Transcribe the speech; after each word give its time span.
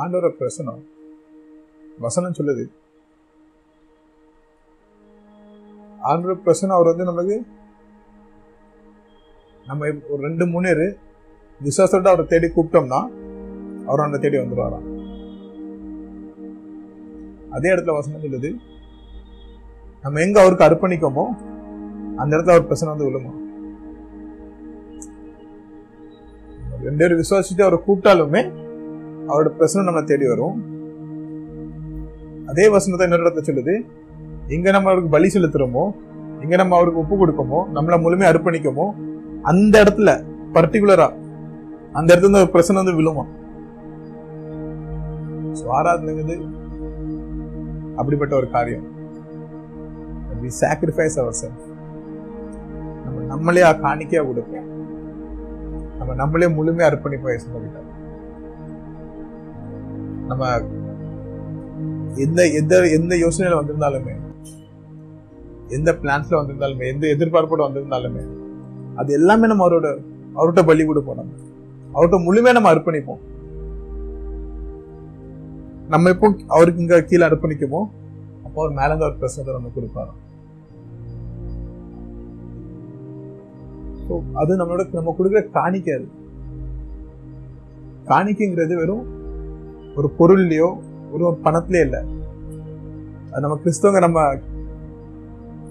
ஆண்டோர 0.00 0.26
பிரசனம் 0.38 0.80
வசனம் 1.98 2.36
சொல்லுது. 2.38 2.64
ஆண்டோர 6.00 6.34
பிரசனம் 6.44 6.76
அவர் 6.76 6.86
வந்து 6.86 7.04
நமக்கு 7.04 7.36
நம்ம 9.66 9.90
ஒரு 10.10 10.20
ரெண்டு 10.22 10.46
மூணு 10.46 10.70
விசுவாசத்தோட 11.60 12.08
அவரை 12.08 12.26
தேடி 12.26 12.46
கூப்பிட்டோம்னா 12.46 13.00
அவர் 13.86 14.00
அந்த 14.00 14.18
தேடி 14.18 14.36
வந்துடுவாராம் 14.36 14.86
அதே 17.52 17.68
இடத்துல 17.68 17.94
வசனம் 17.94 18.22
சொல்லுது 18.22 18.50
நம்ம 20.04 20.20
எங்க 20.20 20.40
அவருக்கு 20.40 20.66
அர்ப்பணிக்கோமோ 20.66 21.24
அந்த 22.18 22.36
இடத்துல 22.36 22.54
அவர் 22.54 22.66
பிரச்சனை 22.66 22.90
வந்து 22.92 23.08
விழுமா? 23.08 23.32
ரெண்டு 26.82 26.98
பேரும் 26.98 27.20
விசுவாசிட்டு 27.20 27.62
அவரை 27.62 27.78
கூப்பிட்டாலுமே 27.86 28.42
அவரோட 29.30 29.48
பிரச்சனை 29.58 29.86
நம்ம 29.88 30.02
தேடி 30.10 30.26
வரும். 30.32 30.56
அதே 32.52 32.68
வசனத்தை 32.74 33.06
இன்னொரு 33.06 33.24
இடத்துல 33.24 33.48
சொல்லுது. 33.48 33.74
எங்க 34.54 34.70
நம்ம 34.76 34.88
அவருக்கு 34.90 35.14
பலி 35.16 35.28
செலுத்துறோமோ 35.34 35.84
எங்க 36.44 36.54
நம்ம 36.60 36.74
அவருக்கு 36.76 37.02
ஒப்பு 37.02 37.16
கொடுக்கமோ 37.20 37.58
நம்மளை 37.76 37.96
முழுமையாக 38.04 38.32
அர்ப்பணிக்கமோ 38.34 38.86
அந்த 39.50 39.74
இடத்துல 39.82 40.10
பர்டிகுலரா 40.54 41.08
அந்த 41.98 42.08
இடத்துல 42.14 42.40
ஒரு 42.42 42.50
பிரச்சனை 42.54 42.82
வந்து 42.82 42.96
விழுமா? 43.00 43.24
ஆராதனைங்கிறது 45.78 46.36
அப்படிப்பட்ட 47.96 48.32
ஒரு 48.36 48.48
காரியம். 48.50 48.86
சாக்ரிஃபைஸ் 50.60 51.16
அவர் 51.20 51.32
ourselves. 51.32 51.64
நம்ம 53.04 53.24
நம்மளே 53.32 53.62
காணிக்கையா 53.86 54.22
கொடுப்போம். 54.28 54.68
நம்ம 55.98 56.14
நம்மளே 56.20 56.46
முழுமையா 56.58 56.86
அர்ப்பணிப்போம் 56.90 57.32
இயேசுகிட்ட 57.32 57.88
நம்ம 60.30 60.44
எந்த 62.24 62.40
எந்த 62.60 62.74
எந்த 62.98 63.14
யோசனையில 63.24 63.58
வந்திருந்தாலுமே 63.60 64.14
எந்த 65.76 65.90
பிளான்ஸ்ல 66.02 66.38
வந்திருந்தாலுமே 66.40 66.86
எந்த 66.92 67.04
எதிர்பார்ப்போட 67.14 67.62
வந்திருந்தாலுமே 67.66 68.22
அது 68.98 69.10
எல்லாமே 69.12 69.50
நம்ம 69.50 69.64
அவரோட 69.66 69.88
அவர்கிட்ட 70.36 70.62
பலி 70.70 70.84
கொடுப்போம் 70.84 71.20
நம்ம 71.20 71.36
அவர்கிட்ட 71.94 72.18
முழுமையா 72.26 72.56
நம்ம 72.56 72.72
அர்ப்பணிப்போம். 72.74 73.20
நம்ம 75.88 76.10
இப்போ 76.14 76.26
அவருக்கு 76.56 76.82
இங்க 76.82 76.98
கீழே 77.02 77.24
அர்ப்பணிக்குமோ 77.28 77.80
அப்போ 78.44 78.58
அவர் 78.62 78.76
மேல 78.78 78.90
இருந்து 78.90 79.06
அவர் 79.06 79.20
பிரசனத்தை 79.20 79.54
நம்ம 79.56 79.70
கொடுப்பாரு. 79.76 80.12
அது 84.40 84.60
நம்மளோட 84.60 84.84
நம்ம 84.98 85.14
கொடுக்குற 85.18 85.40
காணிக்கை 85.58 85.92
அது. 85.98 86.06
காணிக்கைங்கிறது 88.10 88.76
வெறும் 88.80 89.04
ஒரு 89.98 90.08
பொருள்லயோ 90.18 90.68
ஒரு 91.14 91.24
பணத்திலே 91.44 91.80
இல்லை. 91.86 92.00
அது 93.30 93.42
நம்ம 93.44 93.56
கிறிஸ்தவங்க 93.64 94.00
நம்ம 94.06 94.20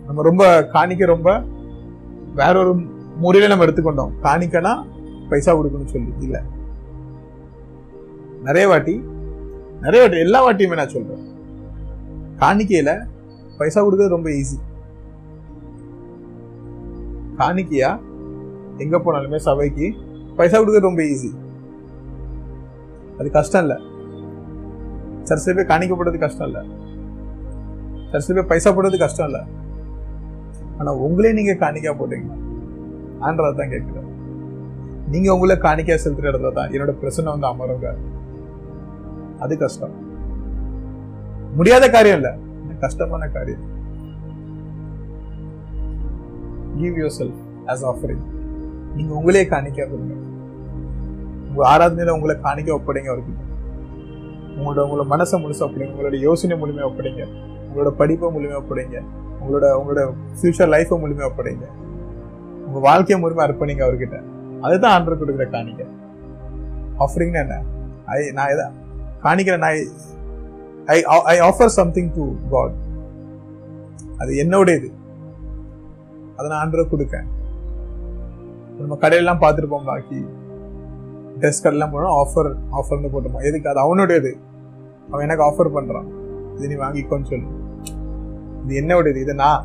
நம்ம 0.07 0.23
ரொம்ப 0.29 0.43
காணிக்க 0.75 1.05
ரொம்ப 1.15 1.29
வேற 2.39 2.53
ஒரு 2.63 2.71
முறையில 3.23 3.49
நம்ம 3.51 3.65
எடுத்துக்கொண்டோம். 3.65 4.13
காணிக்கனா 4.25 4.73
பைசா 5.31 5.51
கொடுக்கணும்னு 5.57 5.93
சொல்லி 5.93 6.11
இல்லை. 6.27 6.41
நிறைய 8.47 8.65
வாட்டி 8.71 8.95
நிறைய 9.85 9.99
வாட்டி 10.03 10.23
எல்லா 10.25 10.39
வாட்டியுமே 10.45 10.79
நான் 10.79 10.95
சொல்றேன். 10.95 11.23
காணிக்கையில 12.43 12.91
பைசா 13.59 13.79
கொடுக்கறது 13.83 14.15
ரொம்ப 14.17 14.29
ஈஸி 14.39 14.57
காணிக்கையா 17.41 17.89
எங்க 18.83 18.97
போனாலுமே 19.05 19.39
சபைக்கு 19.47 19.87
பைசா 20.37 20.57
கொடுக்கறது 20.57 20.89
ரொம்ப 20.89 21.03
ஈஸி 21.13 21.31
அது 23.19 23.29
கஷ்டம் 23.37 23.63
இல்லை. 23.65 23.77
சர்ச்சை 25.23 25.55
போய் 25.55 25.65
காணிக்கப்படுறது 25.65 26.19
கஷ்டம் 26.19 26.47
இல்லை. 26.47 26.69
சர்ச்சை 28.11 28.33
போய் 28.33 28.43
பைசா 28.43 28.71
போடுறது 28.71 28.97
கஷ்டம் 28.97 29.25
இல்லை. 29.25 29.41
ஆனா 30.77 30.93
உங்களே 30.93 31.33
நீங்க 31.33 31.53
காணிக்கா 31.53 31.95
போட்டீங்க. 31.95 32.37
ஆன்றதை 33.21 33.55
தான் 33.55 33.69
கேட்குறேன் 33.69 34.07
நீங்க 35.07 35.33
உங்களை 35.33 35.55
காணிக்கா 35.55 35.99
செலுத்துற 36.03 36.29
இடத்துல 36.31 36.53
தான் 36.53 36.69
என்னோட 36.69 36.91
பிரச்சனை 36.91 37.37
வந்து 37.37 37.47
அமருங்க. 37.47 37.95
அது 39.39 39.57
கஷ்டம். 39.57 39.93
முடியாத 41.55 41.89
காரியம் 41.89 42.15
இல்ல. 42.15 42.37
கஷ்டமான 42.79 43.27
காரியம். 43.27 43.77
Give 46.77 46.97
your 46.97 47.11
self 47.19 47.67
as 47.67 47.83
offering 47.83 48.25
நீங்க 48.95 49.13
உங்களே 49.13 49.45
காணிக்கா 49.45 49.89
கொடுங்க. 49.89 50.13
உங்கள் 51.49 51.71
ஆராதனையில் 51.71 52.09
உங்களை 52.09 52.35
காணிக்க 52.35 52.77
ஒப்படைங்க 52.77 53.07
அவருக்கு. 53.07 53.48
உங்களோட 54.59 54.83
உங்களோட 54.85 55.05
மனசை 55.13 55.37
முழுசா 55.43 55.63
ஒப்படைங்க. 55.67 55.93
உங்களோட 55.95 56.17
யோசனை 56.27 56.55
மூலியமாக 56.61 56.89
ஒப்படைங்க. 56.89 57.23
உங்களோட 57.67 57.89
படிப்பை 58.01 58.29
மூலியமாக 58.35 58.61
ஒப்படைங்க. 58.61 58.99
உங்களோட 59.41 59.65
உங்களோட 59.79 60.01
ஃபியூச்சர் 60.37 60.71
லைஃப்பை 60.75 60.97
மூலியமாக 61.03 61.29
ஒப்படைங்க. 61.31 61.65
உங்கள் 62.67 62.85
வாழ்க்கையை 62.87 63.17
மூலியமாக 63.21 63.47
அர்ப்பணிங்க 63.47 63.83
அவர்கிட்ட. 63.87 64.17
அதுதான் 64.65 64.93
ஆண்டர் 64.95 65.19
கொடுக்குற 65.19 65.45
காணிக்க. 65.55 65.83
ஆஃபரிங்னா 67.03 67.41
என்ன? 67.45 67.57
ஐ 68.13 68.17
நான் 68.37 68.51
எதை 68.53 68.65
காணிக்கிறேன். 69.25 69.63
நான் 69.65 69.77
I 70.93 70.97
I 71.33 71.35
offer 71.49 71.71
something 71.79 72.11
to 72.17 72.23
God 72.53 72.75
அது 74.21 74.31
என்னோடையது 74.43 74.89
அதை 76.35 76.45
நான் 76.49 76.61
ஆண்டர் 76.63 76.91
கொடுக்கேன் 76.91 77.27
நம்ம 78.79 78.97
கடையெல்லாம் 79.01 79.41
பார்த்துட்டு 79.41 79.71
போம் 79.71 79.89
பாக்கி. 79.89 80.19
ட்ரெஸ் 81.39 81.61
கடையெல்லாம் 81.63 81.93
போனோம் 81.95 82.15
ஆஃபர் 82.21 82.49
ஆஃபர்னு 82.79 83.11
போட்டுமா 83.13 83.39
எதுக்கு? 83.49 83.69
அது 83.71 83.79
அவனுடையது 83.85 84.31
அவன் 85.11 85.25
எனக்கு 85.27 85.45
ஆஃபர் 85.49 85.75
பண்றான். 85.77 86.07
இது 86.55 86.67
நீ 86.71 86.75
வாங்கிக்கோன்னு 86.83 87.29
சொல்லு. 87.31 87.49
இது 88.63 88.73
என்னோட 88.81 89.15
இது 89.23 89.35
நான். 89.43 89.61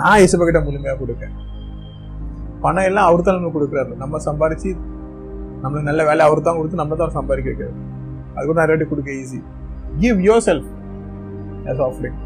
நான் 0.00 0.22
இசப்ப 0.24 0.38
முழுமையாக 0.38 0.66
முழுமையா 0.68 0.94
கொடுக்கேன். 1.02 1.34
பணம் 2.64 2.86
எல்லாம் 2.88 3.08
அவர் 3.08 3.22
தான் 3.26 3.36
நமக்கு 3.38 3.56
கொடுக்குறாரு. 3.58 3.92
நம்ம 4.02 4.18
சம்பாரிச்சு 4.26 4.70
நம்மளுக்கு 5.62 5.88
நல்ல 5.90 6.04
வேலை 6.04 6.22
அவர் 6.26 6.46
தான் 6.46 6.56
கொடுத்து 6.56 6.80
நம்ம 6.80 6.96
தான் 7.02 7.14
சம்பாதிக்க 7.18 7.50
வைக்கிறாரு. 7.50 7.76
அது 8.34 8.46
கூட 8.46 8.58
நிறைய 8.64 8.86
கொடுக்க 8.92 9.10
easy 9.22 9.38
give 10.02 10.18
yourself 10.48 10.70
as 11.72 11.82
offering 11.88 12.18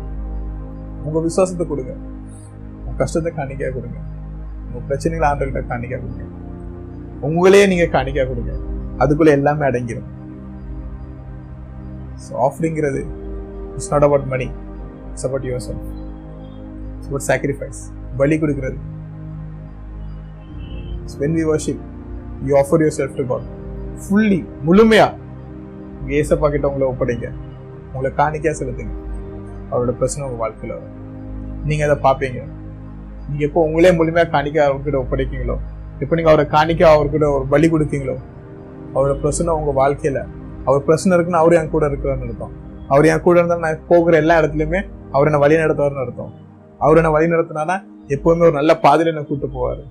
உங்க 1.07 1.19
விசுவாசத்தை 1.27 1.67
கொடுங்க. 1.67 1.93
உங்க 2.85 2.97
கஷ்டத்தை 3.03 3.33
காணிக்கையா 3.37 3.71
கொடுங்க. 3.77 3.99
உங்க 4.67 4.81
பிரச்சனைகளை 4.89 5.29
ஆண்டர்கிட்ட 5.31 5.63
காணிக்கா 5.73 5.99
கொடுங்க. 6.05 6.25
உங்களே 7.29 7.67
நீங்க 7.67 7.87
காணிக்கா 7.97 8.25
கொடுங்க. 8.33 8.53
அதுக்குள்ள 9.03 9.31
எல்லாமே 9.39 9.65
அடங்கிடும் 9.71 10.09
ஆஃபரிங்கிறது 12.47 13.03
it's 13.75 13.91
not 13.93 14.03
about 14.03 14.27
money 14.27 14.49
it's 15.11 15.27
about 15.27 15.47
yourself 15.69 15.87
it's 16.95 17.09
about 17.09 17.27
sacrifice 17.31 17.81
பலி 18.17 18.39
கொடுக்கிறது 18.39 18.79
when 21.23 21.37
we 21.41 21.45
worship 21.53 21.83
you 22.49 22.55
offer 22.63 22.83
yourself 22.99 23.17
to 23.21 23.27
God 23.27 23.49
fully 24.03 24.41
முழுமையாக 24.63 25.19
ஏசப்பா 26.19 26.49
கிட்ட 26.51 26.69
உங்களை 26.69 26.87
ஒப்படைங்க. 26.93 27.27
உங்களை 27.93 28.11
காணிக்கையாக 28.21 28.59
செலுத்துங்க. 28.59 28.95
அவரோட 29.71 29.91
பிரச்சனை 29.91 30.23
உங்கள் 30.27 30.43
வாழ்க்கையில் 30.43 30.77
வரும். 30.77 30.97
நீங்க 31.65 31.85
அதை 31.89 31.97
பார்ப்பீங்க. 32.07 32.41
நீங்க 33.29 33.45
எப்போ 33.45 33.61
உங்களே 33.67 33.91
முழுமையாக 33.93 34.31
காணிக்க 34.31 34.59
அவர்கிட்ட 34.69 34.99
ஒப்படைக்கீங்களோ 35.05 35.57
எப்போ 36.03 36.15
நீங்கள் 36.17 36.33
அவரை 36.33 36.47
காணிக்க 36.57 36.83
அவர்கிட்ட 36.95 37.27
ஒரு 37.37 37.47
பலி 37.47 37.67
கொடுக்கீங்களோ 37.69 38.17
அவரோட 38.95 39.15
பிரச்சனை 39.25 39.55
உங்கள் 39.55 39.73
வாழ்க்கையில் 39.73 40.23
அவர் 40.65 40.85
பிரச்சனை 40.85 41.19
இருக்குன்னு 41.19 41.43
அவர் 41.43 41.63
என் 41.63 41.71
கூட 41.71 41.89
இருக்கிறான்னு 41.89 42.29
அர்த்தம். 42.29 42.53
அவர் 42.89 43.05
என் 43.05 43.21
கூட 43.21 43.39
இருந்தாலும் 43.39 43.65
நான் 43.65 43.87
போகிற 43.89 44.17
எல்லா 44.17 44.41
இடத்துலயுமே 44.41 44.83
அவர் 45.13 45.27
என்ன 45.27 45.39
வழி 45.39 45.55
நடத்துவார்னு 45.55 46.05
அர்த்தம். 46.05 46.33
அவர் 46.79 46.97
என்ன 46.97 47.11
வழி 47.11 47.27
நடத்தினானா 47.27 47.83
எப்பவுமே 48.09 48.41
ஒரு 48.41 48.53
நல்ல 48.53 48.79
பாதையில் 48.79 49.15
என்ன 49.15 49.27
கூட்டு 49.27 49.47
போவாரு. 49.47 49.83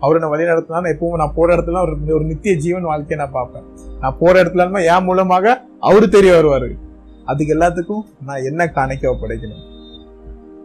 அவர் 0.00 0.14
என்ன 0.14 0.28
வழி 0.28 0.42
நடத்தினாலும் 0.42 0.94
எப்பவும் 0.94 1.14
நான் 1.14 1.32
போற 1.34 1.56
இடத்துல 1.56 1.82
ஒரு 1.82 2.14
ஒரு 2.14 2.24
நித்திய 2.24 2.56
ஜீவன் 2.56 2.82
வாழ்க்கையை 2.82 3.26
நான் 3.26 3.34
பார்ப்பேன். 3.34 3.64
நான் 4.00 4.16
போற 4.18 4.42
இடத்துல 4.42 4.96
என் 4.96 5.04
மூலமாக 5.04 5.64
அவரு 5.80 6.08
தெரிய 6.08 6.32
வருவாரு. 6.32 6.78
அதுக்கு 7.24 7.54
எல்லாத்துக்கும் 7.54 8.24
நான் 8.24 8.44
என்ன 8.44 8.72
காணிக்க 8.74 9.14
படைக்கணும் 9.22 9.64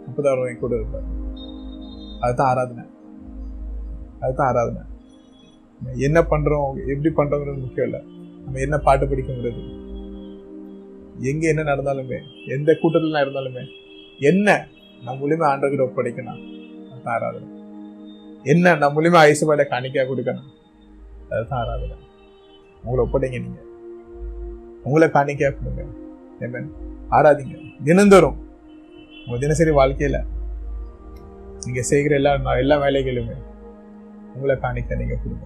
அப்பதான் 0.09 0.35
அவர் 0.35 0.47
என் 0.47 0.59
கூட 0.59 0.75
இருப்பார். 0.75 1.01
அதுதான் 2.21 2.47
ஆராதனை. 2.47 2.83
அதுதான் 4.21 4.47
ஆராதனை. 4.47 4.81
என்ன 5.95 6.21
பண்றோம்? 6.21 6.73
எப்படி 6.87 7.29
பண்றோங்கிறது 7.29 7.59
முக்கியம் 7.59 7.89
இல்லை. 7.89 8.01
நம்ம 8.43 8.59
என்ன 8.59 8.77
பாட்டு 8.77 9.05
படிக்குங்கிறது 9.05 9.79
எங்க 11.19 11.47
என்ன 11.47 11.63
நடந்தாலுமே 11.63 12.21
எந்த 12.47 12.77
கூட்டத்துல 12.81 13.21
இருந்தாலுமே 13.21 13.67
என்ன 14.19 14.67
நம்ம 15.03 15.27
மூலியமா 15.27 15.57
ஆண்டவர்கிட்ட 15.57 15.87
ஒப்படைக்கணும்? 15.89 16.59
அதுதான் 16.91 17.15
ஆராதனை 17.15 17.47
என்ன 18.43 18.75
நம்ம 18.75 19.01
மூலியமா 19.01 19.27
ஐசுபாட 19.27 19.65
காணிக்கா 19.69 20.03
கொடுக்கணும்? 20.03 20.49
அதுதான் 21.29 21.65
ஆராதனை 21.65 21.95
உங்களை 22.83 23.09
ஒப்படைங்க 23.09 23.41
நீங்க. 23.41 23.61
உங்களை 24.83 25.07
காணிக்கையா 25.07 25.53
கொடுங்க. 25.55 25.85
Amen. 26.39 26.71
ஆராதிங்க. 27.09 27.83
தினந்தோறும். 27.83 28.49
உங்க 29.25 29.39
தினசரி 29.39 29.69
வாழ்க்கையில 29.69 30.23
நீங்க 31.65 31.81
செய்கிற 31.81 32.15
எல்லா 32.15 32.33
எல்லா 32.55 32.81
வேலைகளுமே 32.81 33.33
உங்களை 34.35 34.55
காணிக்க 34.55 34.97
நீங்க 34.97 35.15
கொடுங்க. 35.15 35.45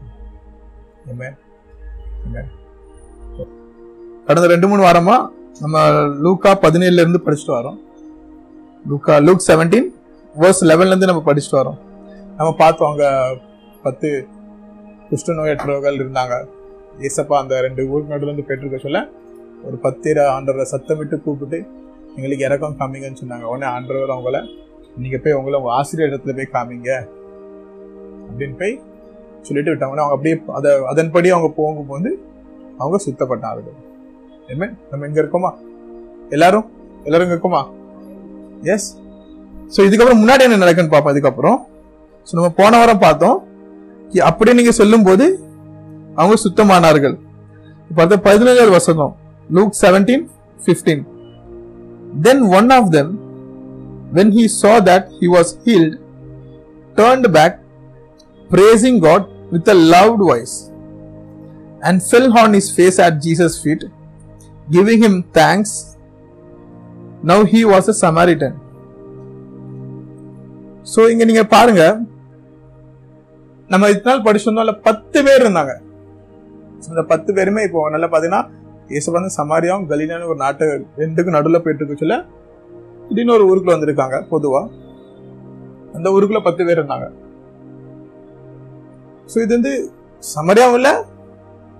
Amen. 1.05 1.37
Amen. 2.27 2.45
கடந்த 4.27 4.47
ரெண்டு 4.51 4.67
மூணு 4.67 4.81
வாரமா 4.83 5.15
நம்ம 5.59 5.81
லூக்கா 6.23 6.51
பதினேழுல 6.61 7.03
இருந்து 7.03 7.19
படிச்சுட்டு 7.25 7.53
வரோம். 7.57 7.77
லூக்கா 8.89 9.15
லூக் 9.17 9.43
செவன்டீன் 9.47 9.87
வேர்ஸ் 10.41 10.61
லெவன்ல 10.69 10.91
இருந்து 10.91 11.09
நம்ம 11.09 11.21
படிச்சுட்டு 11.25 11.57
வரோம். 11.59 11.77
நம்ம 12.37 12.49
பார்த்தோம் 12.61 12.91
அங்க 12.91 13.05
பத்து 13.83 14.27
குஷ்ட 15.09 15.35
நோயற்றவர்கள் 15.39 15.99
இருந்தாங்க. 16.01 16.35
ஏசப்பா 17.07 17.35
அந்த 17.43 17.61
ரெண்டு 17.61 17.87
ஊருக்கு 17.89 18.13
நடுவில் 18.13 18.33
இருந்து 18.33 18.47
பெற்றிருக்க 18.49 18.79
சொல்ல 18.87 18.99
ஒரு 19.67 19.77
பத்திர 19.85 20.25
ஆண்டவரை 20.37 20.65
சத்தமிட்டு 20.73 21.21
கூப்பிட்டு 21.27 21.59
எங்களுக்கு 22.15 22.45
இறக்கம் 22.45 22.77
காமிங்கன்னு 22.79 23.21
சொன்னாங்க. 23.23 23.47
உடனே 23.53 23.71
ஆண்டவர் 23.75 24.15
அவங்கள 24.17 24.41
நீங்க 24.97 25.17
போய் 25.23 25.33
உங்களை 25.33 25.59
உங்க 25.59 25.71
ஆசிரியர் 25.71 26.11
இடத்துல 26.11 26.35
போய் 26.39 26.53
காமிங்க. 26.57 26.91
அப்படின்னு 28.27 28.57
போய் 28.59 28.81
சொல்லிட்டு 29.41 29.71
விட்டாங்க. 29.71 29.95
அவங்க 30.03 30.15
அப்படியே 30.17 30.37
அதை 30.59 30.71
அதன்படி 30.93 31.29
அவங்க 31.29 31.51
போகும்போது 31.55 32.11
அவங்க 32.77 32.97
சுத்தப்பட்டார்கள். 33.07 33.81
என்ன 34.47 34.73
நம்ம 34.91 35.05
எங்க 35.05 35.21
இருக்கோமா? 35.21 35.53
எல்லாரும்? 36.29 36.69
எல்லாரும் 37.03 37.31
இங்க 37.31 37.39
இருக்கோமா? 37.39 37.67
எஸ் 38.63 38.97
ஸோ 39.75 39.79
இதுக்கப்புறம் 39.79 40.19
முன்னாடி 40.19 40.39
என்ன 40.39 40.65
நடக்குன்னு 40.65 40.89
பார்ப்போம் 40.89 41.15
இதுக்கப்புறம். 41.15 41.57
ஸோ 42.23 42.31
நம்ம 42.31 42.49
போன 42.49 42.77
வாரம் 42.77 42.99
பார்த்தோம். 42.99 43.43
கி- 44.09 44.17
அப்படியே 44.17 44.55
நீங்க 44.55 44.71
சொல்லும்போது 44.71 45.39
அவங்க 46.15 46.41
சுத்தமானார்கள். 46.49 47.19
பார்த்தா 47.95 47.99
அடுத்த 47.99 48.33
பதினேழாவது 48.33 48.69
வசனம். 48.69 49.15
Luke 49.51 49.75
seventeen 49.81 50.27
fifteen 50.65 51.03
then 52.21 52.41
one 52.41 52.69
of 52.69 52.91
them 52.91 53.19
when 54.13 54.31
he 54.31 54.47
saw 54.61 54.85
that 54.85 55.07
he 55.19 55.33
was 55.33 55.45
healed 55.65 55.99
turned 56.95 57.31
back 57.31 57.59
praising 58.51 59.01
God 59.01 59.27
with 59.51 59.67
a 59.67 59.73
loud 59.73 60.15
voice 60.15 60.71
and 61.79 62.01
fell 62.11 62.31
on 62.37 62.51
his 62.53 62.61
face 62.75 63.01
at 63.01 63.17
Jesus 63.19 63.57
feet 63.63 63.85
giving 64.73 65.03
him 65.05 65.15
thanks. 65.37 65.71
Now 67.29 67.39
he 67.51 67.61
was 67.71 67.87
a 67.93 67.95
samaritan. 68.03 68.53
So 70.93 71.01
இங்க 71.11 71.23
நீங்க 71.29 71.43
பாருங்க. 71.53 71.83
நம்ம 73.73 73.89
இத்தனை 73.93 74.11
நாள் 74.11 74.25
படிச்சிருந்தோம்ல 74.25 74.73
பத்து 74.87 75.17
பேர் 75.27 75.43
இருந்தாங்க. 75.43 75.73
அந்த 76.91 77.03
பத்து 77.11 77.29
பேருமே 77.37 77.61
இப்போ 77.67 77.83
நல்லா 77.93 78.09
பாத்தீங்கன்னா 78.13 78.41
இயேசு 78.93 79.15
வந்து 79.15 79.31
சமாரியாவும் 79.37 79.87
கலீலான்னு 79.91 80.29
ஒரு 80.31 80.39
நாட்டு 80.43 80.65
ரெண்டுக்கும் 81.01 81.37
நடுவில் 81.37 81.61
போயிட்டு 81.63 81.81
இருக்கு 81.81 82.01
சொல்ல 82.03 82.17
திடீர்னு 83.07 83.35
ஒரு 83.37 83.47
ஊருக்குள்ள 83.49 83.75
வந்திருக்காங்க 83.75 84.17
பொதுவா. 84.33 84.61
அந்த 85.97 86.07
ஊருக்குள்ள 86.15 86.41
பத்து 86.47 86.65
பேர் 86.67 86.79
இருந்தாங்க. 86.79 87.07
சோ 89.31 89.37
இது 89.45 89.51
வந்து 89.57 89.73
சமரியாவும் 90.23 90.77
இல்ல 90.79 90.91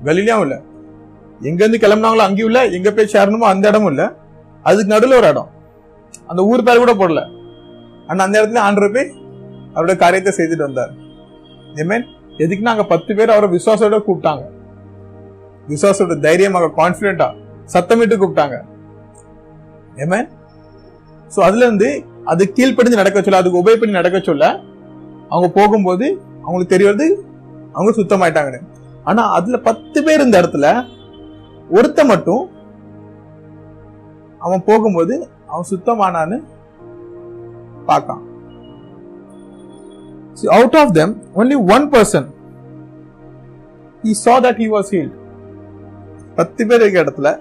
கலீலியாவும் 0.08 0.48
இல்ல. 0.48 0.58
எங்க 1.42 1.60
இருந்து 1.64 1.82
கிளம்புனாங்களோ 1.84 2.24
அங்கேயும் 2.28 2.50
இல்ல 2.52 2.66
எங்க 2.78 2.92
போய் 2.92 3.14
சேரணுமோ 3.14 3.46
அந்த 3.54 3.66
இடமும் 3.70 3.92
இல்ல. 3.92 4.04
அதுக்கு 4.66 4.94
நடுவில் 4.94 5.18
ஒரு 5.18 5.28
இடம். 5.28 5.50
அந்த 6.28 6.42
ஊர் 6.44 6.64
பேர் 6.64 6.84
கூட 6.84 6.94
போடல. 6.94 7.22
ஆனா 8.08 8.24
அந்த 8.24 8.36
இடத்துல 8.42 8.62
ஆண்டரை 8.68 8.90
போய் 8.96 9.10
அவருடைய 9.74 10.00
காரியத்தை 10.04 10.34
செய்துட்டு 10.38 10.68
வந்தார். 10.68 10.92
ஏமேன் 11.82 12.06
எதுக்குன்னா 12.44 12.74
அங்கே 12.74 12.84
பத்து 12.84 13.16
பேர் 13.16 13.30
அவரை 13.30 13.50
விசுவாசோட 13.50 14.00
கூப்பிட்டாங்க. 14.08 14.44
விசுவாசோட 15.68 16.20
தைரியமாக 16.20 16.72
கான்பிடண்டா 16.80 17.28
சத்தமிட்டு 17.74 18.16
கூப்பிட்டாங்க. 18.22 18.58
ஏமேன் 20.04 20.28
சோ 21.36 21.40
அதுல 21.40 21.66
இருந்து 21.66 21.90
அது 22.24 22.44
கீழ்ப்படிஞ்சு 22.58 23.02
நடக்க 23.02 23.22
சொல்ல 23.22 23.38
அதுக்கு 23.38 23.62
உபயோக 23.62 23.80
பண்ணி 23.80 24.00
நடக்க 24.00 24.20
சொல்ல 24.20 24.46
அவங்க 25.30 25.48
போகும்போது 25.60 26.06
அவங்களுக்கு 26.44 26.74
தெரியறது 26.76 27.06
அவங்க 27.74 27.92
சுத்தமாயிட்டாங்கன்னு. 28.02 28.62
ஆனா 29.04 29.32
அதுல 29.32 29.58
பத்து 29.58 30.04
பேர் 30.04 30.22
இந்த 30.22 30.42
இடத்துல 30.42 30.68
ஒருத்த 31.74 32.06
மட்டும் 32.06 32.50
அவன் 34.40 34.64
போகும்போது 34.66 35.28
அவன் 35.48 35.66
சுத்தமானான்னு 35.70 36.44
பார்க்கான். 37.88 38.22
Out 40.46 40.76
of 40.76 40.94
them 40.94 41.22
only 41.36 41.72
one 41.72 41.90
person 41.90 42.26
he 44.04 44.12
saw 44.12 44.40
that 44.40 44.58
he 44.58 44.70
was 44.70 44.92
healed 44.92 45.14
பத்து 46.36 46.68
பேர் 46.68 46.82
இருக்க 46.82 47.04
இடத்துல 47.04 47.40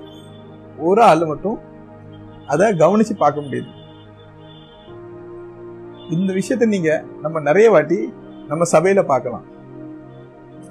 ஒரு 0.79 1.03
ஆள் 1.03 1.27
மட்டும் 1.27 1.59
அதை 2.47 2.73
கவனிச்சு 2.73 3.17
பார்க்க 3.17 3.41
முடியுது. 3.41 3.73
இந்த 6.11 6.33
விஷயத்தை 6.33 6.69
நீங்க 6.69 7.05
நம்ம 7.23 7.41
நிறைய 7.41 7.71
வாட்டி 7.71 8.13
நம்ம 8.49 8.65
சபையில 8.73 9.03
பார்க்கலாம். 9.03 9.43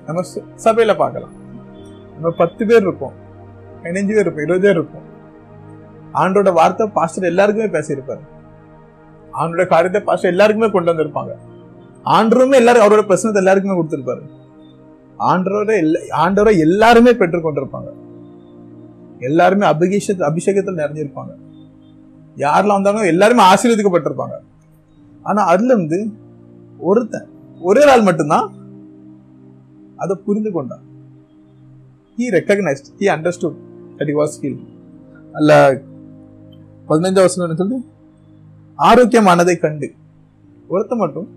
நம்ம 0.05 0.21
ச- 0.21 0.43
சபையில 0.63 0.95
பார்க்கலாம். 0.95 1.31
நம்ம 2.11 2.29
பத்து 2.29 2.65
பேர் 2.65 2.81
இருக்கோம். 2.81 3.21
பதினஞ்சு 3.83 4.07
பேர் 4.07 4.19
இருப்போம் 4.19 4.43
இருபது 4.43 4.59
பேர் 4.59 4.71
இருப்போம். 4.71 5.11
ஆண்டோட 6.13 6.53
வார்த்தை 6.53 6.87
பாஸ்டர் 6.87 7.23
எல்லாருக்குமே 7.23 7.67
பேசியிருப்பாரு. 7.67 8.19
ஆண்டோட 9.33 9.67
காரியத்தை 9.67 10.01
பாஸ்டர் 10.01 10.29
எல்லாருக்குமே 10.29 10.71
கொண்டு 10.71 10.93
வந்திருப்பாங்க. 10.93 11.35
ஆண்டருமே 12.05 12.53
எல்லாரும் 12.53 12.83
அவரோட 12.83 13.11
பிரச்சனத்தை 13.11 13.35
எல்லாருக்குமே 13.35 13.81
கொடுத்துருப்பாரு. 13.81 14.21
ஆண்டரோட 15.19 15.69
எல்லா- 15.69 16.05
ஆண்டவரை 16.09 16.57
எல்லாருமே 16.57 17.13
பெற்றுக்கொண்டிருப்பாங்க. 17.13 17.93
எல்லாருமே 19.19 19.67
அபிகேஷ 19.67 20.07
அபிஷேகத்தில் 20.07 20.75
நிறைஞ்சிருப்பாங்க. 20.75 21.35
யாரெல்லாம் 22.35 22.67
வந்தாலும் 22.67 23.01
எல்லாருமே 23.01 23.43
ஆசீர்வதிக்கப்பட்டிருப்பாங்க. 23.43 24.39
ஆனா 25.23 25.45
அதுல 25.45 25.73
இருந்து 25.73 26.11
ஒருத்தன் 26.77 27.29
ஒரே 27.61 27.91
ஆள் 27.91 28.01
மட்டும்தான் 28.01 28.53
அதை 29.97 30.17
புரிந்து 30.25 30.51
கொண்டான். 30.51 30.81
He 32.17 32.21
recognised 32.21 32.85
he 32.99 33.31
understood 33.39 33.55
that 34.03 34.13
he 34.13 34.17
was 34.19 34.37
heal 34.41 34.61
அல்ல 35.33 35.51
பதினைஞ்சாவது 36.89 37.23
வருஷம் 37.25 37.43
என்ன 37.45 37.57
சொல்லுது? 37.61 37.79
ஆரோக்கியமானதை 38.89 39.55
கண்டு. 39.59 39.87
ஒருத்தன் 40.67 40.97
மட்டும் 40.97 41.27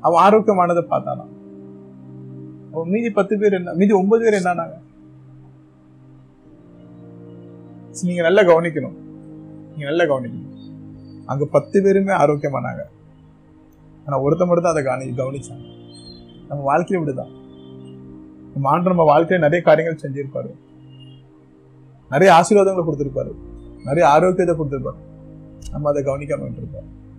அவன் 0.00 0.22
ஆரோக்கியமானதை 0.24 0.82
பார்த்தானா 0.90 1.26
அவன் 2.72 2.90
மீதி 2.94 3.10
பத்து 3.10 3.38
பேர் 3.38 3.52
என்ன 3.52 3.72
மீதி 3.72 3.92
ஒன்பது 3.92 4.24
பேர் 4.24 4.42
என்னானாங்க 4.42 4.82
நீங்க 8.02 8.22
நல்லா 8.22 8.42
கவனிக்கணும். 8.42 8.96
நீங்க 9.70 9.84
நல்லா 9.90 10.04
கவனிக்கணும். 10.04 10.54
அங்க 11.26 11.44
பத்து 11.50 11.82
பேருமே 11.82 12.12
ஆரோக்கியமானாங்க. 12.12 12.82
ஆனா 14.06 14.16
ஒருத்த 14.22 14.44
மட்டும் 14.46 14.66
தான் 14.66 14.74
அதை 14.74 14.82
கவனி 14.84 15.04
கவனிச்சாங்க. 15.10 15.66
நம்ம 16.48 16.62
வாழ்க்கையை 16.64 17.06
விடுதான். 17.06 17.32
நம்ம 18.52 18.68
ஆண்டு 18.70 18.88
நம்ம 18.88 19.06
வாழ்க்கையில 19.12 19.44
நிறைய 19.46 19.62
காரியங்கள் 19.68 20.02
செஞ்சிருப்பாரு. 20.04 20.50
நிறைய 22.10 22.34
ஆசீர்வாதங்களை 22.34 22.84
கொடுத்துருப்பாரு. 22.86 23.30
நிறைய 23.84 24.08
ஆரோக்கியத்தை 24.08 24.56
கொடுத்திருப்பாரு. 24.56 24.98
நம்ம 25.70 25.90
அதை 25.90 26.02
கவனிக்காம 26.02 26.40
விட்டுருப்போம் 26.40 27.12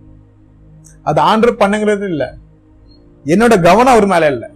அது 1.02 1.20
ஆண்டு 1.20 1.52
பண்ணுங்கிறது 1.52 2.04
இல்ல. 2.04 2.36
என்னோட 3.24 3.62
கவனம் 3.62 3.92
அவர் 3.92 4.06
மேல 4.06 4.26
இல்ல. 4.26 4.50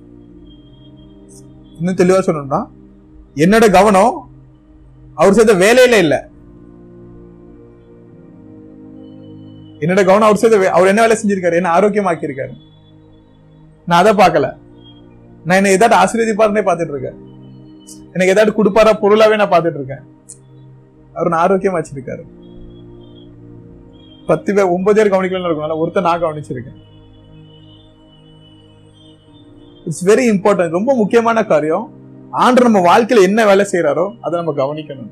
இன்னும் 1.79 1.95
தெளிவா 1.95 2.21
சொல்லணும்னா 2.21 2.67
என்னோட 3.35 3.71
கவனம் 3.71 4.29
அவர் 5.15 5.33
செய்த 5.33 5.55
வேலையில 5.55 5.99
இல்ல. 5.99 6.29
என்னோட 9.81 9.95
கவனம் 9.95 10.23
அவர் 10.23 10.37
செய்த 10.37 10.57
வே- 10.57 10.65
அவர் 10.65 10.89
என்ன 10.89 11.01
வேலை 11.01 11.17
செஞ்சிருக்காரு 11.17 11.55
என்ன 11.55 11.71
ஆரோக்கியமாக்கி 11.71 12.31
இருக்காரு 12.31 12.53
நான் 13.87 14.05
அதை 14.05 14.27
பார்க்கல. 14.27 14.57
நான் 15.45 15.57
என்ன 15.57 15.69
ஏதாவது 15.69 16.01
ஆசீர்வதிப்பாருன்னே 16.01 16.65
பார்த்துட்டு 16.65 16.89
இருக்கேன். 16.89 17.29
எனக்கு 18.13 18.27
ஏதாவது 18.27 18.65
கொடுப்பாரா 18.65 19.03
பொருளாவே 19.03 19.37
நான் 19.37 19.49
பார்த்துட்டு 19.49 19.75
இருக்கேன். 19.75 20.19
அவர் 21.21 21.41
ஆரோக்கியமா 21.43 21.79
வச்சிருக்காரு. 21.79 22.25
பத்து 24.31 24.51
பேர் 24.57 24.73
ஒன்பது 24.75 24.97
பேர் 24.99 25.13
கவனிக்கலன்னு 25.15 25.49
இருக்கும் 25.51 25.83
ஒருத்தர் 25.85 26.09
நான் 26.09 26.23
கவனிச்சிருக்கேன். 26.25 26.79
இட்ஸ் 29.89 30.05
வெரி 30.11 30.25
இம்பார்ட்டன்ட் 30.33 30.77
ரொம்ப 30.79 30.95
முக்கியமான 31.01 31.43
காரியம் 31.53 31.87
ஆண்டு 32.43 32.67
நம்ம 32.67 32.81
வாழ்க்கையில 32.91 33.23
என்ன 33.29 33.45
வேலை 33.51 33.65
செய்யறாரோ 33.71 34.05
அதை 34.25 34.35
நம்ம 34.41 34.53
கவனிக்கணும். 34.61 35.11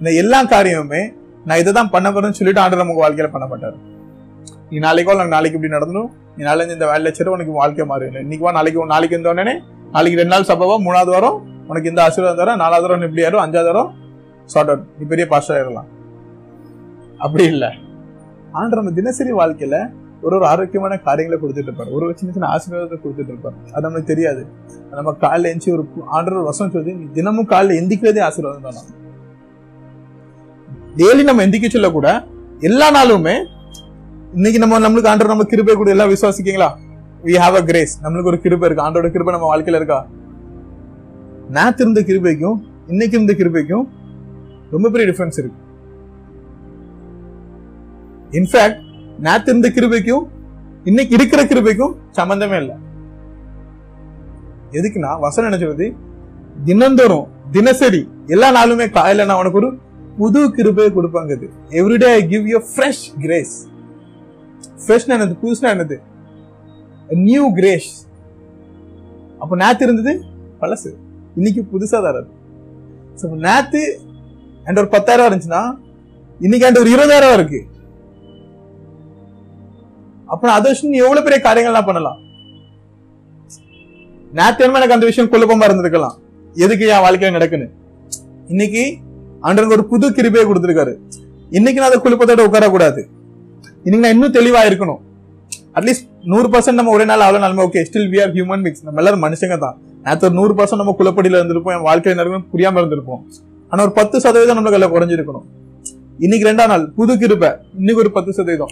இந்த 0.00 0.10
எல்லா 0.22 0.38
காரியமுமே 0.54 1.02
நான் 1.48 1.60
இதை 1.62 1.72
தான் 1.76 1.92
பண்ண 1.94 2.08
போறேன்னு 2.14 2.38
சொல்லிட்டு 2.38 2.62
ஆண்டு 2.62 2.80
நமக்கு 2.82 3.02
வாழ்க்கையில 3.04 3.28
பண்ண 3.34 3.46
மாட்டாரு. 3.52 3.76
நீ 4.70 4.76
நாளைக்கோ 4.86 5.12
இல்லை 5.14 5.26
நாளைக்கு 5.34 5.56
இப்படி 5.58 5.74
நடந்தணும் 5.76 6.08
நீ 6.36 6.42
நாளைக்கு 6.48 6.76
இந்த 6.76 6.86
வேலை 6.92 7.10
செய்ய 7.16 7.34
உனக்கு 7.36 7.52
வாழ்க்கை 7.60 7.84
மாறி 7.90 8.06
இன்னைக்கு 8.24 8.44
வா 8.46 8.52
நாளைக்கு 8.56 8.86
நாளைக்கு 8.94 9.18
இந்த 9.18 9.28
உடனே 9.34 9.54
நாளைக்கு 9.94 10.18
ரெண்டு 10.20 10.34
நாள் 10.34 10.48
சபவா 10.50 10.76
மூணாவது 10.86 11.12
வாரம் 11.14 11.36
உனக்கு 11.70 11.90
இந்த 11.92 12.00
ஆசீர்வாதம் 12.06 12.40
தரம் 12.40 12.60
நாலாவது 12.62 12.86
வாரம் 12.86 13.06
இப்படி 13.08 13.24
ஆயிரும் 13.26 13.44
அஞ்சாவது 13.44 13.68
தரம் 13.70 13.90
சார்ட் 14.52 14.70
அவுட் 14.72 14.84
நீ 14.98 15.04
பெரிய 15.12 15.26
பாஸ்டர் 15.32 15.56
ஆயிடலாம் 15.56 15.90
அப்படி 17.24 17.44
இல்லை. 17.52 17.70
ஆண்டு 18.58 18.78
நம்ம 18.78 18.92
தினசரி 18.98 19.32
வாழ்க்கையில 19.40 19.76
ஒரு 20.24 20.34
ஒரு 20.38 20.46
ஆரோக்கியமான 20.50 20.94
காரியங்களை 21.06 21.36
கொடுத்துட்டு 21.40 21.70
இருப்பாரு. 21.70 21.90
ஒரு 21.96 22.04
சின்ன 22.18 22.32
சின்ன 22.36 22.46
ஆசீர்வாதத்தை 22.54 22.96
கொடுத்துட்டு 23.02 23.32
இருப்பார். 23.32 23.56
அது 23.72 23.84
நம்மளுக்கு 23.86 24.10
தெரியாது. 24.12 24.42
நம்ம 24.98 25.12
காலைல 25.24 25.50
எந்திச்சு 25.52 25.74
ஒரு 25.76 25.84
ஆண்டர் 26.16 26.38
ஒரு 26.40 26.46
வசனம் 26.50 26.72
சொல்லி 26.76 26.92
நீ 27.00 27.06
தினமும் 27.18 27.50
காலைல 27.52 27.76
எந்திக்கிறதே 27.80 28.22
ஆசீர்வாதம் 28.28 28.66
தானா? 28.68 28.82
டெய்லி 31.00 31.24
நம்ம 31.28 31.44
எந்திக்க 31.46 31.68
சொல்ல 31.74 31.90
கூட 31.98 32.08
எல்லா 32.68 32.86
நாளுமே 32.98 33.36
இன்னைக்கு 34.36 34.58
நம்ம 34.62 34.78
நம்மளுக்கு 34.84 35.10
ஆண்டர் 35.10 35.32
நம்ம 35.32 35.44
கிருபை 35.50 35.74
கூட 35.80 35.90
எல்லாம் 35.94 36.12
விசுவாசிக்கீங்களா 36.14 36.70
வி 37.26 37.34
ஹாவ் 37.42 37.56
அ 37.60 37.62
கிரேஸ் 37.70 37.94
நம்மளுக்கு 38.02 38.30
ஒரு 38.32 38.40
கிருபை 38.44 38.66
இருக்கு? 38.68 38.84
ஆண்டோட 38.86 39.08
கிருபை 39.14 39.32
நம்ம 39.36 39.48
வாழ்க்கையில 39.52 39.78
இருக்கா? 39.80 40.00
நேத்து 41.56 41.82
இருந்த 41.84 42.00
கிருபைக்கும் 42.08 42.58
இன்னைக்கு 42.92 43.16
இருந்த 43.18 43.34
கிருபைக்கும் 43.40 43.84
ரொம்ப 44.76 44.88
பெரிய 44.94 45.06
டிஃபரன்ஸ் 45.10 45.38
இருக்கு. 45.42 45.60
இன்ஃபேக்ட் 48.38 48.80
நேத்து 49.26 49.50
இருந்த 49.52 49.68
கிருபைக்கும் 49.76 50.24
இன்னைக்கு 50.90 51.14
இருக்கிற 51.18 51.40
கிருபைக்கும் 51.50 51.94
சம்பந்தமே 52.18 52.56
இல்லை. 52.62 52.76
எதுக்குன்னா 54.78 55.10
வசனம் 55.24 55.48
என்ன 55.48 55.58
சொல்றது? 55.62 55.86
தினந்தோறும் 56.68 57.26
தினசரி 57.54 58.00
எல்லா 58.34 58.48
நாளுமே 58.56 58.86
காலையில 58.96 59.26
நான் 59.28 59.40
உனக்கு 59.42 59.60
ஒரு 59.60 59.70
புது 60.18 60.40
கிருபையை 60.56 60.90
கொடுப்பாங்க 60.96 61.32
everyday 61.80 62.10
I 62.18 62.20
give 62.32 62.44
you 62.52 62.58
fresh 62.72 63.04
grace 63.24 63.54
ஃப்ரெஷ்னா 64.84 65.14
என்னது? 65.16 65.36
புதுசுனா 65.42 65.70
என்னது? 65.74 65.96
நியூ 67.26 67.44
கிரேஸ் 67.58 67.90
அப்போ 69.42 69.54
நேத்து 69.62 69.86
இருந்தது 69.86 70.12
பழசு. 70.60 70.90
இன்னைக்கு 71.38 71.62
புதுசா 71.72 71.98
தராது 72.06 72.30
ஸோ 73.20 73.26
நேத்து 73.46 73.82
என்கிட்ட 74.66 74.84
ஒரு 74.84 74.92
பத்தாயிரம் 74.94 75.26
இருந்துச்சுன்னா 75.28 75.62
இன்னைக்கு 76.44 76.64
என்கிட்ட 76.66 76.84
ஒரு 76.84 76.92
இருபதாயிரம் 76.94 77.34
இருக்கு. 77.38 77.60
அப்ப 80.32 80.52
அதை 80.58 80.66
வச்சு 80.70 80.92
நீ 80.92 80.98
எவ்வளவு 81.06 81.24
பெரிய 81.26 81.40
காரியங்கள்லாம் 81.48 81.88
பண்ணலாம்? 81.88 82.18
நேத்து 84.38 84.64
எனக்கு 84.68 84.96
அந்த 84.96 85.08
விஷயம் 85.10 85.32
குழப்பமா 85.32 85.66
இருந்திருக்கலாம் 85.68 86.16
எதுக்கு 86.64 86.84
என் 86.94 87.04
வாழ்க்கையில 87.04 87.36
நடக்குன்னு? 87.36 87.68
இன்னைக்கு 88.52 88.82
ஆண்டவனுக்கு 89.46 89.76
ஒரு 89.78 89.84
புது 89.92 90.06
கிருபையை 90.18 90.44
கொடுத்துருக்காரு. 90.48 90.94
இன்னைக்கு 91.56 91.80
நான் 91.80 91.90
அதை 91.90 91.98
குழப்பத்தோட 92.04 92.44
உட்காரக்கூடாது. 92.48 93.00
இன்னைக்கு 93.84 94.04
நான் 94.04 94.16
இன்னும் 94.16 94.36
தெளிவா 94.38 94.60
இருக்கணும். 94.68 95.00
அட்லீஸ்ட் 95.78 96.06
நூறு 96.32 96.48
பர்சன்ட் 96.52 96.78
நம்ம 96.80 96.92
ஒரே 96.96 97.04
நாள் 97.10 97.24
அவ்வளவு 97.24 97.42
நாளுமே 97.44 97.64
okay 97.68 97.80
still 97.88 98.08
we 98.12 98.18
are 98.22 98.32
human 98.36 98.62
mix 98.66 98.84
நம்ம 98.86 99.00
எல்லாரும் 99.02 99.24
மனுஷங்க 99.26 99.56
தான் 99.64 99.76
நேற்று 100.06 100.36
நூறு 100.38 100.54
பர்சன்ட் 100.58 100.82
நம்ம 100.82 100.94
குழப்படியில 101.00 101.40
இருந்திருப்போம் 101.40 101.74
என் 101.76 101.86
வாழ்க்கையில 101.88 102.18
நடக்கணும் 102.20 102.48
புரியாம 102.54 102.80
இருந்திருப்போம். 102.82 103.22
ஆனா 103.68 103.82
ஒரு 103.82 103.92
பத்து 103.92 104.20
சதவீதம் 104.20 104.62
நம்ம 104.62 104.70
கையில 104.70 104.90
குறைஞ்சிருக்கணும். 104.90 105.44
இன்னைக்கு 106.18 106.48
ரெண்டாம் 106.48 106.66
நாள் 106.66 106.90
புது 106.90 107.18
கிருபை. 107.18 107.50
இன்னைக்கு 107.76 108.02
ஒரு 108.02 108.12
பத்து 108.12 108.32
சதவீதம். 108.32 108.70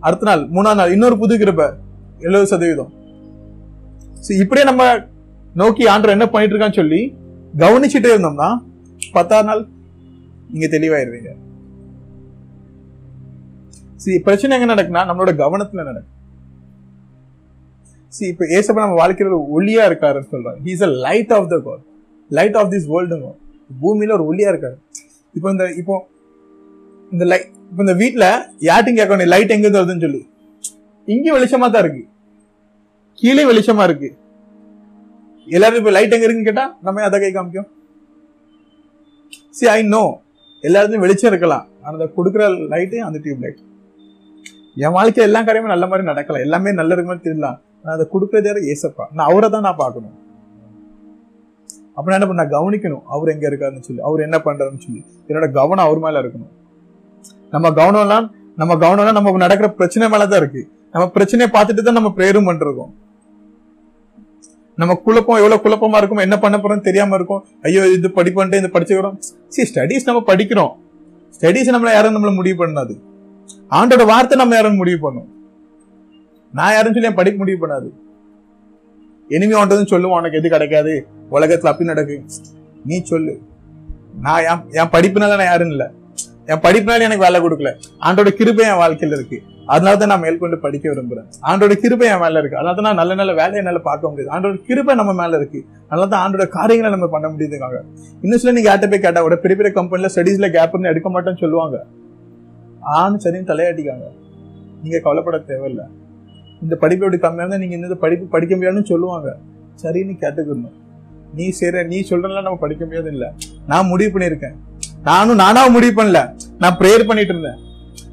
அடுத்த 0.00 0.26
நாள் 0.26 0.48
மூணாம் 0.48 0.74
நாள் 0.74 0.92
இன்னொரு 0.92 1.18
புது 1.18 1.38
கிருபை. 1.38 1.66
எழுபது 2.18 2.46
சதவீதம். 2.46 2.92
So, 4.20 4.38
இப்படியே 4.38 4.66
நம்ம 4.66 4.98
நோக்கி 5.54 5.84
ஆண்டர் 5.84 6.08
என்ன 6.08 6.28
பண்ணிட்டு 6.28 6.56
இருக்கான்னு 6.56 6.74
சொல்லி 6.74 7.14
கவனிச்சுட்டே 7.58 8.16
இருந்தோம்னா 8.16 8.62
பத்தாம் 9.12 9.44
நாள் 9.44 9.66
நீங்க 10.50 10.66
தெளிவாயிருவீங்க. 10.66 11.28
சரி 13.96 14.18
பிரச்சனை 14.18 14.60
எங்க 14.60 14.74
நடக்குன்னா 14.74 15.02
நம்மளோட 15.04 15.30
கவனத்துல 15.30 15.82
நடக்கும். 15.82 16.14
சரி 18.08 18.30
இப்ப 18.30 18.44
ஏசப்ப 18.44 18.72
நம்ம 18.72 19.06
வாழ்க்கையில 19.06 19.44
ஒளியா 19.56 19.82
இருக்காருன்னு 19.90 20.26
சொல்றாங்க 20.32 20.56
he's 20.64 20.82
a 20.82 20.86
light 20.86 21.32
of 21.32 21.48
the 21.48 21.60
God 21.64 21.80
light 22.28 22.56
of 22.56 22.70
this 22.70 22.88
வேர்ல்டுங்க 22.88 23.32
பூமியில 23.70 24.14
ஒரு 24.18 24.26
ஒளியா 24.30 24.50
இருக்காரு. 24.52 24.76
இப்போ 25.36 25.48
இந்த 25.54 25.64
இப்போ 25.80 25.94
இந்த 27.14 27.24
லைட் 27.30 27.48
இப்போ 27.70 27.82
இந்த 27.86 27.94
வீட்ல 28.02 28.24
யார்ட்டும் 28.68 28.98
கேட்கணும் 28.98 29.32
லைட் 29.34 29.54
எங்க 29.54 29.66
இருந்து 29.66 29.80
வருதுன்னு 29.80 30.04
சொல்லி. 30.06 30.22
இங்கேயும் 31.12 31.36
வெளிச்சமா 31.36 31.66
தான் 31.74 31.84
இருக்கு. 31.84 32.02
கீழே 33.20 33.42
வெளிச்சமா 33.50 33.84
இருக்கு. 33.88 34.08
எல்லாரும் 35.56 35.80
இப்போ 35.80 35.92
லைட் 35.96 36.14
எங்க 36.16 36.26
இருக்குன்னு 36.26 36.50
கேட்டா 36.50 36.66
நம்ம 36.86 37.04
அதை 37.08 37.18
கை 37.24 37.30
காமிக்கும்? 37.36 37.68
சி 39.58 39.66
ஐ 39.76 39.80
நோ 39.94 40.02
எல்லாருக்கும் 40.68 41.04
வெளிச்சம் 41.04 41.30
இருக்கலாம். 41.32 41.64
ஆனா 41.82 41.94
அந்த 41.96 42.08
கொடுக்குற 42.18 42.44
லைட்டு 42.72 42.98
அந்த 43.08 43.18
டியூப் 43.24 43.42
லைட் 43.44 43.62
என் 44.84 44.94
வாழ்க்கை 44.96 45.22
எல்லா 45.28 45.40
காரியமும் 45.48 45.74
நல்ல 45.74 45.86
மாதிரி 45.90 46.06
நடக்கலாம் 46.10 46.44
எல்லாமே 46.46 46.72
நல்ல 46.80 46.94
இருக்கு 46.94 47.10
மாதிரி 47.10 47.26
தெரியலாம் 47.26 47.58
நான் 47.82 47.94
அதை 47.96 48.04
கொடுக்குறது 48.14 48.48
யாரும் 48.48 48.68
ஏசப்பா. 48.72 49.04
நான் 49.16 49.28
அவரை 49.30 49.48
தான் 49.54 49.66
நான் 49.66 49.80
பார்க்கணும். 49.82 50.16
அப்ப 51.98 52.14
என்ன 52.18 52.26
பண்ண 52.30 52.44
கவனிக்கணும். 52.56 53.04
அவர் 53.14 53.32
எங்க 53.34 53.44
இருக்காருன்னு 53.50 53.86
சொல்லி 53.86 54.02
அவர் 54.08 54.24
என்ன 54.26 54.38
பண்றாருன்னு 54.46 54.84
சொல்லி. 54.86 55.02
என்னோட 55.28 55.46
கவனம் 55.58 55.86
அவர் 55.88 56.00
மேல 56.04 56.20
இருக்கணும். 56.22 56.52
நம்ம 57.54 57.70
கவனம்லாம் 57.80 58.26
நம்ம 58.60 58.74
கவனம்லாம் 58.84 59.16
நம்ம 59.18 59.38
நடக்கிற 59.46 59.68
பிரச்சனை 59.80 60.06
மேலதான் 60.12 60.40
இருக்கு. 60.42 60.62
நம்ம 60.94 61.04
பிரச்சனையை 61.16 61.48
பார்த்துட்டு 61.56 61.82
தான் 61.88 61.98
நம்ம 61.98 62.10
பிரேரும் 62.18 62.48
பண்றோம். 62.50 62.92
நம்ம 64.80 64.94
குழப்பம் 65.04 65.38
எவ்வளவு 65.40 65.62
குழப்பமா 65.64 65.98
இருக்கும் 66.00 66.22
என்ன 66.24 66.36
பண்ண 66.42 66.56
போறோம்னு 66.62 66.86
தெரியாம 66.88 67.14
இருக்கும். 67.18 67.42
ஐயோ 67.66 67.82
இது 67.96 68.08
படிப்பன்ட்டு 68.18 68.58
இது 68.60 68.68
படிச்சுக்கிறோம் 68.74 69.16
சரி 69.54 69.68
ஸ்டடீஸ் 69.70 70.08
நம்ம 70.08 70.20
படிக்கிறோம். 70.30 70.72
ஸ்டடீஸ் 71.36 71.72
நம்மள 71.74 71.92
யாரும் 71.94 72.14
நம்மள 72.16 72.32
முடிவு 72.40 72.56
பண்ணாது. 72.62 72.94
ஆண்டோட 73.78 74.04
வார்த்தை 74.12 74.36
நம்ம 74.40 74.54
யாரும் 74.58 74.80
முடிவு 74.82 75.00
பண்ணும். 75.04 75.28
நான் 76.58 76.74
யாரும் 76.76 76.94
சொல்லி 76.96 77.10
என் 77.10 77.20
படிக்க 77.20 77.38
முடிவு 77.42 77.60
பண்ணாது. 77.62 77.88
இனிமே 79.36 79.56
ஆண்டதுன்னு 79.60 79.92
சொல்லுவோம் 79.92 80.18
உனக்கு 80.20 80.38
எது 80.40 80.54
கிடைக்காது? 80.54 80.94
உலகத்துல 81.30 81.66
அப்படி 81.66 81.84
நடக்கு. 81.84 82.24
நீ 82.84 83.02
சொல்லு. 83.02 83.40
நான் 84.20 84.42
என் 84.42 84.70
என் 84.70 84.92
படிப்புனால 84.92 85.36
நான் 85.36 85.50
யாரும் 85.52 85.70
இல்லை. 85.70 85.86
என் 86.46 86.58
படிப்புனால 86.58 87.00
எனக்கு 87.00 87.18
வேலை 87.18 87.40
கொடுக்கல. 87.40 87.72
ஆண்டோட 88.00 88.28
கிருபை 88.28 88.66
என் 88.66 88.80
வாழ்க்கையில 88.82 89.12
இருக்கு. 89.12 89.42
அதனால 89.66 89.96
தான் 89.96 90.08
நான் 90.08 90.20
மேற்கொண்டு 90.20 90.58
படிக்க 90.58 90.90
விரும்புறேன். 90.90 91.26
ஆண்டோட 91.42 91.72
கிருபை 91.72 92.08
என் 92.08 92.18
மேல 92.18 92.38
இருக்கு. 92.38 92.56
அதனால 92.56 92.74
தான் 92.74 92.84
நான் 92.84 92.94
நல்ல 92.94 93.14
நல்ல 93.14 93.32
வேலையை 93.32 93.56
என்னால 93.56 93.78
பார்க்க 93.78 94.08
முடியுது. 94.08 94.30
ஆண்டோட 94.34 94.64
கிருபை 94.64 94.94
நம்ம 94.94 95.12
மேல 95.12 95.36
இருக்கு. 95.36 95.64
அதனால 95.88 96.08
தான் 96.08 96.22
ஆண்டோட 96.24 96.48
காரியங்களை 96.48 96.98
நம்ம 96.98 97.12
பண்ண 97.12 97.28
முடியுதுக்காக. 97.28 97.82
இன்னும் 98.22 98.38
சில 98.38 98.52
நீங்க 98.52 98.76
யார்ட்ட 98.76 98.90
போய் 98.90 99.00
கேட்டா 99.00 99.20
கூட 99.20 99.36
பெரிய 99.36 99.56
பெரிய 99.56 99.74
கம்பெனில 99.74 100.10
ஸ்டடீஸ்ல 100.14 100.48
கேப்னு 100.56 100.92
எடுக்க 100.92 101.10
மாட்டேன்னு 101.10 101.38
சொல்லுவாங்க. 101.38 101.86
ஆணும் 102.80 103.20
சரின்னு 103.24 103.50
தலையாட்டிக்காங்க. 103.52 104.08
நீங்க 104.82 104.98
கவலைப்பட 104.98 105.38
தேவையில்லை. 105.38 105.84
இந்த 106.62 106.76
படிப்பு 106.76 107.04
எப்படி 107.04 107.22
கம்மியா 107.22 107.46
இருந்தா 107.46 107.66
நீங்க 107.66 107.74
இந்த 107.74 107.94
படிப்பு 107.94 108.26
படிக்க 108.26 108.54
முடியாதுன்னு 108.54 108.86
சொல்லுவாங்க. 108.86 109.36
சரின்னு 109.82 110.14
கேட்டுக்கணும். 110.24 110.76
நீ 111.36 111.48
சரி 111.48 111.84
நீ 111.84 112.06
சொல்றதுல 112.10 112.42
நம்ம 112.42 112.56
படிக்க 112.56 112.84
முடியாது 112.84 113.10
இல்ல 113.12 113.32
நான் 113.66 113.86
முடிவு 113.86 114.18
பண்ணியிருக்கேன். 114.18 114.56
நானும் 115.02 115.34
நானா 115.34 115.66
முடிவு 115.66 116.02
பண்ணல. 116.02 116.34
நான் 116.58 116.76
ப்ரேயர் 116.78 117.06
பண்ணிட்டு 117.06 117.34
இருந்தேன். 117.34 117.58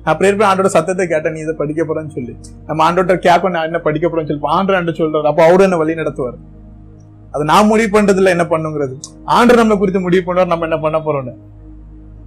நான் 0.03 0.17
ப்ரேயர் 0.17 0.37
பண்ணி 0.37 0.53
ஆண்டோட 0.53 0.65
சத்தத்தை 0.65 1.07
கேட்டேன் 1.07 1.33
நீ 1.33 1.39
இதை 1.39 1.53
படிக்க 1.53 1.83
போறேன்னு 1.83 2.09
சொல்லி. 2.09 2.35
நம்ம 2.65 2.91
ஆண்டோட 2.91 3.17
கேட்க 3.17 3.49
நான் 3.49 3.63
என்ன 3.63 3.79
படிக்க 3.79 4.07
போறேன்னு 4.07 4.27
சொல்லி. 4.27 4.41
ஆண்டர் 4.41 4.75
ஆண்டு 4.75 4.91
சொல்றாரு. 4.91 5.21
அப்போ 5.21 5.47
அவரு 5.47 5.63
என்ன 5.63 5.77
வழி 5.77 5.93
நடத்துவார்? 5.93 6.37
அது 7.31 7.43
நான் 7.43 7.65
முடிவு 7.65 8.01
பண்றதுல 8.01 8.25
என்ன 8.25 8.43
பண்ணுங்கிறது. 8.43 8.95
ஆண்டர் 9.27 9.55
நம்ம 9.55 9.75
குறித்து 9.75 9.99
முடிவு 9.99 10.33
பண்ணுவார் 10.33 10.45
நம்ம 10.45 10.67
என்ன 10.67 10.77
பண்ண 10.77 10.97
போறோம்னு. 10.97 11.33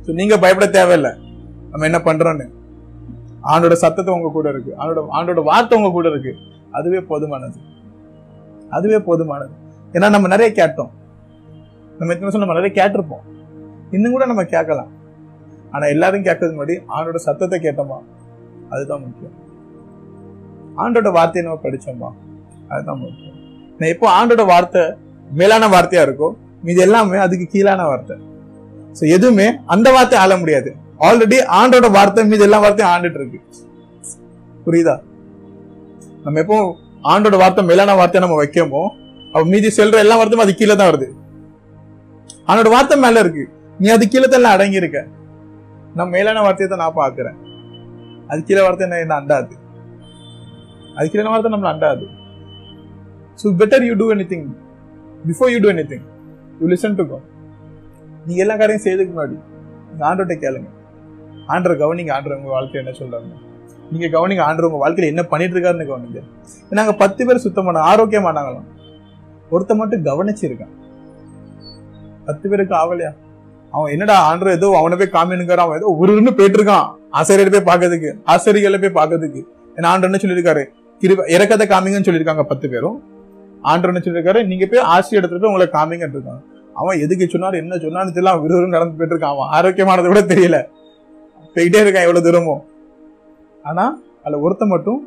So, 0.05 0.15
நீங்க 0.15 0.39
பயப்பட 0.39 0.71
தேவையில்லை. 0.71 1.11
நம்ம 1.71 1.85
என்ன 1.85 1.99
பண்றோம்னு. 1.99 2.47
ஆண்டோட 3.45 3.73
சத்தத்தை 3.73 4.15
உங்க 4.15 4.31
கூட 4.33 4.49
இருக்கு. 4.49 4.75
ஆண்டோட 4.79 5.07
ஆண்டோட 5.13 5.43
வார்த்தை 5.43 5.79
உங்க 5.79 5.91
கூட 5.91 6.11
இருக்கு. 6.11 6.35
அதுவே 6.71 6.99
போதுமானது. 6.99 7.55
அதுவே 8.71 8.97
போதுமானது. 8.97 9.51
ஏன்னா 9.95 10.09
நம்ம 10.15 10.29
நிறைய 10.35 10.49
கேட்டோம். 10.61 10.93
நம்ம 11.99 12.13
எத்தனை 12.13 12.27
வருஷம் 12.27 12.45
நம்ம 12.45 12.57
நிறைய 12.59 12.73
கேட்டிருப்போம். 12.79 13.25
இன்னும் 13.97 14.15
கூட 14.15 14.25
நம்ம 14.33 14.45
கேட்கலாம். 14.55 14.91
ஆனால் 15.75 15.93
எல்லாரும் 15.95 16.25
கேட்கறதுக்கு 16.27 16.59
முன்னாடி 16.59 16.77
ஆண்டோட 16.97 17.19
சத்தத்தை 17.27 17.59
கேட்டோமா? 17.67 17.99
அதுதான் 18.73 19.03
முக்கியம். 19.05 19.35
ஆண்டோட 20.83 21.11
வார்த்தையை 21.19 21.45
நம்ம 21.47 21.61
படித்தோமா 21.67 22.11
அதுதான் 22.73 23.01
முக்கியம். 23.05 23.37
நான் 23.79 23.93
எப்போ 23.95 24.07
ஆண்டோட 24.19 24.45
வார்த்தை 24.53 24.83
மேலான 25.41 25.69
வார்த்தையா 25.75 26.03
இருக்கோ 26.07 26.29
இது 26.73 26.81
எல்லாமே 26.87 27.19
அதுக்கு 27.25 27.47
கீழான 27.55 27.85
வார்த்தை. 27.91 28.17
ஸோ 28.99 29.03
எதுவுமே 29.17 29.47
அந்த 29.75 29.89
வார்த்தை 29.97 30.17
ஆள 30.25 30.37
முடியாது. 30.43 30.71
ஆல்ரெடி 31.07 31.39
ஆண்டோட 31.59 31.87
வார்த்தை 31.97 32.23
மீது 32.31 32.45
எல்லா 32.47 32.59
வார்த்தையும் 32.65 32.93
ஆண்டுட்டு 32.93 33.19
இருக்கு. 33.21 33.41
புரியுதா? 34.67 34.95
நம்ம 36.25 36.39
எப்போ 36.45 36.57
ஆண்டோட 37.13 37.37
வார்த்தை 37.43 37.65
மேலான 37.71 37.97
வார்த்தையை 37.99 38.23
நம்ம 38.25 38.39
வைக்கமோ 38.43 38.85
அவ 39.37 39.43
மீதி 39.53 39.69
செல்ற 39.79 39.97
எல்லா 40.05 40.17
வார்த்தையும் 40.19 40.45
அது 40.45 40.53
கீழே 40.61 40.75
தான் 40.81 40.91
வருது. 40.91 41.09
அவனோட 42.49 42.69
வார்த்தை 42.75 42.97
மேல 43.05 43.23
இருக்கு. 43.25 43.45
நீ 43.81 43.87
அது 43.95 44.05
கீழே 44.13 44.27
தான் 44.33 44.55
அடங்கி 44.57 44.81
இருக்க 44.81 44.99
நான் 45.97 46.13
மேலான 46.15 46.43
வார்த்தையை 46.47 46.69
தான் 46.73 46.83
நான் 46.85 46.99
பாக்குறேன் 47.03 47.39
அது 48.31 48.41
கீழே 48.49 48.63
வார்த்தை 48.67 48.85
என்ன? 48.87 48.99
என்ன 49.05 49.15
அண்டாது. 49.21 49.55
அது 50.97 51.07
கீழே 51.13 51.31
வார்த்தை 51.33 51.51
நம்மள 51.55 51.71
அண்டாது. 51.75 52.05
So 53.41 53.53
better 53.61 53.85
you 53.89 53.95
do 54.03 54.07
anything 54.33 54.47
before 55.29 55.51
you 55.55 55.59
do 55.65 55.71
anything 55.93 56.05
you 56.61 56.69
listen 56.75 56.97
to 57.01 57.05
go 57.11 57.19
நீ 58.29 58.35
எல்லா 58.45 58.55
காரியம் 58.61 58.85
செய்யறதுக்கு 58.85 59.13
முன்னாடி 59.17 59.37
நீங்க 59.89 60.05
ஆண்டோட்ட 60.11 60.37
கேளுங்க. 60.45 60.69
ஆண்டர் 61.55 61.75
கவனிங்க. 61.83 62.13
ஆண்டர் 62.17 62.39
உங்க 62.39 62.51
வாழ்க்கை 62.57 62.79
என்ன 62.83 62.95
சொல்றாங்க 63.01 63.35
நீங்க 63.91 64.07
கவனிங்க. 64.15 64.43
ஆண்டர் 64.49 64.67
உங்க 64.69 64.81
வாழ்க்கையில 64.85 65.11
என்ன 65.13 65.23
பண்ணிட்டு 65.33 65.55
இருக்காருன்னு 65.57 65.91
கவனிங்க. 65.91 66.23
நாங்க 66.79 66.95
பத்து 67.03 67.27
பேர் 67.27 67.45
சுத்தமான 67.45 67.83
ஆரோக்கியமானாங்களாம் 67.91 68.67
ஒருத்த 69.55 69.73
மட்டும் 69.81 70.05
கவனிச்சிருக்கான். 70.09 70.75
பத்து 72.29 72.47
பேருக்கு 72.51 72.75
ஆவலையா? 72.81 73.11
அவன் 73.75 73.93
என்னடா 73.95 74.17
ஆண்டு 74.29 74.53
ஏதோ 74.59 74.69
அவனை 74.81 74.97
போய் 75.01 75.15
காமினுக்காரு 75.17 75.63
அவன் 75.65 75.79
ஏதோ 75.81 75.89
உருன்னு 76.03 76.33
போயிட்டு 76.39 76.59
இருக்கான் 76.59 76.87
ஆசிரியரை 77.19 77.51
போய் 77.55 77.69
பார்க்கறதுக்கு 77.69 78.11
ஆசிரியர்களை 78.33 78.79
போய் 78.85 78.97
பார்க்கறதுக்கு. 78.99 79.41
ஏன்னா 79.77 79.89
ஆண்டு 79.93 80.09
என்ன 80.09 80.19
சொல்லியிருக்காரு? 80.23 80.63
கிருப 81.03 81.25
இறக்கத்தை 81.35 81.67
காமிங்கன்னு 81.73 82.07
சொல்லியிருக்காங்க 82.09 82.45
பத்து 82.53 82.67
பேரும். 82.75 82.97
ஆண்டு 83.71 83.89
என்ன 83.91 84.01
சொல்லியிருக்காரு? 84.05 84.41
நீங்க 84.51 84.65
போய் 84.73 84.87
ஆசிரியர் 84.95 85.21
எடுத்துட்டு 85.21 85.45
போய் 85.45 85.53
உங்களை 85.53 85.69
காமிங்கன்னு 85.77 86.17
இருக்காங்க 86.19 86.43
அவன் 86.81 87.03
எதுக்கு 87.05 87.27
சொன்னாரு 87.35 87.57
என்ன 87.63 87.75
சொன்னான்னு 87.85 88.15
தெரியல 88.17 88.33
அவன் 88.33 88.45
விறுவிறு 88.47 88.75
நடந்து 88.77 88.97
போயிட்டு 88.99 89.15
இருக்கான் 89.15 89.35
அவன் 89.35 89.53
ஆரோக்கியமானது 89.57 90.11
கூட 90.13 90.23
தெரியல. 90.33 90.59
போயிட்டே 91.57 91.81
இருக்கான் 91.85 92.07
எவ்வளவு 92.07 92.27
தூரமும் 92.27 92.63
ஆனா 93.65 93.85
அதுல 94.25 94.41
ஒருத்த 94.47 94.65
மட்டும் 94.73 95.01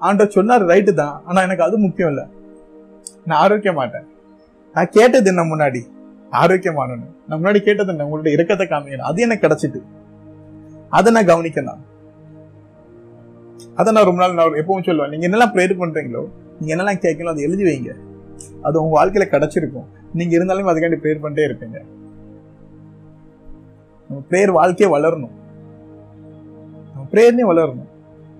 ஆண்ட 0.00 0.24
சொன்னாரு 0.34 0.64
ரைட்டு 0.72 0.92
தான். 1.00 1.14
ஆனா 1.28 1.38
எனக்கு 1.46 1.64
அது 1.66 1.76
முக்கியம் 1.84 2.10
இல்ல. 2.12 2.22
நான் 3.24 3.38
ஆரோக்கிய 3.38 3.72
மாட்டேன். 3.72 4.06
நான் 4.74 4.88
கேட்டது 4.90 5.34
என்ன 5.34 5.54
முன்னாடி? 5.54 5.80
ஆரோக்கியமானு 6.32 7.00
நான் 7.28 7.42
முன்னாடி 7.42 7.58
கேட்டது 7.58 7.90
என்ன? 7.90 8.04
உங்களுடைய 8.04 8.36
இறக்கத்தை 8.36 8.66
காமிக்கணும். 8.66 9.06
அது 9.10 9.22
எனக்கு 9.22 9.46
கிடைச்சிட்டு. 9.46 9.82
அதை 10.88 11.12
நான் 11.12 11.26
கவனிக்கணும். 11.26 11.78
அதை 13.74 13.92
நான் 13.92 14.04
ரொம்ப 14.04 14.26
நாள் 14.26 14.34
நான் 14.34 14.52
எப்பவும் 14.52 14.84
சொல்லுவேன். 14.84 15.18
நீங்க 15.18 15.28
என்னெல்லாம் 15.28 15.56
ப்ரேயர் 15.56 15.78
பண்றீங்களோ 15.78 16.28
நீங்க 16.60 16.82
என்னெல்லாம் 16.82 16.96
கேட்கணும் 16.96 17.28
அதை 17.28 17.42
எழுதி 17.42 17.62
வைங்க. 17.62 17.94
அது 18.62 18.84
உங்க 18.84 19.04
வாழ்க்கையில 19.04 19.08
கிடைச்சிருக்கும். 19.08 19.84
நீங்க 20.12 20.34
இருந்தாலும் 20.34 20.66
அதுக்காண்டி 20.66 21.04
ப்ரேயர் 21.04 21.22
பண்ணிட்டே 21.22 21.50
இருப்பீங்க. 21.50 21.80
நம்ம 24.08 24.24
ப்ரேயர் 24.30 24.50
வாழ்க்கையே 24.50 24.96
வளரணும். 24.96 25.30
நம்ம 26.94 27.06
ப்ரேயர்னே 27.10 27.56
வளரணும். 27.56 27.88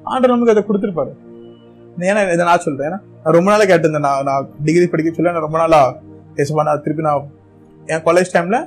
ஆண்டர் 0.04 0.36
நமக்கு 0.36 0.50
அதை 0.50 0.62
கொடுத்துருப்பாரு. 0.62 1.16
ஏன்னா 1.98 2.32
இதை 2.32 2.44
நான் 2.44 2.58
சொல்றேன். 2.58 2.90
ஏன்னா 2.90 3.00
நான் 3.22 3.36
ரொம்ப 3.36 3.48
நாளா 3.52 3.64
கேட்டிருந்தேன். 3.70 4.06
நான் 4.08 4.26
நான் 4.28 4.44
டிகிரி 4.66 4.86
படிக்க 4.92 5.10
சொல்ல 5.16 5.32
நான் 5.36 5.46
ரொம்ப 5.46 5.58
நாளா 5.62 5.80
பேசுவா 6.36 6.64
நான் 6.68 6.82
திருப்பி 6.84 7.04
நான் 7.08 7.24
என் 7.92 8.04
காலேஜ் 8.06 8.34
டைம்ல 8.34 8.58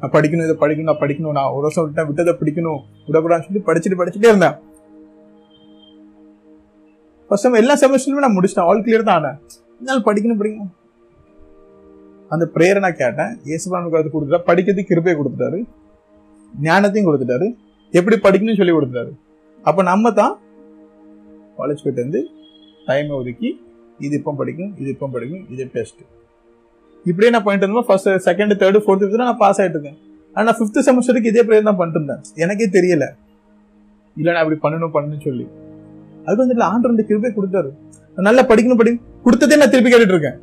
நான் 0.00 0.12
படிக்கணும் 0.16 0.46
இதை 0.46 0.56
படிக்கணும் 0.62 0.90
நான் 0.90 1.02
படிக்கணும். 1.02 1.36
நான் 1.38 1.52
ஒரு 1.54 1.64
வருஷம் 1.66 1.84
விட்டேன் 1.86 2.08
விட்டதை 2.08 2.32
படிக்கணும் 2.40 2.80
விடக்கூடாதுன்னு 3.06 3.46
சொல்லி 3.48 3.62
படிச்சுட்டு 3.68 3.98
படிச்சுட்டே 4.00 4.30
இருந்தேன். 4.32 4.56
ஃபர்ஸ்ட் 7.28 7.46
டைம் 7.46 7.60
எல்லா 7.62 7.74
செமஸ்டருமே 7.82 8.24
நான் 8.24 8.36
முடிச்சிட்டேன். 8.36 8.68
ஆல் 8.70 8.84
கிளியர் 8.86 9.08
தான் 9.08 9.18
ஆனேன். 9.20 9.38
என்னால் 9.80 10.06
படிக்கணும் 10.08 10.40
படிக்கணும். 10.40 10.72
அந்த 12.34 12.44
ப்ரேயரை 12.54 12.80
நான் 12.86 12.98
கேட்டேன். 13.02 13.32
இயேசுபானுக்கு 13.48 14.00
அது 14.00 14.12
கொடுத்துட்டா 14.14 14.42
படிக்கிறதுக்கு 14.50 14.90
கிருப்பையை 14.90 15.14
கொடுத்துட்டாரு. 15.20 15.60
ஞானத்தையும் 16.68 17.08
கொடுத்துட்டாரு. 17.08 17.48
எப்படி 17.98 18.16
படிக்கணும்னு 18.26 18.60
சொல்லி 18.60 18.74
கொடுத்துட்டாரு. 18.76 19.12
அப்போ 19.68 19.80
நம்ம 19.92 20.12
தான் 20.20 20.34
காலேஜ் 21.58 21.82
போயிட்டு 21.84 22.04
வந்து 22.06 22.20
டைமை 22.90 23.14
ஒதுக்கி 23.20 23.50
இது 24.06 24.14
இப்போ 24.20 24.32
படிக்கும் 24.40 24.72
இது 24.80 24.88
இப்போ 24.94 25.08
படிக்கும் 25.14 25.44
இது 25.54 25.70
டெஸ்ட் 25.76 26.00
இப்படியே 27.08 27.30
நான் 27.34 27.44
பண்ணிட்டு 27.44 27.66
இருந்தேன். 27.66 27.88
First 27.88 28.08
second 28.28 28.54
third 28.62 28.78
fourth 28.84 29.06
fifth 29.06 29.26
நான் 29.26 29.42
பாஸ் 29.42 29.60
ஆயிட்டு 29.60 29.76
இருக்கேன். 29.78 29.98
ஆனா 30.34 30.50
ஃபிஃப்த் 30.56 30.80
செமஸ்டருக்கு 30.86 31.30
இதே 31.32 31.42
ப்ரேயர் 31.48 31.68
தான் 31.68 31.78
பண்ணிட்டு 31.80 32.00
இருந்தேன். 32.00 32.22
எனக்கே 32.44 32.66
தெரியல. 32.76 33.04
இல்ல 34.16 34.28
நான் 34.32 34.42
அப்படி 34.42 34.58
பண்ணணும் 34.64 34.94
பண்ணணும்னு 34.94 35.24
சொல்லி. 35.28 35.46
அதுக்கு 36.24 36.42
வந்துட்டு 36.44 36.66
ஆண்டு 36.72 36.88
ரெண்டு 36.88 37.04
கிருப்பே 37.08 37.30
கொடுத்தாரு. 37.36 37.70
நல்லா 38.28 38.42
படிக்கணும் 38.50 38.78
படிக்கணும் 38.80 39.06
கொடுத்ததே 39.24 39.56
நான் 39.56 39.72
திருப்பி 39.74 39.90
கேட்டுட்டு 39.92 40.16
இருக்கேன். 40.16 40.38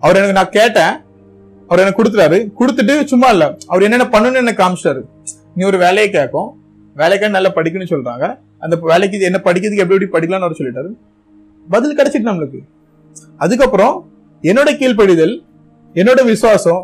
அவர் 0.00 0.16
எனக்கு 0.16 0.38
நான் 0.38 0.54
கேட்டேன். 0.58 0.94
அவர் 1.68 1.82
எனக்கு 1.82 1.98
கொடுத்துட்டாரு. 2.00 2.38
கொடுத்துட்டு 2.60 3.04
சும்மா 3.04 3.28
இல்ல. 3.28 3.44
அவர் 3.66 3.82
என்னென்ன 3.82 4.08
பண்ணணும்னு 4.14 4.42
எனக்கு 4.42 4.62
காமிச்சிட்டாரு. 4.62 5.02
நீ 5.54 5.64
ஒரு 5.64 5.78
வேலையை 5.78 6.08
கேட்கும். 6.10 6.50
வேலைக்காக 7.02 7.32
நல்லா 7.36 7.52
படிக்கணும்னு 7.54 7.92
சொல்றாங்க. 7.94 8.24
அந்த 8.64 8.74
வேலைக்கு 8.90 9.16
இது 9.18 9.28
என்ன 9.30 9.40
படிக்கிறதுக்கு 9.46 9.84
எப்படி 9.84 9.96
எப்படி 9.98 10.10
படிக்கலாம்னு 10.16 10.46
அவர் 10.48 10.58
சொல்லிட்டாரு. 10.60 10.90
பதில் 11.74 11.96
கிடைச்சிட்டு 11.98 12.28
நம்மளுக்கு. 12.30 12.60
அதுக்கப்புறம் 13.44 13.94
என்னோட 14.50 14.70
கீழ்ப்படிதல் 14.80 15.34
என்னோட 15.94 16.20
விசுவாசம் 16.32 16.82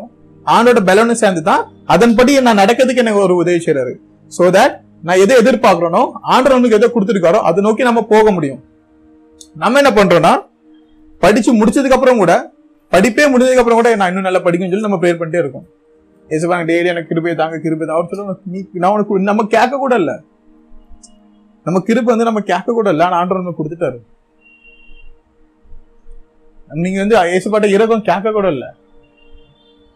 ஆண்டோட 0.53 0.79
பலனும் 0.89 1.19
சேர்ந்து 1.23 1.41
தான் 1.49 1.63
அதன்படி 1.93 2.31
நான் 2.47 2.61
நடக்கிறதுக்கு 2.61 3.03
எனக்கு 3.03 3.23
ஒரு 3.25 3.33
உதவி 3.41 3.59
செய்யறாரு 3.65 3.93
சோ 4.31 4.45
தட் 4.57 4.75
நான் 5.07 5.21
எதை 5.23 5.35
எதிர்பார்க்கிறேனோ 5.41 6.01
ஆண்டர் 6.33 6.55
நமக்கு 6.55 6.77
எதை 6.79 6.87
கொடுத்துருக்காரோ 6.95 7.39
அதை 7.49 7.59
நோக்கி 7.67 7.83
நம்ம 7.89 8.01
போக 8.13 8.31
முடியும். 8.37 8.61
நம்ம 9.63 9.79
என்ன 9.81 9.91
பண்றோம்னா 9.99 10.33
படிச்சு 11.21 11.51
முடிச்சதுக்கு 11.59 11.97
அப்புறம் 11.97 12.21
கூட 12.23 12.33
படிப்பே 12.91 13.25
முடிஞ்சதுக்கு 13.31 13.63
அப்புறம் 13.63 13.79
கூட 13.79 13.89
நான் 13.99 14.09
இன்னும் 14.11 14.27
நல்லா 14.27 14.41
படிக்கும்னு 14.45 14.73
சொல்லி 14.73 14.87
நம்ம 14.87 14.99
ப்ரேயர் 15.01 15.19
பண்ணிட்டே 15.21 15.41
இருக்கோம். 15.43 15.65
ஏசுவாங்க 16.29 16.65
டெய்லி 16.69 16.89
எனக்கு 16.93 17.09
கிருபை 17.11 17.33
தாங்க 17.41 17.57
கிருபை 17.65 17.83
தான். 17.85 17.97
அவர் 17.97 18.09
சொல்லுவாங்க 18.11 18.35
நீ 18.53 18.59
நான் 18.83 18.93
உனக்கு 18.95 19.19
நம்ம 19.31 19.45
கேட்க 19.55 19.79
கூட 19.83 19.95
இல்ல. 20.01 20.11
நம்ம 21.65 21.79
கிருப்பை 21.87 22.11
வந்து 22.13 22.27
நம்ம 22.29 22.41
கேட்க 22.41 22.73
கூட 22.73 22.89
இல்ல. 22.89 23.05
ஆனா 23.05 23.17
ஆண்டவர் 23.17 23.43
நம்ம 23.43 23.57
கொடுத்துட்டாரு. 23.59 23.99
நீங்க 26.83 26.99
வந்து 26.99 27.17
ஏசுபாட்ட 27.17 27.69
இறக்கம் 27.69 28.07
கேட்க 28.09 28.31
கூட 28.31 28.47
இல்ல. 28.51 28.65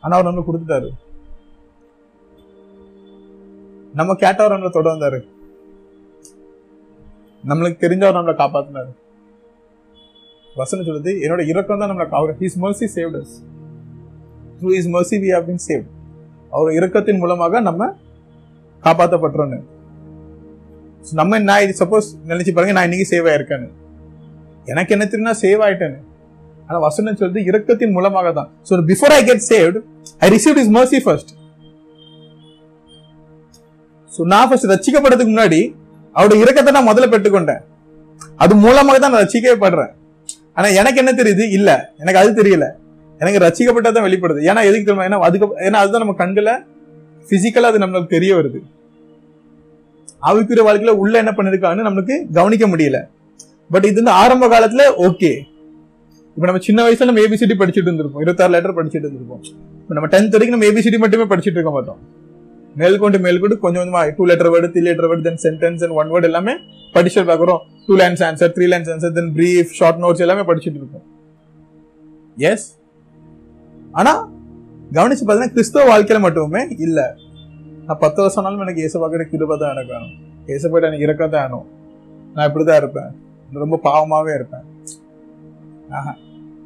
ஆனா 0.02 0.18
அவர் 0.18 0.34
நம்ம 0.34 0.46
கொடுத்துட்டாரு. 0.48 0.90
நம்ம 3.94 4.14
கேட்டவர் 4.14 4.54
நம்மளை 4.54 4.70
தொட 4.70 4.94
வந்தாரு. 4.96 5.20
நம்மளுக்கு 7.48 7.84
தெரிஞ்சவர் 7.84 8.18
நம்மளை 8.18 8.36
காப்பாத்தினாரு. 8.44 8.92
வசனம் 10.56 10.86
சொல்லுது 10.86 11.12
என்னோட 11.26 11.48
இறக்கம் 11.48 11.80
தான் 11.80 11.90
நம்மளை 11.90 12.10
அவர் 12.10 12.38
his 12.40 12.60
mercy 12.62 12.88
saved 12.96 13.18
us 13.22 13.36
through 14.58 14.70
his 14.76 14.92
mercy 14.96 15.16
we 15.24 15.32
have 15.34 15.48
been 15.50 15.64
saved 15.68 15.90
அவர் 16.50 16.72
இறக்கத்தின் 16.72 17.20
மூலமாக 17.20 17.62
நம்ம 17.62 17.88
காப்பாற்றப்பட்டுறோன்னு 18.84 19.60
நம்ம 21.20 21.40
நான் 21.40 21.74
சப்போஸ் 21.82 22.08
நினைச்சு 22.32 22.52
பாருங்க 22.56 22.74
நான் 22.78 22.88
இன்னைக்கு 22.88 23.08
சேவ் 23.14 23.28
ஆயிருக்கேன்னு. 23.32 23.68
எனக்கு 24.72 24.94
என்ன 24.96 25.06
தெரியும் 25.06 25.40
சேவ் 25.42 25.64
ஆயிட்டேன்னு. 25.66 26.00
ஆனா 26.68 26.78
வசனம் 26.80 27.18
சொல்றது 27.18 27.42
இரக்கத்தின் 27.50 27.96
மூலமாக 27.96 28.32
தான் 28.38 28.50
so 28.68 28.80
before 28.92 29.14
I 29.18 29.20
get 29.30 29.44
saved 29.50 29.78
I 30.26 30.30
receive 30.36 30.58
is 30.62 30.72
mercy 30.78 31.00
first 31.06 31.32
so 34.16 34.24
நான் 34.34 34.48
ஃபர்ஸ்ட் 34.50 34.72
ரசிக்கப்படுறதுக்கு 34.74 35.34
முன்னாடி 35.36 35.62
அவருடைய 36.16 36.40
இரக்கத்தை 36.46 36.72
நான் 36.78 36.90
முதல்ல 36.90 37.08
பெற்றுக்கொண்டேன். 37.14 37.62
அது 38.44 38.56
மூலமாக 38.56 38.98
தான் 39.00 39.14
நான் 39.14 39.24
ரசிக்கப்படுறேன். 39.26 39.92
ஆனா 40.54 40.68
எனக்கு 40.68 41.00
என்ன 41.02 41.12
தெரியுது? 41.12 41.44
இல்ல. 41.52 41.94
எனக்கு 41.98 42.20
அது 42.20 42.44
தெரியல. 42.44 42.66
எனக்கு 43.22 43.40
ரசிக்கப்பட்டதான் 43.46 44.06
வெளிப்படுது. 44.08 44.40
ஏன்னா 44.50 44.62
எதுக்கு 44.70 44.86
தெரியுமா? 44.88 45.08
ஏன்னா 45.08 45.20
அதுக்கு 45.20 45.48
ஏன்னா 45.68 45.82
அதுதான் 45.84 46.04
நம்ம 46.06 46.16
கண்களை 46.22 46.54
பிசிக்கலா 47.26 47.70
அது 47.72 47.80
நம்மளுக்கு 47.84 48.08
தெரிய 48.08 48.36
வருது. 48.36 48.60
ஆவிக்குரிய 50.22 50.64
வாழ்க்கையில 50.68 50.90
உள்ள 50.90 51.18
என்ன 51.18 51.32
பண்ணிருக்கான்னு 51.32 51.88
நம்மளுக்கு 51.88 52.32
கவனிக்க 52.34 52.68
முடியல. 52.68 53.00
பட் 53.72 53.86
இது 53.86 53.94
வந்து 53.94 54.12
ஆரம்ப 54.12 54.48
காலத்துல 54.48 54.84
ஓகே 54.98 55.32
இப்ப 56.36 56.46
நம்ம 56.48 56.62
சின்ன 56.62 56.90
வயசுல 56.90 57.06
நம்ம 57.06 57.22
ஏபிசிடி 57.22 57.56
படிச்சுட்டு 57.60 57.90
இருந்திருப்போம். 57.90 58.24
இருபத்தாறு 58.26 58.52
லெட்டர் 58.52 58.76
படிச்சுட்டு 58.76 59.08
இருந்திருப்போம். 59.08 59.44
இப்போ 59.82 59.94
நம்ம 59.94 60.08
டென்த் 60.08 60.36
வரைக்கும் 60.36 60.60
நம்ம 60.60 60.66
ஏபிசிடி 60.66 60.98
மட்டுமே 60.98 61.24
படிச்சுட்டு 61.24 61.58
இருக்க 61.60 61.72
மாட்டோம் 61.72 62.24
மேல்கொண்டு 62.76 63.20
மேல்கொண்டு 63.20 63.60
கொஞ்சம் 63.60 63.84
கொஞ்சமா 63.84 64.16
two 64.16 64.26
letter 64.26 64.52
word 64.52 64.72
three 64.74 64.82
letter 64.82 65.06
word 65.06 65.22
then 65.22 65.42
sentence 65.44 65.84
and 65.84 65.96
one 66.00 66.12
word 66.12 66.24
எல்லாமே 66.24 66.54
படிச்சு 66.92 67.24
பார்க்குறோம். 67.24 67.60
Two 67.88 67.98
lines 67.98 68.24
answer 68.30 68.52
three 68.56 68.66
lines 68.74 68.90
answer 68.94 69.12
then 69.12 69.34
brief 69.36 69.72
short 69.72 70.02
notes 70.04 70.20
எல்லாமே 70.20 70.42
படிச்சுட்டு 70.42 70.82
இருக்கோம். 70.82 71.06
எஸ் 72.38 72.78
ஆனா 73.92 74.30
கவனிச்சு 74.92 75.24
பார்த்தீங்கன்னா 75.28 75.52
கிறிஸ்தவ 75.52 76.00
வாழ்க்கையில 76.00 76.20
மட்டுமே 76.20 76.68
இல்ல. 76.78 77.16
நான் 77.86 77.98
பத்து 78.00 78.22
வருஷம் 78.22 78.46
ஆனாலும் 78.46 78.68
எனக்கு 78.68 78.90
ஏசப்பாக்கிட்ட 78.90 79.24
கிருபை 79.24 79.58
தான் 79.58 79.76
எனக்கு 79.76 79.94
வேணும். 79.94 80.34
ஏசப்பாட்ட 80.48 80.86
எனக்கு 80.86 81.04
இறக்க 81.04 81.28
தான் 81.28 81.50
வேணும். 81.50 81.68
நான் 82.34 82.54
இப்படிதான் 82.54 82.76
இருப்பேன். 82.76 83.24
ரொம்ப 83.54 83.80
பாவமாகவே 83.84 84.36
இருப்பேன். 84.36 84.64
ஆஹா. 85.90 86.16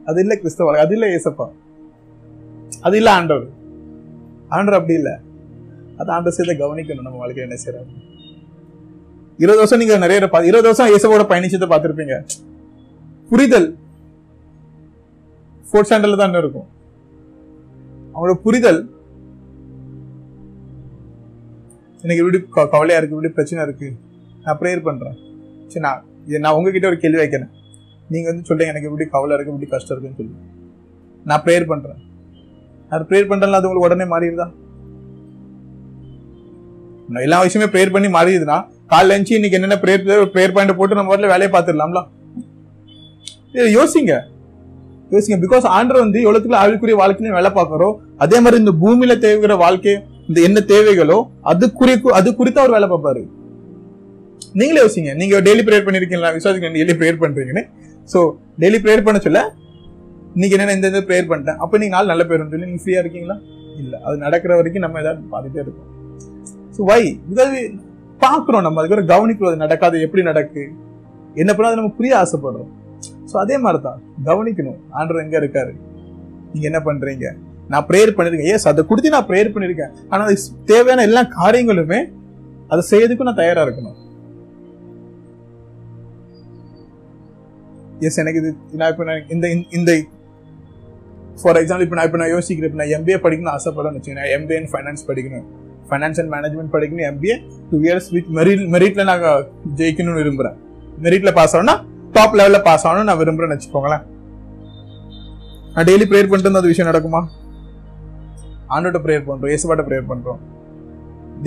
அது 0.06 0.20
இல்ல 0.22 0.36
கிறிஸ்தவ 0.36 0.80
அது 0.80 0.94
இல்லை 0.94 1.10
ஏசப்பா 1.10 1.48
அது 2.82 2.98
இல்ல 2.98 3.12
ஆண்டவர். 3.12 3.48
ஆண்டவர் 4.50 4.80
அப்படி 4.80 4.94
இல்லை. 4.94 5.12
அது 5.98 6.12
ஆண்டவர் 6.12 6.34
செய்த 6.34 6.66
கவனிக்கணும். 6.66 7.02
நம்ம 7.02 7.28
வாழ்க்கையில 7.28 7.42
என்ன 7.42 7.56
செய்யறாரு? 7.66 8.08
இருபது 9.38 9.56
வருஷம் 9.56 9.80
நீங்க 9.80 9.98
நிறைய 9.98 10.30
பா- 10.32 10.44
இருபது 10.44 10.76
வருஷம் 10.76 10.88
இயேசுவோட 10.88 11.16
பயணிச்சதை 11.16 11.70
பார்த்திருப்பீங்க. 11.70 12.24
புரிதல். 13.30 13.78
ஃபோர்த் 15.72 15.76
ஸ்டாண்டர்ட்ல 15.76 16.18
தான் 16.18 16.34
இன்னும் 16.34 16.38
இருக்கும். 16.38 16.68
அவங்களோட 18.16 18.34
புரிதல் 18.34 18.99
எனக்கு 22.04 22.22
இப்படி 22.24 22.40
கவலையா 22.76 22.98
இருக்கு 23.00 23.16
இப்படி 23.16 23.34
பிரச்சனை 23.38 23.64
இருக்கு. 23.68 23.88
நான் 24.44 24.60
ப்ரேயர் 24.62 24.86
பண்றேன். 24.88 25.16
சரி 25.72 25.84
நான் 25.86 26.04
இது 26.28 26.40
நான் 26.40 26.56
உங்ககிட்ட 26.58 26.88
ஒரு 26.88 26.98
கேள்வி 27.04 27.20
வைக்கிறேன். 27.22 27.52
நீங்க 28.14 28.28
வந்து 28.32 28.48
சொல்றீங்க 28.50 28.74
எனக்கு 28.74 28.90
இப்படி 28.90 29.06
கவலை 29.16 29.34
இருக்கு 29.36 29.54
இப்படி 29.54 29.70
கஷ்டம் 29.74 29.94
இருக்குன்னு 29.96 30.20
சொல்லி. 30.20 30.36
நான் 31.30 31.44
ப்ரேயர் 31.46 31.70
பண்றேன். 31.72 32.00
நான் 32.90 33.08
ப்ரேயர் 33.10 33.30
பண்றேன்ல 33.32 33.60
அது 33.60 33.68
உங்களுக்கு 33.70 33.90
உடனே 33.90 34.06
மாறிடுதா? 34.14 34.48
நான் 37.14 37.26
எல்லா 37.28 37.38
விஷயமே 37.44 37.68
ப்ரேயர் 37.74 37.94
பண்ணி 37.96 38.10
மாறிடுதுன்னா 38.18 38.58
காலைல 38.92 39.14
எழுந்துச்சு 39.14 39.38
இன்னைக்கு 39.38 39.58
என்னென்ன 39.58 39.78
ப்ரேயர் 39.84 40.32
ப்ரேயர் 40.34 40.56
பாயிண்ட் 40.56 40.78
போட்டு 40.80 40.98
நம்ம 41.00 41.12
வரல 41.14 41.30
வேலையை 41.34 41.50
பார்த்துடலாம்ல? 41.54 42.02
இதை 43.56 43.68
யோசிங்க. 43.76 44.14
யோசிங்க 45.14 45.38
பிகாஸ் 45.46 45.66
ஆண்டர் 45.78 46.04
வந்து 46.06 46.20
எவ்வளவுக்குள்ள 46.26 46.58
ஆவிக்குரிய 46.64 46.98
வாழ்க்கையில 47.02 47.38
வேலை 47.38 47.52
பார்க்குறோம் 47.52 47.96
அதே 48.18 48.40
மாதிரி 48.40 48.60
இந்த 48.64 48.74
பூமியில 48.82 49.14
தேவைக்கிற 49.26 49.56
வாழ்க்கை 49.66 49.96
இந்த 50.30 50.40
என்ன 50.48 50.60
தேவைகளோ 50.72 51.18
அது 51.52 51.66
குறி 51.80 51.94
அது 52.20 52.30
குறித்து 52.40 52.60
அவர் 52.62 52.76
வேலை 52.76 52.88
பார்ப்பாரு. 52.92 53.22
நீங்களே 54.60 54.82
யோசிங்க. 54.84 55.12
நீங்க 55.22 55.42
டெய்லி 55.48 55.64
ப்ரேயர் 55.68 55.88
பண்ணிருக்கீங்களா? 55.88 56.32
விசுவாசிக்க 56.36 56.70
டெய்லி 56.78 56.96
ப்ரேயர் 57.00 57.22
பண்றீங்கன்னு. 57.24 57.64
சோ 58.10 58.20
டெய்லி 58.62 58.80
ப்ரேயர் 58.84 59.06
பண்ண 59.08 59.20
சொல்ல 59.26 59.42
இன்னைக்கு 60.36 60.56
என்ன 60.58 60.76
இந்த 60.80 61.02
ப்ரேயர் 61.10 61.30
பண்ணிட்டேன். 61.32 61.60
அப்போ 61.64 61.76
நீங்க 61.82 61.94
நாள் 61.96 62.12
நல்ல 62.14 62.24
பேர் 62.30 62.44
சொல்லி 62.54 62.70
நீங்க 62.72 62.84
ஃப்ரீயா 62.86 63.02
இருக்கீங்களா? 63.04 63.38
இல்ல. 63.82 63.94
அது 64.06 64.16
நடக்கிற 64.26 64.52
வரைக்கும் 64.60 64.86
நம்ம 64.86 65.00
ஏதாவது 65.04 65.22
பார்த்துட்டே 65.34 65.62
இருக்கோம். 65.66 65.90
ஸோ 66.76 66.82
வை 66.90 67.02
இதாவது 67.34 67.60
பார்க்குறோம் 68.26 68.66
நம்ம. 68.68 68.82
அதுக்கு 68.82 69.12
கவனிக்கிறோம் 69.14 69.52
அது 69.52 69.64
நடக்காது. 69.66 69.98
எப்படி 70.06 70.24
நடக்கு? 70.32 70.64
என்ன 71.42 71.52
பண்ணால் 71.54 71.72
அது 71.72 71.82
நம்ம 71.82 71.94
புரிய 72.00 72.14
ஆசைப்படுறோம். 72.24 72.72
ஸோ 73.32 73.36
அதே 73.44 73.58
மாதிரி 73.66 73.80
தான் 73.88 74.00
கவனிக்கணும். 74.30 74.80
ஆண்டவர் 75.00 75.24
எங்க 75.26 75.38
இருக்காரு? 75.42 75.74
நீங்க 76.52 76.66
என்ன 76.72 76.80
பண்றீங்க? 76.88 77.28
நான் 77.72 77.86
ப்ரேயர் 77.90 78.12
பண்ணிருக்கேன். 78.18 78.52
எஸ் 78.58 78.68
அதை 78.72 78.84
கொடுத்து 78.92 79.16
நான் 79.16 79.28
ப்ரேயர் 79.30 79.54
பண்ணிருக்கேன். 79.56 79.92
ஆனா 80.12 80.22
அது 80.28 80.36
தேவையான 80.72 81.04
எல்லா 81.10 81.22
காரியங்களுமே 81.40 82.00
அதை 82.74 82.82
செய்யறதுக்கும் 82.92 83.30
நான் 83.30 83.42
தயாரா 83.42 83.64
இருக்கணும். 83.66 83.98
எஸ் 88.08 88.20
எனக்கு 88.22 88.40
இது 88.42 88.50
நான் 88.82 88.92
இப்போ 88.94 89.06
நான் 89.10 89.24
இந்த 89.36 89.46
இந்த 89.78 89.92
ஃபார் 91.42 91.58
எக்ஸாம்பிள் 91.62 91.86
இப்போ 91.86 91.98
நான் 91.98 92.08
இப்போ 92.08 92.20
நான் 92.22 92.32
யோசிக்கிறேன். 92.36 92.70
இப்போ 92.72 92.82
நான் 92.82 92.94
எம்பிஏ 92.98 93.18
படிக்கணும்னு 93.26 93.56
ஆசைப்படுறேன்னு 93.58 94.00
வச்சுக்கேன் 94.00 94.32
எம்பிஏ 94.38 94.58
அண்ட் 94.62 94.72
ஃபைனான்ஸ் 94.74 95.04
படிக்கணும். 95.10 95.46
ஃபைனான்ஸ் 95.90 96.20
அண்ட் 96.22 96.32
மேனேஜ்மெண்ட் 96.36 96.72
படிக்கணும். 96.76 97.08
MBA 97.12 97.36
two 97.70 97.78
years 97.88 98.10
with 98.16 98.30
merit 98.38 98.64
மெரிட்ல 98.76 99.04
நாங்கள் 99.12 99.44
ஜெயிக்கணும்னு 99.82 100.22
விரும்புறேன். 100.22 100.58
மெரிட்ல 101.06 101.32
பாஸ் 101.40 101.56
ஆகணும்னா 101.56 101.76
டாப் 102.18 102.38
லெவல்ல 102.40 102.62
பாஸ் 102.70 102.86
ஆகணும்னு 102.88 103.10
நான் 103.12 103.22
விரும்புகிறேன்னு 103.24 103.58
வச்சுக்கோங்களேன். 103.58 104.06
நான் 105.74 105.88
டெய்லி 105.90 106.08
ப்ரேயர் 106.12 106.30
பண்ணிட்டு 106.30 106.50
இருந்தா 106.50 106.72
விஷயம் 106.74 106.92
நடக்குமா? 106.92 107.22
ஆண்டோட 108.76 108.98
ப்ரேயர் 109.06 109.28
பண்றோம் 109.28 109.52
இயேசுபாட்ட 109.52 109.84
ப்ரேயர் 109.88 110.10
பண்றோம். 110.12 110.40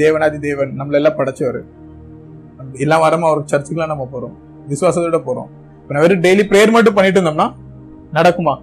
தேவனாதி 0.00 0.38
தேவன் 0.48 0.70
நம்மள 0.78 0.98
எல்லாம் 1.00 1.16
படைச்சவர். 1.18 1.60
எல்லாம் 2.84 3.02
வாரமும் 3.04 3.30
ஒரு 3.34 3.42
சர்ச்சுக்குலாம் 3.52 3.92
நம்ம 3.92 4.06
போறோம். 4.14 4.34
விசுவாசத்தோட 4.70 5.18
போறோம். 5.28 5.48
இப்போ 5.80 5.92
நான் 5.94 6.04
வெறும் 6.04 6.24
டெய்லி 6.26 6.44
ப்ரேயர் 6.50 6.74
மட்டும் 6.76 6.96
பண்ணிட்டு 6.96 7.18
இருந்தோம்னா 7.20 7.48
நடக்குமா? 8.18 8.54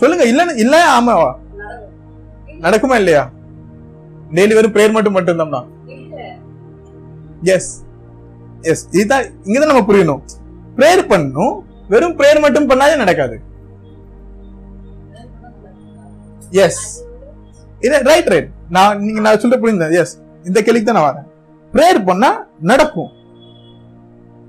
சொல்லுங்க 0.00 0.24
இல்ல 0.32 0.42
இல்ல 0.64 0.76
ஆமாவா 0.96 1.30
நடக்குமா 2.64 2.96
இல்லையா? 3.02 3.24
டெய்லி 4.36 4.54
வெறும் 4.58 4.74
ப்ரேயர் 4.76 4.96
மட்டும் 4.96 5.16
மட்டும் 5.16 5.34
இருந்தோம்னா? 5.34 5.62
எஸ் 7.54 7.70
எஸ் 8.70 8.84
இதுதான் 8.98 9.26
இங்கதான் 9.46 9.72
நம்ம 9.72 9.84
புரியணும். 9.90 10.22
ப்ரேயர் 10.78 11.02
பண்ணணும் 11.12 11.54
வெறும் 11.92 12.16
ப்ரேயர் 12.18 12.44
மட்டும் 12.44 12.68
பண்ணாலே 12.70 12.96
நடக்காது. 13.02 13.36
எஸ் 16.64 16.82
இது 17.80 18.02
ரைட் 18.02 18.26
ரைட் 18.26 18.50
நான் 18.68 19.00
நீங்க 19.00 19.20
நான் 19.20 19.38
சொல்ல 19.38 19.56
புரிந்தேன் 19.56 19.92
எஸ் 19.92 20.14
இந்த 20.44 20.62
கேள்விக்கு 20.62 20.92
தான் 20.92 20.98
நான் 21.00 21.08
வரேன். 21.10 21.26
ப்ரேயர் 21.72 22.04
பண்ணா 22.04 22.30
நடக்கும். 22.60 23.10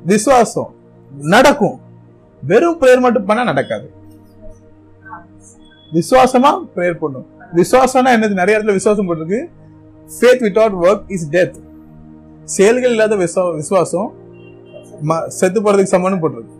விசுவாசம் 0.05 0.71
நடக்கும். 1.33 1.77
வெறும் 2.43 2.79
ப்ரேயர் 2.81 2.99
மட்டும் 2.99 3.25
பண்ணா 3.25 3.43
நடக்காது. 3.43 3.87
விசுவாசமா 5.91 6.51
ப்ரேயர் 6.75 6.93
பண்ணும். 6.93 7.27
விசுவாசம்னா 7.55 8.09
என்னது? 8.15 8.33
நிறைய 8.33 8.57
இடத்துல 8.57 8.73
விசுவாசம் 8.73 9.07
போட்டிருக்கு. 9.07 9.41
Faith 10.09 10.43
without 10.45 10.77
work 10.83 11.03
is 11.07 11.29
death 11.29 11.57
செயல்கள் 12.45 12.91
இல்லாத 12.91 13.15
விசுவாசம் 13.55 14.09
ம- 15.09 15.27
செத்து 15.27 15.61
போறதுக்கு 15.61 15.95
சமம்னு 15.95 16.21
போட்டிருக்கு. 16.21 16.53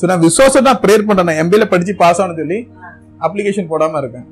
ஸோ 0.00 0.06
நான் 0.06 0.18
விசுவாசம் 0.18 0.64
தான் 0.64 0.80
ப்ரேயர் 0.82 1.06
பண்றேன் 1.06 1.40
எம்பியில 1.42 1.68
படிச்சு 1.68 1.94
பாஸ் 1.96 2.20
ஆகணும்னு 2.20 2.36
சொல்லி 2.36 2.58
அப்ளிகேஷன் 3.20 3.70
போடாம 3.70 3.98
இருக்கேன். 3.98 4.26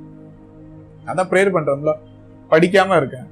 அதான் 1.06 1.28
ப்ரேயர் 1.30 1.54
பண்றோம்ல. 1.56 1.92
படிக்காம 2.50 2.96
இருக்கேன். 2.96 3.26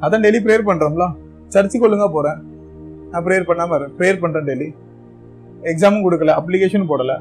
அதான் 0.00 0.22
டெய்லி 0.24 0.40
ப்ரேயர் 0.46 0.68
பண்றோம்ல. 0.70 1.06
சர்ச்சுக்கு 1.48 1.88
ஒழுங்கா 1.88 2.12
போறேன். 2.12 2.38
நான் 3.10 3.24
ப்ரேயர் 3.24 3.48
பண்ணாம 3.50 3.74
இருக்கேன். 3.74 3.96
ப்ரேயர் 3.98 4.20
பண்றேன் 4.20 4.46
டெய்லி 4.46 4.68
எக்ஸாமும் 5.62 6.04
கொடுக்கல. 6.06 6.34
அப்ளிகேஷன் 6.40 6.90
போடல. 6.90 7.14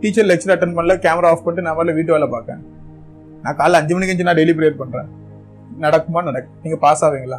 டீச்சர் 0.00 0.24
லெக்சர் 0.24 0.54
அட்டன் 0.54 0.76
பண்ணல. 0.76 0.94
கேமரா 1.06 1.28
ஆஃப் 1.32 1.44
பண்ணிட்டு 1.44 1.68
நான் 1.68 1.76
வரல 1.76 1.94
வீட்டு 1.94 2.12
வேலை 2.12 2.28
பார்க்கேன் 2.28 2.62
நான் 3.42 3.56
காலைல 3.56 3.80
அஞ்சு 3.80 3.94
மணிக்கு 3.94 4.14
அஞ்சு 4.14 4.24
நான் 4.24 4.36
டெய்லி 4.36 4.54
ப்ரேயர் 4.58 4.82
பண்றேன். 4.82 5.08
நடக்குமா? 5.80 6.22
நடக்கும் 6.22 6.56
நீங்க 6.62 6.76
பாஸ் 6.76 7.04
ஆவீங்களா? 7.04 7.38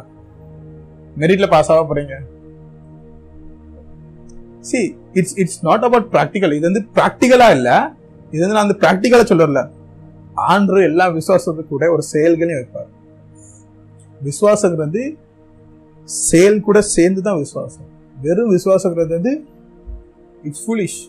மெரிட்ல 1.18 1.46
பாஸ் 1.48 1.70
ஆக 1.72 1.94
போறீங்க. 1.94 2.14
See 4.60 4.96
it's 5.12 5.38
it's 5.38 5.64
not 5.64 5.84
about 5.84 6.08
practical 6.12 6.52
இது 6.52 6.72
வந்து 6.72 6.82
ப்ராக்டிக்கலா 6.94 7.50
இல்ல. 7.50 7.92
இது 8.30 8.40
வந்து 8.40 8.56
நான் 8.56 8.68
அந்த 8.68 8.76
ப்ராக்டிக்கலா 8.82 9.26
சொல்லல 9.32 9.62
ஆண்டு 10.52 10.80
எல்லா 10.88 11.04
விசுவாசத்துக்கு 11.18 11.72
கூட 11.74 11.84
ஒரு 11.94 12.02
செயல்களையும் 12.12 12.60
வைப்பார். 12.60 12.90
விசுவாசங்கிறது 14.28 14.84
வந்து 14.86 15.04
செயல் 16.08 16.64
கூட 16.66 16.78
சேர்ந்து 16.94 17.20
தான் 17.22 17.38
விசுவாசம். 17.38 17.88
வெறும் 18.24 18.52
விசுவாசங்கிறது 18.56 19.12
வந்து 19.18 19.32
it's 20.48 20.64
foolish 20.66 21.00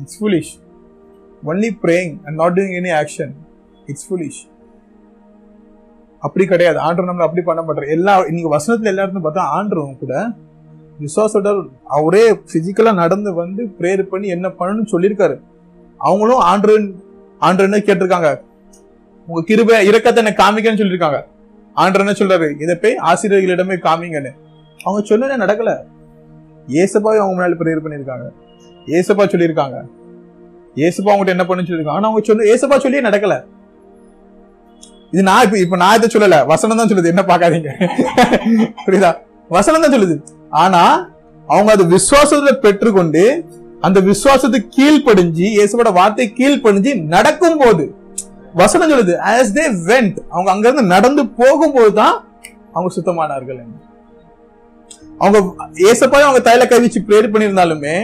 it's 0.00 0.18
foolish 0.20 0.52
only 1.50 1.70
praying 1.82 2.14
and 2.24 2.36
not 2.42 2.56
doing 2.58 2.76
any 2.80 2.92
action 3.00 3.32
it's 3.86 4.06
foolish 4.08 4.40
அப்படி 6.20 6.44
கிடையாது. 6.46 6.78
ஆண்டர் 6.86 7.08
நம்மளை 7.08 7.26
அப்படி 7.26 7.42
பண்ண 7.48 7.62
மாட்டார். 7.62 7.92
எல்லா 7.96 8.14
இன்னைக்கு 8.30 8.52
வசனத்துல 8.56 8.92
எல்லா 8.92 9.04
இடத்துல 9.04 9.22
பார்த்தா 9.26 9.44
ஆண்டரும் 9.56 9.98
கூட 9.98 10.14
விசுவாசோட 11.04 11.48
அவரே 11.96 12.24
ஃபிசிக்கலாக 12.48 13.00
நடந்து 13.02 13.34
வந்து 13.34 13.64
ப்ரேயர் 13.80 14.02
பண்ணி 14.12 14.28
என்ன 14.36 14.48
பண்ணணும்னு 14.48 14.92
சொல்லியிருக்காரு. 14.94 15.36
அவங்களும் 16.00 16.42
ஆண்டு 16.50 16.74
ஆண்டு 17.46 17.66
என்ன 17.66 17.78
கேட்டிருக்காங்க? 17.86 18.30
உங்க 19.28 19.40
கிருப 19.48 19.70
இறக்கத்தை 19.88 20.18
என்ன 20.24 20.34
காமிக்கன்னு 20.42 20.80
சொல்லியிருக்காங்க. 20.80 21.18
ஆண்டு 21.82 22.00
என்ன 22.04 22.14
சொல்றாரு? 22.20 22.46
இதை 22.62 22.74
போய் 22.74 22.96
ஆசிரியர்களிடமே 23.10 23.76
காமிங்கன்னு. 23.86 24.32
அவங்க 24.84 25.00
சொன்னதே 25.10 25.36
நடக்கல. 25.44 25.72
ஏசப்பாவே 26.82 27.20
அவங்க 27.22 27.34
முன்னாடி 27.36 27.56
ப்ரேயர் 27.60 27.84
பண்ணியிருக்காங்க. 27.84 28.26
ஏசப்பா 28.98 29.24
சொல்லியிருக்காங்க. 29.34 29.78
ஏசப்பா 30.86 31.10
அவங்ககிட்ட 31.12 31.36
என்ன 31.36 31.44
பண்ணுன்னு 31.48 31.68
சொல்லியிருக்காங்க. 31.68 32.00
ஆனா 32.00 32.08
அவங்க 32.08 32.22
சொல்லு 32.26 32.50
ஏசப்பா 32.54 32.78
சொல்லியே 32.84 33.04
நடக்கல. 33.08 33.36
இது 35.12 35.22
நான் 35.22 35.44
இப்ப 35.44 35.58
இப்ப 35.58 35.76
நான் 35.82 35.96
இதை 35.98 36.08
சொல்லல. 36.14 36.46
வசனம் 36.46 36.80
தான் 36.80 36.90
சொல்லுது. 36.90 37.12
என்ன 37.12 37.22
பாக்காதீங்க 37.30 37.70
புரியுதா? 38.86 39.12
வசனம் 39.56 39.84
தான் 39.84 39.94
சொல்லுது. 39.96 40.16
ஆனா 40.62 40.82
அவங்க 41.48 41.70
அது 41.72 41.84
விசுவாசத்துல 41.94 42.52
பெற்றுக்கொண்டு 42.64 43.22
அந்த 43.82 43.98
விசுவாசத்துக்கு 44.06 44.70
கீழ்ப்படிஞ்சு 44.76 45.46
இயேசுவோட 45.54 45.90
வார்த்தை 45.96 46.26
கீழ்ப்படிஞ்சு 46.38 46.92
நடக்கும் 47.08 47.58
போது 47.58 47.84
வசனம் 48.54 48.90
சொல்லுது 48.90 49.14
ஆஸ் 49.30 49.52
தே 49.52 49.66
வெண்ட் 49.86 50.18
அவங்க 50.32 50.48
அங்க 50.50 50.66
இருந்து 50.68 50.92
நடந்து 50.94 51.22
போகும்போது 51.38 51.92
தான் 51.94 52.16
அவங்க 52.74 52.90
சுத்தமானார்கள் 52.94 53.60
அவங்க 55.20 55.38
ஏசப்பாவை 55.86 56.24
அவங்க 56.24 56.40
தைல 56.42 56.66
கை 56.66 56.78
வச்சு 56.78 57.00
பிரேர் 57.06 57.32
பண்ணியிருந்தாலுமே 57.32 57.94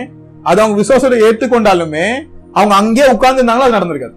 அது 0.45 0.61
அவங்க 0.63 0.77
விசுவாசத்தை 0.79 1.19
ஏற்றுக்கொண்டாலுமே 1.27 2.07
அவங்க 2.55 2.75
அங்கேயே 2.75 3.07
உட்கார்ந்து 3.13 3.41
இருந்தாங்களோ 3.41 3.67
அது 3.67 3.77
நடந்திருக்காது. 3.77 4.17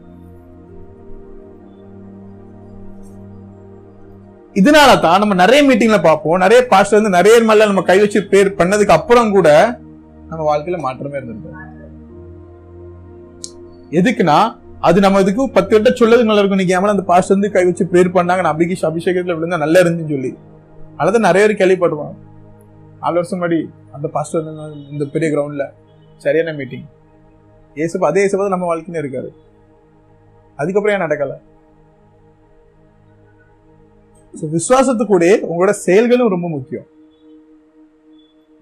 இதனால 4.56 4.92
தான் 5.00 5.20
நம்ம 5.20 5.36
நிறைய 5.36 5.62
மீட்டிங்ல 5.64 6.00
பார்ப்போம் 6.02 6.40
நிறைய 6.40 6.60
பாஸ்டர் 6.70 7.00
வந்து 7.00 7.18
நிறைய 7.18 7.36
மேல 7.42 7.66
நம்ம 7.66 7.84
கை 7.84 7.98
வச்சு 8.00 8.20
பிரேர் 8.30 8.58
பண்ணதுக்கு 8.60 8.96
அப்புறம் 8.96 9.30
கூட 9.32 9.50
நம்ம 10.30 10.58
வாழ்க்கையில 10.58 10.80
மாற்றமே 10.80 11.18
இருந்திருக்கும் 11.18 11.86
எதுக்குன்னா 13.92 14.58
அது 14.80 15.00
நம்ம 15.00 15.20
இதுக்கு 15.20 15.50
பத்து 15.50 15.82
வட்ட 15.82 16.06
சொல்லது 16.06 16.24
நல்லா 16.24 16.38
இருக்கும். 16.38 16.58
நீங்க 16.58 16.80
அந்த 16.80 17.04
பாஸ்டர் 17.04 17.38
வந்து 17.38 17.54
கை 17.54 17.66
வச்சு 17.66 17.86
பேர் 17.86 18.10
பண்ணாங்க 18.10 18.42
நான் 18.42 18.58
அபிகேஷ் 18.58 18.86
அபிஷேகத்துல 18.86 19.36
விழுந்தா 19.36 19.58
நல்லா 19.58 19.80
இருந்துன்னு 19.80 20.10
சொல்லி. 20.10 20.38
அதான் 20.98 21.20
நிறைய 21.20 21.48
பேர் 21.48 21.58
கேள்விப்படுவாங்க. 21.58 22.16
நாலு 23.00 23.14
வருஷம் 23.14 23.42
முன்னாடி 23.42 23.70
அந்த 23.92 24.08
பாஸ்டர் 24.08 24.44
வந்து 24.44 24.90
இந்த 24.90 25.06
பெரிய 25.06 25.32
கிரவுண்ட்ல 25.32 25.66
சரியான 26.18 26.58
மீட்டிங் 26.58 26.86
ஏசப்பா 27.76 28.06
அதே 28.06 28.26
ஏசப்பா 28.26 28.48
நம்ம 28.48 28.76
வாழ்க்கையில 28.76 29.02
இருக்காரு. 29.04 29.30
அதுக்கப்புறம் 30.56 31.02
ஏன் 31.02 31.08
நடக்கல? 31.08 31.32
So, 34.34 34.50
விசுவாசத்துக்கூட 34.50 35.40
உங்களோட 35.52 35.70
செயல்களும் 35.70 36.30
ரொம்ப 36.30 36.50
முக்கியம். 36.50 36.84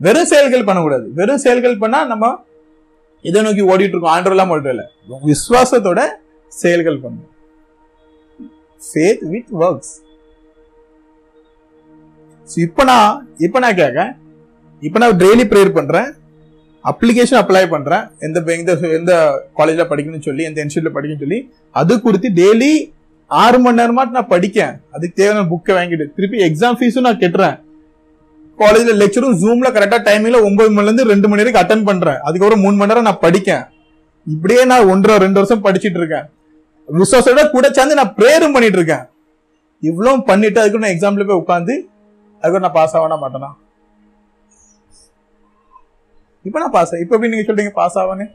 வெறும் 0.01 0.29
செயல்கள் 0.31 0.67
பண்ணக்கூடாது. 0.67 1.05
வெறும் 1.19 1.43
செயல்கள் 1.43 1.81
பண்ணா 1.83 1.99
நம்ம 2.11 2.25
இதை 3.29 3.39
நோக்கி 3.45 3.63
ஓடிட்டு 3.71 3.95
இருக்கோம் 3.95 4.15
ஆண்டர்லாம் 4.15 4.51
ஓடுறல 4.55 4.83
விசுவாசத்தோட 5.31 6.01
செயல்கள் 6.51 6.99
பண்ணும் 7.03 7.31
ஃபேத் 8.81 9.23
வித் 9.31 9.53
ஒர்க்ஸ் 9.63 9.93
இப்போ 12.47 12.83
நான் 12.91 13.13
இப்போ 13.45 13.59
நான் 13.63 13.79
கேட்க 13.81 14.01
இப்போ 14.81 14.97
நான் 15.01 15.19
டெய்லி 15.23 15.45
ப்ரேயர் 15.51 15.77
பண்ணுறேன் 15.77 16.09
அப்ளிகேஷன் 16.85 17.39
அப்ளை 17.41 17.63
பண்ணுறேன் 17.75 18.03
எந்த 18.25 18.39
எந்த 18.59 18.73
எந்த 18.97 19.13
காலேஜில் 19.59 19.89
படிக்கணும்னு 19.91 20.27
சொல்லி 20.29 20.43
எந்த 20.49 20.59
இன்ஸ்டியூட்ல 20.63 20.91
படிக்கணும்னு 20.95 21.25
சொல்லி 21.25 21.39
அது 21.81 21.93
கொடுத்து 22.05 22.29
டெய்லி 22.41 22.71
ஆறு 23.31 23.57
மணி 23.63 23.79
நேரமாட்டு 23.81 24.17
நான் 24.17 24.33
படிக்கேன். 24.33 24.73
அதுக்கு 24.95 25.19
தேவையான 25.19 25.47
புக்கை 25.53 25.73
வாங்கிட்டு 25.77 26.05
திருப்பி 26.17 26.43
எக்ஸாம் 26.47 26.77
ஃபீஸும் 26.79 27.07
நான் 27.07 27.21
கட்டுறேன். 27.23 27.55
காலேஜ்ல 28.61 28.93
லெக்சரும் 29.01 29.37
ஜூம்ல 29.41 29.67
கரெக்டா 29.75 29.97
டைமிங்ல 30.07 30.37
ஒன்பது 30.47 30.69
மணில 30.75 30.89
இருந்து 30.89 31.05
ரெண்டு 31.11 31.27
மணி 31.29 31.43
வரைக்கும் 31.43 31.63
அட்டன் 31.63 31.87
பண்றேன். 31.89 32.19
அதுக்கப்புறம் 32.27 32.63
மூணு 32.65 32.75
மணி 32.77 32.91
நேரம் 32.91 33.07
நான் 33.09 33.23
படிக்கேன். 33.25 33.63
இப்படியே 34.33 34.61
நான் 34.71 34.89
ஒன்றரை 34.91 35.17
ரெண்டு 35.25 35.39
வருஷம் 35.39 35.65
படிச்சிட்டு 35.65 35.99
இருக்கேன். 36.01 36.25
ரிசோர்ஸோட 36.99 37.43
கூட 37.55 37.67
சேர்ந்து 37.77 37.99
நான் 37.99 38.15
ப்ரேயரும் 38.19 38.55
பண்ணிட்டு 38.55 38.79
இருக்கேன். 38.79 39.03
இவ்வளவு 39.89 40.23
பண்ணிட்டு 40.29 40.59
அதுக்கு 40.61 40.81
நான் 40.83 40.93
எக்ஸாம்ல 40.95 41.25
போய் 41.29 41.41
உட்காந்து 41.43 41.75
அதுக்கு 42.41 42.63
நான் 42.65 42.77
பாஸ் 42.79 42.95
ஆகணும் 42.97 43.23
மாட்டேனா? 43.25 43.51
இப்ப 46.47 46.57
நான் 46.59 46.75
பாஸ் 46.77 46.93
இப்ப 47.03 47.13
எப்படி 47.15 47.31
நீங்க 47.33 47.45
சொல்றீங்க 47.47 47.73
பாஸ் 47.81 47.99
ஆவானே 47.99 48.25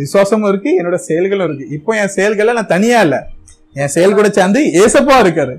விசுவாசமும் 0.00 0.48
இருக்கு 0.48 0.70
என்னோட 0.80 0.96
செயல்களும் 1.08 1.46
இருக்கு. 1.48 1.66
இப்போ 1.76 1.92
என் 2.00 2.14
செயல்களை 2.16 2.52
நான் 2.58 2.72
தனியா 2.74 2.98
இல்ல. 3.06 3.16
என் 3.80 3.92
செயல் 3.94 4.14
கூட 4.18 4.28
சேர்ந்து 4.36 4.60
ஏசப்பா 4.82 5.16
இருக்காரு. 5.24 5.54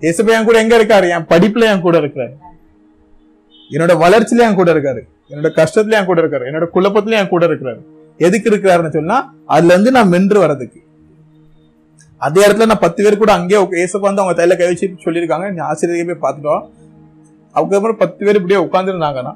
ஏசப்பா 0.00 0.38
என் 0.38 0.44
கூட 0.44 0.58
எங்க 0.58 0.84
இருக்காரு? 0.84 1.08
என் 1.08 1.24
படிப்புல 1.24 1.60
என் 1.60 1.80
கூட 1.80 2.00
இருக்கிறாரு. 2.00 2.32
என்னோட 3.70 3.92
வளர்ச்சியில 3.98 4.48
என் 4.48 4.54
கூட 4.54 4.74
இருக்காரு. 4.74 5.00
என்னோட 5.30 5.66
கஷ்டத்துல 5.66 5.90
என் 5.90 6.04
கூட 6.04 6.22
இருக்காரு. 6.22 6.40
என்னோட 6.40 6.66
குழப்பத்துல 6.74 7.10
என் 7.10 7.28
கூட 7.28 7.46
இருக்கிறாரு. 7.46 7.78
எதுக்கு 8.18 8.50
இருக்கிறாருன்னு 8.50 8.88
சொன்னா 8.88 9.34
அதுல 9.46 9.72
இருந்து 9.72 9.90
நான் 9.90 10.08
மென்று 10.08 10.38
வர்றதுக்கு. 10.38 10.80
அதே 12.16 12.46
இடத்துல 12.46 12.66
நான் 12.66 12.78
பத்து 12.78 13.02
பேர் 13.02 13.16
கூட 13.16 13.32
அங்கேயே 13.32 13.62
உக்க- 13.62 13.76
ஏசப்பா 13.76 14.00
வந்து 14.00 14.22
அவங்க 14.22 14.46
தையில 14.46 14.56
கை 14.56 14.66
வச்சு 14.66 14.94
சொல்லியிருக்காங்க. 15.04 15.52
நீ 15.52 15.58
ஆசிரியரை 15.58 16.14
போய் 16.14 16.32
பார்த்துட்டோம் 16.32 16.68
அதுக்கப்புறம் 17.52 17.96
பத்து 17.96 18.24
பேர் 18.24 18.34
இப்படியே 18.34 18.60
உட்காந்துருந்தாங்கன்னா 18.60 19.34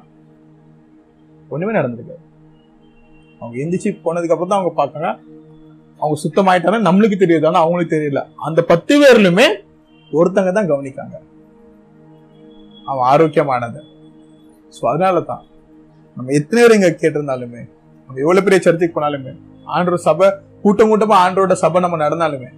ஒண்ணுமே 1.49 1.79
நடந்திருக்காது. 1.79 2.23
அவங்க 3.39 3.63
எந்திரிச்சு 3.63 3.99
போனதுக்கு 4.05 4.31
அப்புறம் 4.31 4.47
தான் 4.47 4.59
அவங்க 4.59 4.85
பார்க்காங்க 4.85 5.19
அவங்க 5.99 6.21
சுத்தமாயிட்டாங்க 6.23 6.93
நம்மளுக்கு 6.93 7.13
தெரியுது. 7.13 7.47
ஆனா 7.47 7.59
அவங்களுக்கு 7.59 7.95
தெரியல. 7.95 8.23
அந்த 8.35 8.61
பத்து 8.61 9.01
பேர்லுமே 9.01 9.63
ஒருத்தங்க 10.19 10.51
தான் 10.57 10.69
கவனிக்காங்க. 10.71 11.15
அவன் 12.89 13.07
ஆரோக்கியமானது. 13.11 13.79
ஸோ 14.75 14.83
அதனால 14.91 15.21
தான் 15.31 15.43
நம்ம 16.17 16.31
எத்தனை 16.39 16.59
பேர் 16.61 16.77
இங்க 16.77 16.89
கேட்டிருந்தாலுமே 17.01 17.61
நம்ம 18.05 18.19
எவ்வளவு 18.25 18.45
பெரிய 18.45 18.59
சர்ச்சைக்கு 18.65 18.95
போனாலுமே 18.97 19.33
ஆண்டோட 19.75 19.97
சபை 20.07 20.27
கூட்டம் 20.63 20.89
கூட்டமாக 20.91 21.23
ஆண்டோட 21.23 21.55
சபை 21.63 21.79
நம்ம 21.85 21.97
நடந்தாலுமே 22.05 22.49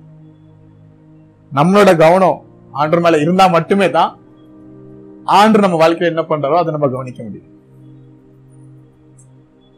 நம்மளோட 1.52 1.92
கவனம் 2.04 2.40
ஆண்டர் 2.82 3.04
மேல 3.04 3.20
இருந்தா 3.26 3.46
மட்டுமே 3.58 3.88
தான் 3.98 4.12
ஆண்டு 5.38 5.64
நம்ம 5.66 5.78
வாழ்க்கையில 5.82 6.12
என்ன 6.14 6.24
பண்றாரோ 6.32 6.58
அதை 6.60 6.72
நம்ம 6.76 6.88
கவனிக்க 6.96 7.20
முடியும். 7.24 7.48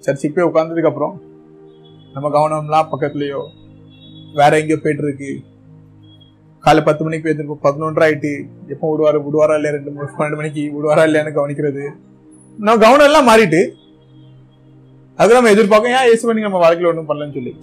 சர்ச்சுக்கு 0.03 0.35
போய் 0.35 0.47
உட்கார்ந்ததுக்கு 0.49 0.89
அப்புறம் 0.91 1.15
நம்ம 2.15 2.27
கவனம்லாம் 2.35 2.89
பக்கத்துலயோ 2.91 3.41
வேற 4.39 4.51
எங்கேயோ 4.61 4.79
போயிட்டு 4.83 5.03
இருக்கு. 5.05 5.31
காலை 6.63 6.81
பத்து 6.83 7.03
மணிக்கு 7.03 7.23
போயிருப்போம் 7.25 7.65
பதினொன்றரை 7.65 8.05
ஆயிட்டு 8.05 8.31
எப்போ 8.73 8.85
விடுவாரு? 8.91 9.17
விடுவாரா 9.25 9.55
இல்லையா? 9.57 9.75
ரெண்டு 9.75 9.91
மூணு 9.91 10.07
பன்னெண்டு 10.17 10.39
மணிக்கு 10.39 10.61
விடுவாரா 10.75 11.03
இல்லையான்னு 11.09 11.37
கவனிக்கிறது. 11.37 11.83
நம்ம 12.57 12.79
கவனம் 12.85 13.07
எல்லாம் 13.09 13.27
மாறிட்டு 13.27 13.61
அது 15.15 15.33
நம்ம 15.33 15.49
எதிர்பார்க்கும் 15.49 15.93
ஏன் 15.97 16.09
ஏசு 16.11 16.27
பண்ணி 16.27 16.41
நம்ம 16.41 16.57
வாழ்க்கையில் 16.57 16.91
ஒன்றும் 16.91 17.09
பண்ணலன்னு 17.09 17.37
சொல்லி? 17.37 17.53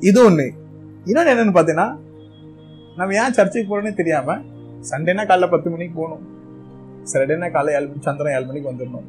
இது 0.00 0.24
ஒன்று 0.24 0.46
இன்னொன்று 1.04 1.32
என்னன்னு 1.34 1.56
பார்த்தீங்கன்னா 1.56 1.88
நம்ம 2.96 3.14
ஏன் 3.14 3.32
சர்ச்சுக்கு 3.32 3.68
போறோம்னே 3.70 3.94
தெரியாமல் 3.94 4.42
சண்டேனா 4.90 5.22
காலைல 5.30 5.50
பத்து 5.50 5.70
மணிக்கு 5.70 5.94
போகணும். 6.00 6.24
சண்டேனா 7.12 7.50
காலை 7.50 7.74
ஏழு 7.74 7.88
மணி 7.88 8.00
சந்திரன் 8.00 8.36
ஏழு 8.36 8.46
மணிக்கு 8.46 8.70
வந்துடணும். 8.72 9.08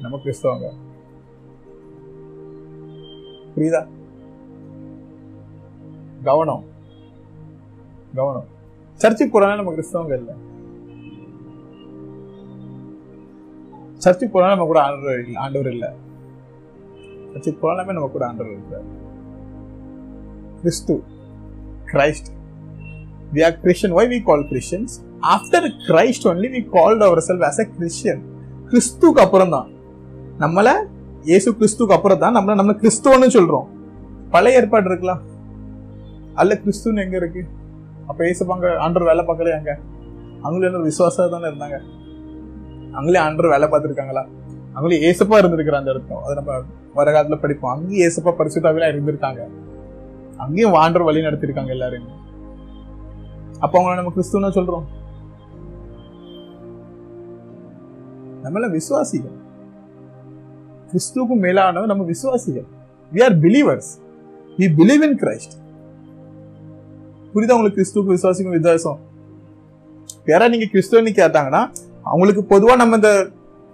நம்ம 0.00 0.20
கிறிஸ்தவங்க. 0.24 0.68
புரியுதா? 3.54 3.82
கவனம். 6.22 6.64
கவனம். 8.16 8.48
சர்ச்சுக்கு 9.00 9.34
போறாங்க 9.34 9.56
நம்ம 9.56 9.72
கிறிஸ்தவங்க 9.76 10.16
இல்ல. 10.20 10.32
சர்ச்சுக்கு 14.04 14.34
போறாங்க 14.34 14.54
நம்ம 14.54 14.66
கூட 14.72 14.80
ஆண்டவர் 14.82 15.20
இல்ல 15.24 15.38
ஆண்டவர் 15.44 15.72
இல்ல. 15.72 15.86
சர்ச்சுக்கு 17.32 17.60
போனாலுமே 17.64 17.96
நம்ம 17.98 18.08
கூட 18.08 18.26
ஆண்டவர் 18.26 18.52
இருக்கிறார் 18.52 18.88
கிறிஸ்து 20.62 20.94
Christ 21.92 22.28
we 23.32 23.42
are 23.44 23.60
Christian 23.60 23.96
why 23.98 24.10
we 24.14 24.18
call 24.22 24.44
Christians 24.50 24.94
after 25.34 25.66
Christ 25.88 26.26
only 26.30 26.48
we 26.56 26.62
called 26.76 27.04
ourselves 27.28 27.44
as 27.48 27.60
a 27.64 27.66
Christian 27.78 28.22
கிறிஸ்துக்கு 28.70 29.22
அப்புறம் 29.26 29.48
தான் 29.48 29.68
நம்மள 30.38 30.68
இயேசு 31.30 31.48
கிறிஸ்துக்கு 31.58 31.96
அப்புறம் 31.96 32.18
தான் 32.18 32.36
நம்மள 32.36 32.54
நம்ம 32.54 32.72
கிறிஸ்துவன்னு 32.72 33.34
சொல்றோம். 33.38 33.66
பழைய 34.30 34.58
ஏற்பாடு 34.58 34.88
இருக்கலாம். 34.90 35.22
அல்ல 36.34 36.60
கிறிஸ்துன்னு 36.64 37.02
எங்க 37.04 37.16
இருக்கு? 37.16 37.42
அப்ப 38.12 38.24
ஏசப்பாங்க 38.24 38.66
ஆண்டர் 38.86 39.08
வேலை 39.10 39.24
பார்க்கலையே 39.26 39.56
அங்கே? 39.58 39.74
அவங்களும் 40.42 40.72
என்ன 40.72 40.84
விசுவாசம் 40.84 41.30
தானே 41.30 41.44
இருந்தாங்க. 41.44 41.76
அவங்களே 42.96 43.20
ஆண்டர் 43.26 43.52
வேலை 43.54 43.68
பார்த்துருக்காங்களா? 43.68 44.22
அவங்களே 44.74 44.98
ஏசப்பா 45.10 45.36
இருந்திருக்கிற 45.42 45.76
அந்த 45.76 45.90
இடத்துல. 45.92 46.20
அதை 46.20 46.34
நம்ம 46.34 46.60
வர 46.94 47.06
காலத்துல 47.14 47.36
படிப்போம். 47.40 47.72
அங்கேயும் 47.74 48.08
ஏசப்பா 48.08 48.32
பரிசுத்தாவிலாம் 48.38 48.92
இருந்திருக்காங்க. 48.94 49.42
அங்கேயும் 50.36 50.74
ஆண்டர் 50.74 51.04
வழி 51.04 51.20
நடத்திருக்காங்க 51.20 51.66
எல்லாரும் 51.66 52.10
அப்ப 53.60 53.74
அவங்கள 53.78 53.94
நம்ம 53.94 54.12
கிறிஸ்துவன்னு 54.16 54.56
சொல்றோம். 54.58 54.86
நம்மள 58.44 58.70
விசுவாசிகள். 58.70 59.36
கிறிஸ்துவுக்கு 60.90 61.36
மேலானவர் 61.46 61.92
நம்ம 61.92 62.04
விசுவாசிகள். 62.04 62.68
We 63.12 63.22
are 63.22 63.36
believers 63.38 63.90
we 64.58 64.66
believe 64.78 65.02
in 65.08 65.18
Christ 65.22 65.54
புரியுதா 67.34 67.54
உங்களுக்கு 67.56 67.78
கிறிஸ்துவுக்கு 67.78 68.14
விசுவாசிக்கும் 68.16 68.56
வித்தியாசம்? 68.56 68.98
யாரா 70.26 70.48
நீங்க 70.48 70.66
கிறிஸ்துவன்னு 70.72 71.12
கேட்டாங்கன்னா 71.20 71.62
அவங்களுக்கு 72.02 72.42
பொதுவா 72.56 72.76
நம்ம 72.76 72.96
இந்த 72.96 73.30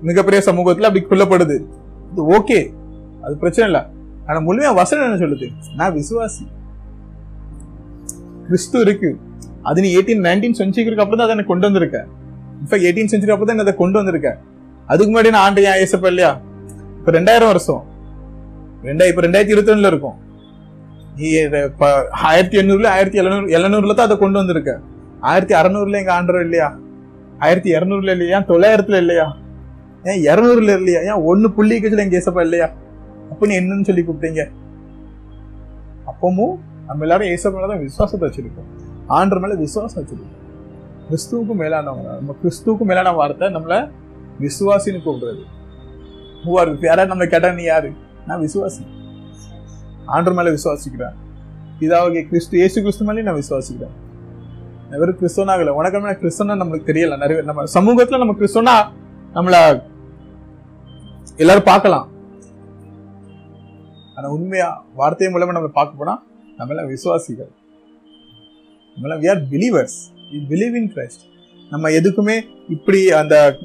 மிகப்பெரிய 0.02 0.42
சமூகத்துல 0.46 0.88
அப்படி 0.88 1.06
கொல்லப்படுது. 1.10 1.56
இது 2.12 2.22
ஓகே. 2.36 2.72
அது 3.22 3.36
பிரச்சனை 3.36 3.66
இல்லை. 3.66 3.82
ஆனா 4.26 4.38
முழுமையா 4.40 4.74
வசனம் 4.74 5.04
என்ன 5.04 5.26
சொல்லுது? 5.26 5.52
நான் 5.74 5.94
விசுவாசி. 5.94 6.44
கிறிஸ்து 8.46 8.80
இருக்கு. 8.80 9.18
அது 9.62 9.80
நீ 9.80 9.96
எயிட்டீன் 9.96 10.24
நைன்டீன் 10.26 10.58
சென்ச்சுரிக்கு 10.58 11.04
அப்புறம் 11.04 11.20
தான் 11.20 11.26
அதை 11.26 11.34
எனக்கு 11.34 11.52
கொண்டு 11.52 11.66
வந்திருக்க? 11.66 12.06
இப்போ 12.62 12.76
எயிட்டீன் 12.76 13.10
சென்ச்சுரி 13.12 13.32
அப்புறம் 13.32 13.56
தான் 13.56 13.58
அதை 13.58 13.74
கொண்டு 13.74 13.98
வந்திருக்க. 13.98 14.38
அதுக்கு 14.86 15.10
முன்னாடி 15.12 15.30
நான் 15.30 15.44
ஆண்டு 15.46 15.62
ஏன் 15.62 15.86
ஏசப்ப 15.86 16.06
இல்லையா? 16.06 16.40
இப்போ 16.98 17.10
ரெண்டாயிரம் 17.18 17.46
வருஷம். 17.46 17.82
ரெண்டாயிரம் 18.88 19.12
இப்ப 19.12 19.22
ரெண்டாயிரத்தி 19.26 19.54
இருபத்தி 19.54 19.72
ரெண்டுல 19.72 19.90
இருக்கும். 19.92 20.16
நீ 21.18 21.28
ஆயிரத்தி 22.30 22.56
எண்ணூறுல 22.62 22.88
ஆயிரத்தி 22.96 23.18
எழுநூறு 23.22 23.46
எழுநூறுல 23.58 23.94
தான் 23.98 24.06
அதை 24.08 24.16
கொண்டு 24.22 24.38
வந்திருக்க. 24.40 24.72
ஆயிரத்தி 25.30 25.54
அறநூறுல 25.60 26.00
எங்க 26.02 26.12
ஆண்டவர் 26.18 26.44
இல்லையா? 26.46 26.68
ஆயிரத்தி 27.44 27.70
இருநூறுல 27.76 28.10
இல்லையா? 28.16 28.38
தொள்ளாயிரத்துல 28.50 28.98
இல்லையா? 29.04 29.26
ஏன் 30.10 30.20
இரநூறுல 30.30 30.74
இல்லையா? 30.80 31.00
ஏன் 31.08 31.24
ஒன்னு 31.30 31.48
புள்ளி 31.56 31.76
கட்சியில 31.80 32.04
எங்க 32.06 32.20
ஏசப்பா 32.20 32.42
இல்லையா? 32.48 32.68
அப்ப 33.32 33.46
நீ 33.50 33.54
என்னன்னு 33.60 33.88
சொல்லி 33.88 34.02
கூப்பிட்டீங்க. 34.08 34.42
அப்பமும் 36.10 36.56
நம்ம 36.88 37.04
எல்லாரும் 37.06 37.30
ஏசப்பா 37.34 37.56
மேல 37.56 37.68
தான் 37.72 37.84
விசுவாசத்தை 37.86 38.24
வச்சிருக்கோம். 38.28 38.70
ஆண்டர் 39.18 39.42
மேல 39.44 39.54
விசுவாசம் 39.64 40.00
வச்சிருக்கோம். 40.02 40.34
கிறிஸ்துவுக்கு 41.08 41.54
மேலானவங்க 41.62 42.10
நம்ம 42.18 42.34
கிறிஸ்துவுக்கு 42.42 42.84
மேலான 42.90 43.12
வார்த்தை 43.20 43.48
நம்மள 43.56 43.74
விசுவாசின்னு 44.44 45.00
கூப்பிடுறது. 45.06 45.44
யாராவது 46.88 47.12
நம்ம 47.12 47.26
கேட்டா 47.34 47.50
நீ 47.60 47.64
யாரு? 47.72 47.90
நான் 48.26 48.40
விசுவாசி. 48.40 48.82
ஆண்டர் 50.08 50.34
மேல 50.34 50.50
விசுவாசிக்கிறேன். 50.50 51.14
இதாவது 51.80 52.28
கிறிஸ்து 52.28 52.58
ஏசு 52.58 52.80
கிறிஸ்து 52.80 53.04
மேலே 53.04 53.22
நான் 53.22 53.34
விசுவாசிக்கிறேன். 53.34 53.94
நான் 54.90 54.98
வெறும் 54.98 55.18
கிறிஸ்தவனாகல. 55.18 55.68
உனக்கு 55.68 56.00
மேலே 56.00 56.14
கிறிஸ்தவனா 56.14 56.56
நம்மளுக்கு 56.62 56.90
தெரியல. 56.90 57.18
நிறைய 57.18 57.34
பேர். 57.34 57.44
நம்ம 57.44 57.64
சமூகத்துல 57.74 58.18
நம்ம 58.18 58.34
கிறிஸ்தவனா 58.40 58.76
நம்மள 59.36 59.82
எல்லாரும் 61.36 61.62
பார்க்கலாம். 61.64 62.08
ஆனா 64.16 64.28
உண்மையா 64.28 64.84
வார்த்தை 64.94 65.26
மூலமா 65.26 65.52
நம்ம 65.52 65.68
பார்க்க 65.68 65.98
போனா 65.98 66.22
நம்மள 66.58 66.86
விசுவாசிகள். 66.86 67.50
நம்மள 68.96 69.14
we 69.22 69.28
are 69.28 69.42
believers 69.42 69.96
we 70.32 70.38
believe 70.48 70.74
in 70.74 70.92
Christ 70.92 71.24
நம்ம 71.70 71.88
எதுக்குமே 71.88 72.40
இப்படி 72.68 73.12
அந்த 73.12 73.56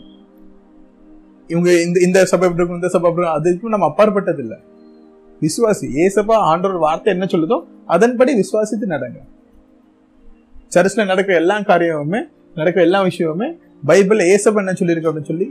இவங்க 1.52 1.70
இந்த 1.86 1.98
இந்த 2.08 2.20
சபை 2.32 2.48
இருக்கும் 2.58 2.80
இந்த 2.80 2.90
சபை 2.96 3.08
இருக்கும் 3.10 3.36
அதுக்கும் 3.38 3.74
நம்ம 3.76 3.88
அப்பாற்பட்டது 3.92 4.42
இல்ல 4.46 4.56
விசுவாசி 5.42 5.86
ஏசப்பா 6.04 6.36
ஆண்டவர் 6.52 6.84
வார்த்தை 6.86 7.10
என்ன 7.16 7.26
சொல்லுதோ 7.34 7.58
அதன்படி 7.96 8.32
விசுவாசித்து 8.42 8.88
நடங்க. 8.96 9.20
சர்ச்ல 10.76 11.06
நடக்கிற 11.12 11.36
எல்லா 11.44 11.56
காரியமுமே 11.70 12.22
நடக்கிற 12.60 12.82
எல்லா 12.88 13.00
விஷயமுமே 13.08 13.48
பைபிள்ல 13.90 14.28
ஏசப்பா 14.34 14.62
என்ன 14.64 14.76
சொல்லியிருக்கு 14.82 15.10
அப்படின்னு 15.10 15.32
சொல்லி 15.32 15.48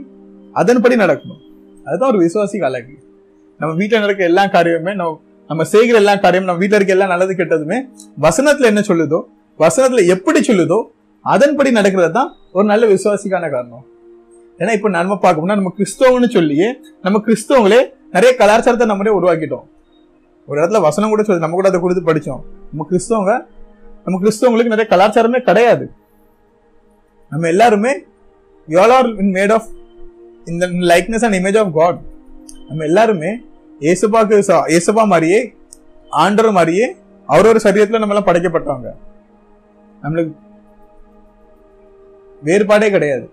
அதன்படி 0.61 0.95
நடக்கணும். 1.03 1.41
அதுதான் 1.87 2.11
ஒரு 2.13 2.19
விசுவாசிக்கு 2.25 2.67
அழகு. 2.69 2.95
நம்ம 3.59 3.71
வீட்டில் 3.81 4.03
நடக்கிற 4.05 4.25
எல்லா 4.31 4.45
காரியமுமே 4.55 4.93
நம்ம 5.01 5.19
நம்ம 5.49 5.63
செய்கிற 5.73 5.95
எல்லா 6.01 6.13
காரியமும் 6.23 6.49
நம்ம 6.49 6.61
வீட்டில் 6.63 6.79
இருக்க 6.79 6.93
எல்லா 6.95 7.07
நல்லது 7.13 7.33
கெட்டதுமே 7.39 7.77
வசனத்துல 8.25 8.69
என்ன 8.71 8.81
சொல்லுதோ 8.89 9.19
வசனத்துல 9.59 10.03
எப்படி 10.15 10.39
சொல்லுதோ 10.49 10.79
அதன்படி 11.25 11.71
நடக்கிறது 11.79 12.11
தான் 12.19 12.29
ஒரு 12.57 12.65
நல்ல 12.71 12.83
விசுவாசிக்கான 12.93 13.49
காரணம். 13.55 13.83
ஏன்னா 14.61 14.73
இப்ப 14.73 14.89
நம்ம 14.89 15.19
பார்க்கணும்னா 15.21 15.43
நம்ம 15.43 15.73
கிறிஸ்தவன்னு 15.77 16.29
சொல்லியே 16.29 16.75
நம்ம 17.01 17.21
கிறிஸ்தவங்களே 17.25 17.93
நிறைய 18.11 18.35
கலாச்சாரத்தை 18.37 18.87
நம்மளே 18.87 19.11
உருவாக்கிட்டோம். 19.11 19.63
ஒரு 20.45 20.61
இடத்துல 20.61 20.81
வசனம் 20.81 21.09
கூட 21.09 21.23
சொல்லி 21.23 21.41
நம்ம 21.41 21.55
கூட 21.55 21.67
அதை 21.67 21.79
கொடுத்து 21.79 22.03
படித்தோம். 22.03 22.45
நம்ம 22.73 22.87
கிறிஸ்தவங்க 22.89 23.45
நம்ம 24.05 24.19
கிறிஸ்தவங்களுக்கு 24.21 24.75
நிறைய 24.75 24.85
கலாச்சாரமே 24.89 25.39
கிடையாது. 25.39 25.91
நம்ம 27.29 27.47
எல்லாருமே 27.47 27.93
ஆல் 28.75 28.89
ஆர் 28.89 29.05
மேட் 29.05 29.53
ஆஃப் 29.53 29.63
இந்த 30.45 30.67
likeness 30.67 31.25
and 31.25 31.33
image 31.33 31.59
of 31.59 31.75
God 31.75 31.99
நம்ம 32.67 32.83
எல்லாருமே 32.83 33.27
ஏசப்பாக்கு 33.79 34.43
ச- 34.47 34.79
ஏசப்பா 34.79 35.05
மாதிரியே 35.05 35.55
ஆண்டர் 36.11 36.51
மாதிரியே 36.51 36.95
அவரோட 37.27 37.55
சரீரத்துல 37.63 37.99
நம்ம 37.99 38.15
எல்லாம் 38.15 38.25
படைக்கப்பட்டவங்க. 38.25 38.87
நம்மளுக்கு 40.03 40.31
வேறுபாடே 42.45 42.89
கிடையாது. 42.89 43.29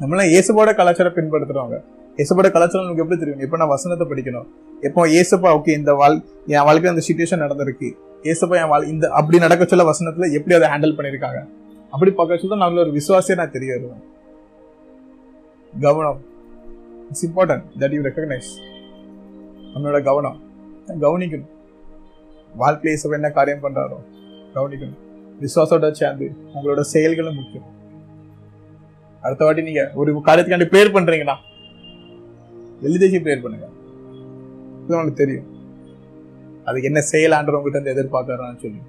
நம்மளாம் 0.00 0.30
இயேசுபோட 0.32 0.70
கலாச்சாரம் 0.78 1.14
பின்படுத்துறவங்க. 1.16 1.76
இயேசுபோட 2.18 2.48
கலாச்சாரம் 2.54 2.84
நமக்கு 2.86 3.02
எப்படி 3.04 3.16
தெரியும்? 3.22 3.40
எப்போ 3.44 3.56
நான் 3.60 3.70
வசனத்தை 3.74 4.04
படிக்கணும்? 4.10 4.46
எப்போ 4.86 5.06
ஏசப்பா 5.20 5.48
ஓகே 5.58 5.72
இந்த 5.80 5.92
வாழ் 6.00 6.16
என் 6.52 6.64
வாழ்க்கையில் 6.66 6.92
இந்த 6.94 7.04
சுச்சுவேஷன் 7.06 7.42
நடந்திருக்கு. 7.44 7.88
ஏசப்பா 8.30 8.56
என் 8.62 8.70
வாழ் 8.72 8.86
இந்த 8.92 9.04
அப்படி 9.18 9.38
நடக்க 9.44 9.64
சொல்ல 9.72 9.84
வசனத்துல 9.90 10.26
எப்படி 10.38 10.54
அதை 10.58 10.68
ஹேண்டில் 10.72 10.94
பண்ணியிருக்காங்க? 10.98 11.40
அப்படி 11.94 12.10
பார்க்க 12.18 12.42
சொல்ல 12.42 12.58
நம்மள 12.62 12.82
ஒரு 12.84 12.92
விசுவாசியை 12.98 13.36
நான் 13.40 13.54
தெரிய 13.56 13.70
வருவேன். 13.76 14.04
கவனம். 15.86 16.20
It's 17.08 17.24
important 17.28 17.66
that 17.80 17.94
you 17.96 18.02
recognise 18.08 18.50
நம்மளோட 19.72 20.00
கவனம். 20.10 20.38
கவனிக்கணும். 21.06 21.50
வாழ்க்கையில் 22.62 22.92
இயேசப்பா 22.94 23.18
என்ன 23.20 23.30
காரியம் 23.40 23.64
பண்றாரோ 23.66 23.98
கவனிக்கணும். 24.56 25.00
விசுவாசோட 25.42 25.90
சேர்ந்து 26.02 26.28
உங்களோட 26.54 26.84
செயல்களும் 26.94 27.38
முக்கியம். 27.40 27.66
அடுத்த 29.28 29.44
வாட்டி 29.46 29.68
நீங்க 29.68 29.84
ஒரு 30.00 30.10
காரியத்துக்காண்டி 30.28 30.68
ப்ரேயர் 30.72 30.94
பண்றீங்கன்னா 30.96 31.36
எழுதிச்சு 32.86 33.18
ப்ரேயர் 33.24 33.44
பண்ணுங்க. 33.44 33.66
உங்களுக்கு 34.90 35.20
தெரியும். 35.22 35.46
அதுக்கு 36.68 36.88
என்ன 36.90 37.00
செய்யலான்ற 37.12 37.56
உங்ககிட்ட 37.58 37.78
கிட்ட 37.78 37.78
இருந்து 37.78 37.94
எதிர்பார்க்கறான்னு 37.94 38.62
சொல்லி 38.64 38.80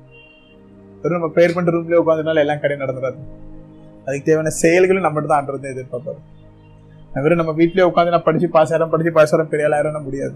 வெறும் 1.01 1.17
நம்ம 1.17 1.29
ப்ரேயர் 1.35 1.55
பண்ற 1.57 1.71
ரூம்லயே 1.75 1.99
உட்காந்துனால 2.03 2.43
எல்லாம் 2.43 2.61
கடை 2.63 2.75
நடந்துடாது. 2.83 3.19
அதுக்கு 4.05 4.25
தேவையான 4.27 4.51
செயல்களும் 4.61 5.05
நம்மகிட்ட 5.05 5.31
தான் 5.31 5.39
ஆண்டவர் 5.41 5.73
எதிர்பார்ப்பாரு. 5.75 6.19
வெறும் 7.25 7.41
நம்ம 7.41 7.53
வீட்லயே 7.59 7.85
உட்காந்து 7.89 8.13
நான் 8.15 8.25
படிச்சு 8.27 8.47
பாஸ் 8.55 8.71
ஆகிறோம் 8.73 8.91
படிச்சு 8.93 9.11
பாஸ் 9.17 9.33
ஆயிரம் 9.33 9.51
பெரிய 9.53 9.69
ஆயிரம் 9.77 10.05
முடியாது. 10.07 10.35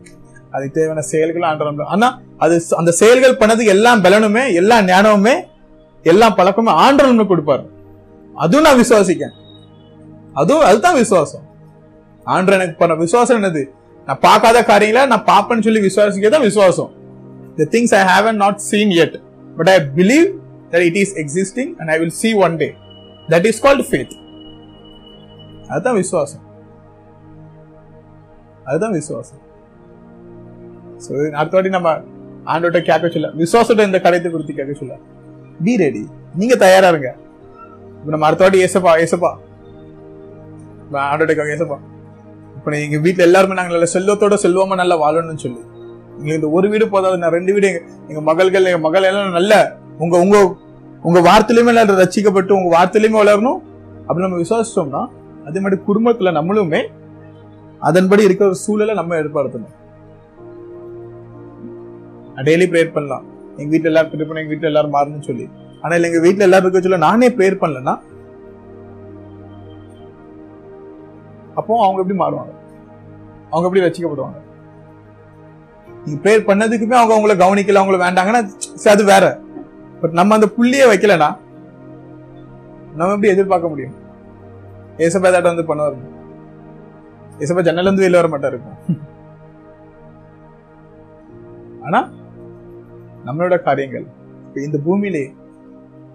அதுக்கு 0.56 0.76
தேவையான 0.78 1.04
செயல்களும் 1.12 1.50
ஆண்டவர் 1.52 1.92
ஆனா 1.96 2.08
அது 2.46 2.56
அந்த 2.82 2.92
செயல்கள் 3.02 3.40
பண்ணதுக்கு 3.42 3.76
எல்லாம் 3.78 4.04
பலனுமே 4.06 4.44
எல்லா 4.62 4.78
ஞானமுமே 4.92 5.36
எல்லா 6.12 6.28
பழக்கமும் 6.40 6.80
ஆண்டவர் 6.86 7.32
கொடுப்பாரு. 7.34 7.66
அதுவும் 8.44 8.68
நான் 8.68 8.82
விசுவாசிக்கேன் 8.84 9.36
அதுவும் 10.42 10.68
அதுதான் 10.70 10.98
விசுவாசம். 11.02 11.44
ஆண்டு 12.34 12.56
எனக்கு 12.58 12.76
பண்ண 12.82 12.94
விசுவாசம் 13.04 13.38
என்னது? 13.40 13.64
நான் 14.08 14.22
பார்க்காத 14.28 14.62
காரியங்கள 14.70 15.02
நான் 15.12 15.28
பார்ப்பேன்னு 15.32 15.66
சொல்லி 15.68 15.82
விசுவாசிக்கிறதான் 15.88 16.48
விசுவாசம். 16.50 16.92
The 17.60 17.68
things 17.74 17.94
I 18.00 18.02
haven't 18.14 18.40
not 18.44 18.60
seen 18.70 18.94
yet 19.04 19.16
but 19.58 19.72
I 19.76 19.78
believe 20.00 20.28
that 20.72 20.86
it 20.90 21.00
is 21.04 21.14
existing 21.24 21.72
and 21.80 21.92
I 21.96 21.98
will 22.02 22.16
see 22.24 22.32
one 22.46 22.56
day 22.64 22.70
that 23.34 23.48
is 23.52 23.62
called 23.66 23.86
faith 23.90 24.16
அதுதான் 25.72 25.98
விசுவாசம். 26.02 26.44
அதுதான் 28.70 28.96
விசுவாசம். 29.00 29.42
ஸோ 31.06 31.12
அடுத்த 31.40 31.54
வாட்டி 31.56 31.72
நம்ம 31.78 31.90
ஆண்டோட்ட 32.54 32.80
கேட்க 32.90 33.10
சொல்ல 33.14 33.30
விசுவாசத்தை 33.44 33.86
இந்த 33.90 34.00
கடைத்தை 34.06 34.30
குறித்து 34.32 34.54
கேட்க 34.60 34.74
சொல்ல. 34.82 34.96
பி 35.66 35.74
ரெடி 35.84 36.04
நீங்க 36.42 36.56
தயாரா 36.66 36.88
இருங்க. 36.94 37.10
இப்ப 37.98 38.12
நம்ம 38.14 38.26
அடுத்த 38.28 38.44
வாட்டி 38.46 38.62
ஏசப்பா 38.68 38.94
ஏசப்பா. 39.06 39.32
ஆண்டோட 41.12 41.34
கேட்க 41.40 41.78
இப்போ 42.58 42.72
எங்கள் 42.86 43.00
எங்க 43.06 43.24
எல்லாருமே 43.28 43.56
நாங்கள் 43.60 43.76
நல்ல 43.78 43.88
செல்வத்தோட 43.94 44.36
செல்வமா 44.44 44.76
நல்லா 44.82 44.96
வாழணும்னு 45.04 45.44
சொல்லி. 45.46 45.62
எங்களுக்கு 46.18 46.40
இந்த 46.40 46.50
ஒரு 46.58 46.68
வீடு 46.72 46.86
போதாது 46.94 47.18
நான் 47.22 47.36
ரெண்டு 47.38 47.54
வீடு 47.56 47.70
எங்க 48.10 48.22
மகள்கள் 48.30 48.68
எங்க 48.72 48.82
மகள் 48.88 49.08
எல்லாம் 49.10 49.38
நல்ல 49.40 49.54
உங்க 50.04 50.16
உங்க 50.24 50.38
உங்க 51.08 51.20
வார்த்தையிலுமே 51.30 51.72
எல்லாம் 51.72 52.02
ரசிக்கப்பட்டு 52.02 52.54
உங்க 52.58 52.70
வார்த்தையிலுமே 52.76 53.18
வளரணும். 53.22 53.60
அப்படி 54.06 54.26
நம்ம 54.26 54.40
விசுவாசிச்சோம்னா 54.44 55.02
அதே 55.48 55.60
மாதிரி 55.64 55.78
குடும்பத்துல 55.88 56.32
நம்மளுமே 56.40 56.82
அதன்படி 57.88 58.24
இருக்கிற 58.28 58.48
ஒரு 58.52 58.60
சூழலை 58.66 58.94
நம்ம 59.00 59.16
ஏற்படுத்தணும். 59.22 59.74
டெய்லி 62.48 62.66
ப்ரேயர் 62.72 62.96
பண்ணலாம். 62.96 63.26
எங்க 63.58 63.70
வீட்டுல 63.74 63.92
எல்லாரும் 63.92 64.12
திருப்பி 64.14 64.42
எங்க 64.42 64.52
வீட்டுல 64.54 64.72
எல்லாரும் 64.72 64.96
மாறணும்னு 64.96 65.28
சொல்லி. 65.30 65.46
ஆனா 65.82 65.96
இல்ல 65.96 66.08
எங்க 66.12 66.22
வீட்டுல 66.28 66.48
எல்லாரும் 66.48 66.68
இருக்க 66.68 66.88
சொல்ல 66.88 67.06
நானே 67.08 67.30
ப்ரேயர் 67.38 67.62
பண்ணலன்னா 67.64 67.96
அப்போ 71.58 71.74
அவங்க 71.86 72.02
எப்படி 72.04 72.18
மாறுவாங்க? 72.20 72.54
அவங்க 73.52 73.66
எப்படி 73.68 73.84
ரசிக்கப்படுவாங்க? 73.86 74.40
நீங்க 76.06 76.18
ப்ரேயர் 76.24 76.48
பண்ணதுக்குமே 76.50 76.96
அவங்க 77.00 77.14
அவங்கள 77.16 77.34
கவனிக்கல 77.44 77.82
அவங்கள 77.82 77.98
வேண்டாங்கன்னா 78.06 78.42
அது 78.94 79.04
வேற. 79.12 79.26
பட் 80.02 80.16
நம்ம 80.20 80.36
அந்த 80.38 80.48
புள்ளிய 80.56 80.86
வைக்கலனா 80.92 81.30
நம்ம 82.98 83.14
எப்படி 83.16 83.32
எதிர்பார்க்க 83.34 83.74
முடியும்? 83.74 83.94
ஏசப்பா 85.06 85.30
ஏதாட்ட 85.30 85.52
வந்து 85.52 85.70
பண்ண 85.70 85.84
வரும் 85.86 86.10
ஏசப்பா 87.44 87.62
ஜன்னல 87.68 87.88
இருந்து 87.88 88.06
வெளில 88.06 88.20
வர 88.22 88.30
மாட்டாரு 88.34 88.56
இருக்கும் 88.56 88.80
ஆனா 91.86 92.00
நம்மளோட 93.26 93.56
காரியங்கள் 93.68 94.06
இப்ப 94.46 94.60
இந்த 94.68 94.78
பூமியிலே 94.86 95.24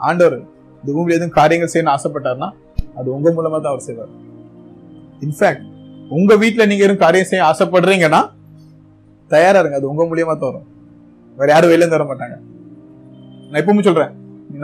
ஆண்டவர் 0.00 0.36
இந்த 0.84 0.90
பூமியில 0.94 1.16
எதுவும் 1.18 1.36
காரியங்கள் 1.38 1.72
செய்யணும்னு 1.72 1.94
ஆசைப்பட்டாருன்னா 1.96 2.48
அது 2.98 3.08
உங்க 3.16 3.28
மூலமா 3.36 3.58
தான் 3.58 3.72
அவர் 3.72 3.86
செய்வார். 3.86 4.12
இன்ஃபேக்ட் 5.26 5.64
உங்க 6.16 6.32
வீட்டில் 6.42 6.68
நீங்க 6.70 6.82
எதுவும் 6.86 7.02
காரியம் 7.04 7.30
செய்ய 7.30 7.42
ஆசைப்படுறீங்கன்னா 7.50 8.20
தயாரா 9.32 9.58
இருங்க. 9.60 9.78
அது 9.80 9.90
உங்க 9.92 10.02
மூலியமா 10.10 10.34
தோறும். 10.42 10.66
வேற 11.38 11.48
யாரும் 11.54 11.70
வெளில 11.72 11.88
தர 11.88 12.02
வர 12.02 12.06
மாட்டாங்க. 12.10 12.36
நான் 13.48 13.60
எப்பவுமே 13.60 13.82
சொல்றேன். 13.88 14.12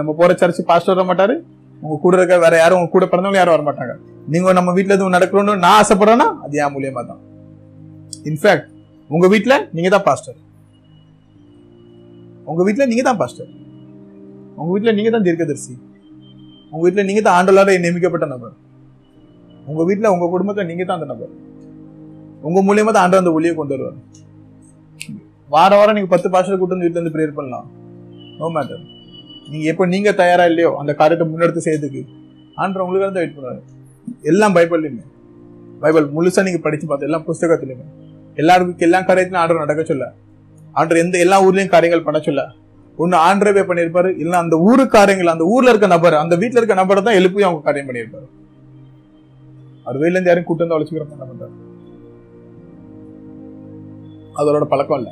நம்ம 0.00 0.12
போற 0.20 0.32
சர்ச்சு 0.42 0.62
பாஸ்டர் 0.70 0.94
வர 0.94 1.04
மாட்டாரு. 1.10 1.34
உங்க 1.82 1.96
கூட 2.04 2.14
இருக்க 2.18 2.36
வேற 2.44 2.54
யாரும் 2.62 2.78
உங்க 2.80 2.90
கூட 2.94 3.06
பிறந்தவங்க 3.12 3.40
யாரும் 3.40 3.56
வர 3.56 3.64
மாட்டாங்க. 3.68 3.94
நீங்க 4.32 4.52
நம்ம 4.58 4.72
வீட்டுல 4.76 4.96
எதுவும் 4.96 5.16
நடக்கணும்னு 5.16 5.54
நான் 5.64 5.78
ஆசைப்படுறேன்னா 5.80 6.28
அது 6.44 6.60
என் 6.64 6.74
மூலியமா 6.76 7.02
தான். 7.10 7.20
இன்ஃபேக்ட் 8.30 8.68
உங்க 9.14 9.26
வீட்டுல 9.34 9.54
நீங்க 9.76 9.88
தான் 9.94 10.06
பாஸ்டர் 10.08 10.38
உங்க 12.50 12.62
வீட்டுல 12.66 12.86
நீங்க 12.92 13.04
தான் 13.08 13.20
பாஸ்டர் 13.22 13.50
உங்க 14.58 14.70
வீட்டுல 14.74 14.92
நீங்க 14.98 15.10
தான் 15.14 15.26
தீர்க்கதரிசி. 15.26 15.74
உங்க 16.72 16.82
வீட்டுல 16.86 17.04
நீங்க 17.08 17.22
தான் 17.26 17.36
ஆண்டலார 17.38 17.76
நியமிக்கப்பட்ட 17.84 18.26
நபர். 18.34 18.54
உங்க 19.70 19.82
வீட்டில் 19.88 20.12
உங்க 20.14 20.26
குடும்பத்தை 20.34 20.62
நீங்க 20.70 20.84
தான் 20.88 20.98
அந்த 20.98 21.08
நபர். 21.12 21.32
உங்க 22.48 22.60
மூலியமா 22.68 22.92
தான் 22.94 23.04
ஆண்டவர் 23.04 23.22
அந்த 23.24 23.32
ஒளியை 23.38 23.52
கொண்டு 23.58 23.74
வருவார். 23.74 23.98
வார 25.54 25.70
வாரம் 25.78 25.96
நீங்க 25.98 26.10
பத்து 26.14 26.28
பாஸ்டர் 26.34 26.58
கூட்டு 26.60 26.74
வந்து 26.74 26.86
வீட்டுல 26.86 27.00
இருந்து 27.00 27.14
ப்ரேயர் 27.16 27.38
பண்ணலாம். 27.38 27.66
நோ 28.38 28.48
மேட்டர் 28.56 28.82
நீங்க 29.52 29.64
எப்ப 29.72 29.86
நீங்க 29.94 30.10
தயாரா 30.20 30.44
இல்லையோ 30.50 30.70
அந்த 30.80 30.92
காரியத்தை 31.00 31.26
முன்னெடுத்து 31.30 31.64
செய்யறதுக்கு 31.66 32.02
ஆண்டவர் 32.62 32.84
உங்களுக்கு 32.84 33.06
தான் 33.06 33.22
வெயிட் 33.22 33.36
பண்ணுவாரு. 33.36 33.62
எல்லாம் 34.30 34.54
பைபிள்லையுமே. 34.56 35.04
பைபிள் 35.82 36.06
முழுசா 36.16 36.44
நீங்க 36.48 36.60
படிச்சு 36.66 36.86
பார்த்து 36.90 37.08
எல்லாம் 37.08 37.24
புஸ்தகத்திலுமே 37.28 37.86
எல்லாருக்கும் 38.42 38.84
எல்லா 38.86 39.00
காரியத்திலும் 39.08 39.42
ஆண்டவர் 39.42 39.64
நடக்க 39.64 39.82
சொல்ல. 39.90 40.04
ஆண்டர் 40.80 41.02
எந்த 41.04 41.16
எல்லா 41.24 41.36
ஊர்லயும் 41.46 41.72
காரியங்கள் 41.74 42.06
பண்ண 42.06 42.18
சொல்ல. 42.28 42.42
ஒன்று 43.02 43.16
ஆண்டரவே 43.26 43.62
பண்ணியிருப்பாரு 43.68 44.10
இல்லைன்னா 44.20 44.40
அந்த 44.44 44.56
ஊரு 44.68 44.84
காரியங்கள் 44.96 45.34
அந்த 45.34 45.44
ஊர்ல 45.52 45.72
இருக்க 45.72 45.88
நபர் 45.94 46.16
அந்த 46.22 46.34
வீட்டுல 46.42 46.60
இருக்க 46.60 46.74
நபரை 46.80 47.02
தான் 47.08 47.18
எழுப்பி 47.20 47.46
அவங்க 47.48 47.62
காரியம் 47.68 47.88
பண்ணியிருப்பாரு. 47.88 48.26
அவர் 49.86 50.04
இருந்து 50.08 50.30
யாரும் 50.30 50.46
கூட்டம் 50.48 50.64
வந்து 50.66 50.76
அழைச்சிக்கிற 50.76 51.06
பண்ண 51.08 51.24
மாட்டார் 51.30 51.54
அதோட 54.40 54.66
பழக்கம் 54.72 54.98
இல்ல. 55.00 55.10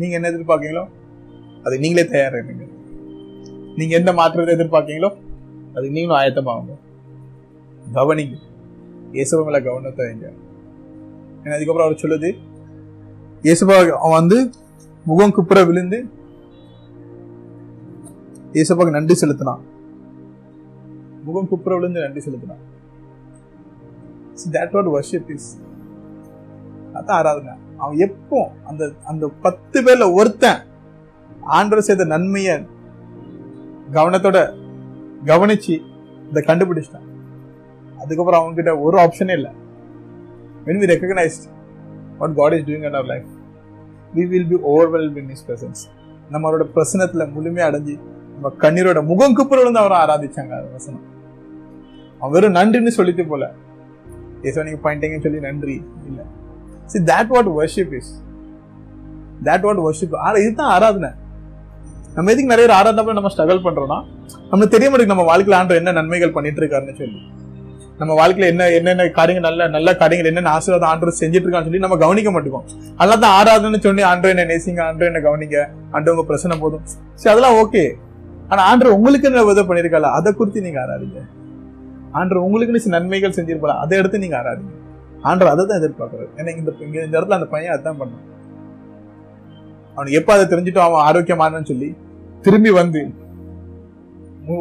நீங்க 0.00 0.14
என்ன 0.18 0.30
எதிர்பார்க்கீங்களோ 0.32 0.84
அது 1.66 1.74
நீங்களே 1.84 2.04
தயாரா 2.10 2.40
இருங்க 2.42 2.64
நீங்க 3.78 3.92
எந்த 4.00 4.10
மாற்றத்தை 4.18 4.52
எதிர்பார்க்கீங்களோ 4.56 5.10
அது 5.76 5.86
நீங்களும் 5.94 6.18
ஆயத்தமாகுங்க 6.18 6.74
கவனிங்க. 7.96 8.36
இயேசுபா 9.16 9.42
மேலே 9.46 9.60
கவனத்தை 9.66 10.04
வைங்க. 10.06 10.28
ஏன்னா 11.42 11.56
அதுக்கப்புறம் 11.56 11.86
அவர் 11.88 12.02
சொல்லுது 12.02 12.30
இயேசுபா 13.46 13.74
அவன் 14.02 14.18
வந்து 14.20 14.38
முகம் 15.06 15.34
குப்புற 15.36 15.58
விழுந்து 15.68 15.98
இயேசுபாக்கு 18.56 18.96
நன்றி 18.96 19.14
செலுத்தினான். 19.22 19.62
முகம் 21.26 21.48
குப்புற 21.48 21.74
விழுந்து 21.76 22.04
நன்றி 22.04 22.22
செலுத்தினான் 22.26 22.64
தட் 24.54 24.74
வாட் 24.74 24.90
வர்ஷிப் 24.94 25.30
இஸ் 25.36 25.50
அதான் 26.94 27.16
ஆராதனை 27.16 27.54
அவன் 27.76 27.98
எப்போ 28.06 28.38
அந்த 28.64 28.82
அந்த 29.04 29.26
பத்து 29.42 29.78
பேர்ல 29.86 30.06
ஒருத்தன் 30.12 30.60
ஆண்டவர் 31.56 31.88
செய்த 31.88 32.06
நன்மைய 32.12 32.50
கவனத்தோட 33.92 34.38
கவனிச்சு 35.24 35.74
இதை 36.30 36.40
கண்டுபிடிச்சிட்டான் 36.42 37.06
அதுக்கப்புறம் 37.98 38.40
அவங்க 38.40 38.56
கிட்ட 38.56 38.72
ஒரு 38.78 38.96
ஆப்ஷனே 38.98 39.36
இல்லை 39.38 39.52
when 40.66 40.80
we 40.82 40.86
recognize 40.86 41.36
what 42.20 42.30
God 42.40 42.52
is 42.56 42.66
doing 42.68 42.86
in 42.88 42.94
our 42.94 43.06
life 43.12 43.28
we 44.12 44.24
will 44.26 44.48
be 44.48 44.58
overwhelmed 44.70 45.18
in 45.22 45.28
His 45.28 45.42
presence. 45.44 45.80
நம்மளோட 46.30 46.64
பிரசனத்தில் 46.74 47.32
முழுமையாக 47.34 47.68
அடைஞ்சு 47.70 47.94
நம்ம 48.32 48.50
கண்ணீரோட 48.62 49.00
முகம் 49.04 49.36
குப்புற 49.36 49.58
விழுந்து 49.60 49.80
அவரை 49.82 49.98
ஆராதிச்சாங்க 50.02 50.54
அது 50.58 50.68
வசனம் 50.72 51.04
அவரும் 52.20 52.52
வெறும் 52.52 52.54
நன்றின்னு 52.54 52.88
சொல்லிட்டு 52.88 53.24
போல. 53.24 53.52
ஏசோ 54.42 54.62
நீங்க 54.62 54.90
பாயிண்டிங்கன்னு 54.90 55.22
சொல்லி 55.22 55.40
நன்றி. 55.40 55.82
இல்ல. 56.06 56.22
See 56.86 56.98
that 56.98 57.26
what 57.28 57.46
worship 57.46 57.94
is 57.94 58.22
that 59.44 59.60
what 59.60 59.76
worship 59.76 60.16
ஆனா 60.16 60.36
இதுதான் 60.36 60.70
ஆராதனை. 60.70 61.08
நம்ம 62.14 62.30
எதுக்கு 62.30 62.56
நிறைய 62.56 62.68
பேர் 62.68 62.76
ஆராதனை 62.76 63.12
நம்ம 63.12 63.28
ஸ்ட்ரகல் 63.28 63.64
பண்றோம்னா 63.64 64.04
நமக்கு 64.50 64.68
தெரிய 64.68 64.90
மாட்டேங்குது 64.90 65.06
நம்ம 65.06 65.22
வாழ்க்கையில் 65.22 65.58
ஆண்டு 65.58 65.74
என்ன 65.74 65.92
நன்மைகள் 65.92 66.32
பண்ணிட்டு 66.32 66.60
இருக்காருன்னு 66.60 66.96
சொல்லி. 66.96 67.20
நம்ம 67.98 68.26
வாழ்க்கையில 68.26 68.46
என்ன 68.46 68.68
என்னென்ன 68.68 69.08
காரியங்கள் 69.08 69.50
நல்ல 69.50 69.68
நல்ல 69.68 69.96
காரியங்கள் 69.96 70.32
என்னென்ன 70.32 70.50
ஆசீர்வாதம் 70.50 70.88
ஆண்டு 70.88 71.06
செஞ்சுட்டு 71.06 71.46
இருக்கான்னு 71.46 71.62
சொல்லி 71.62 71.78
நம்ம 71.78 71.96
கவனிக்க 71.96 72.30
மாட்டோம் 72.30 72.64
அதெல்லாம் 72.96 73.20
தான் 73.20 73.30
ஆராதனை 73.30 73.80
சொல்லி 73.80 74.02
ஆண்டு 74.02 74.28
என்ன 74.28 74.44
நேசிங்க 74.44 74.82
ஆண்டு 74.82 75.06
என்ன 75.06 75.18
கவனிங்க. 75.18 75.68
ஆண்டு 75.90 76.10
உங்க 76.10 76.24
பிரச்சனை 76.24 76.58
போதும். 76.58 76.82
சரி 77.14 77.40
அதெல்லாம் 77.40 77.66
ஓகே 77.66 77.94
ஆனா 78.48 78.62
ஆண்டு 78.62 78.94
உங்களுக்கு 78.94 79.28
என்ன 79.28 79.44
உதவி 79.44 79.74
பண்ணிருக்கல 79.74 80.00
அதை 80.00 80.32
குறித்து 80.32 80.60
நீங்க 80.60 80.80
ஆராதிங்க. 80.84 81.22
ஆண்டவர் 82.18 82.44
உங்களுக்கு 82.46 82.84
சில 82.84 82.94
நன்மைகள் 82.98 83.36
செஞ்சிருப்பாரு 83.38 83.74
அதை 83.82 83.98
எடுத்து 84.00 84.22
நீங்க 84.24 84.36
ஆராதிங்க. 84.40 84.74
ஆண்டவர் 85.28 85.52
அதை 85.52 85.62
தான் 85.68 85.80
எதிர்பார்க்கறாரு. 85.80 86.30
ஏன்னா 86.38 86.50
இந்த 86.60 86.70
இந்த 87.06 87.14
இடத்துல 87.18 87.38
அந்த 87.38 87.48
பையன் 87.54 87.74
அதான் 87.76 88.00
பண்ணான். 88.00 88.24
அவனுக்கு 89.96 90.18
எப்ப 90.20 90.30
அதை 90.36 90.44
தெரிஞ்சுட்டு 90.52 90.82
அவன் 90.86 91.04
ஆரோக்கியமானன்னு 91.08 91.70
சொல்லி 91.72 91.88
திரும்பி 92.46 92.70
வந்து 92.80 93.00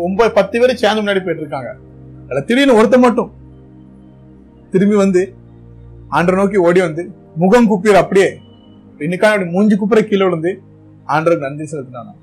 ஒன்பது 0.08 0.30
பத்து 0.38 0.60
பேர் 0.62 0.82
சேர்ந்து 0.84 1.01
முன்னாடி 1.01 1.22
போயிட்டு 1.24 1.43
இருக்காங்க 1.43 1.72
அதில் 2.28 2.47
திடீர்னு 2.49 2.78
ஒருத்த 2.80 2.97
மட்டும் 3.06 3.32
திரும்பி 4.74 4.97
வந்து 5.01 5.22
ஆண்டரை 6.18 6.38
நோக்கி 6.39 6.60
ஓடி 6.68 6.80
வந்து 6.86 7.03
முகம் 7.41 7.68
குப்பிற 7.72 7.99
அப்படியே 8.03 8.30
இன்னைக்கான 9.06 9.36
அப்படி 9.36 9.53
மூஞ்சி 9.56 9.76
குப்புற 9.76 10.01
கீழே 10.10 10.24
விழுந்து 10.28 10.51
ஆண்டருக்கு 11.14 11.47
நன்றி 11.47 11.66
செலுத்தினானா 11.72 12.14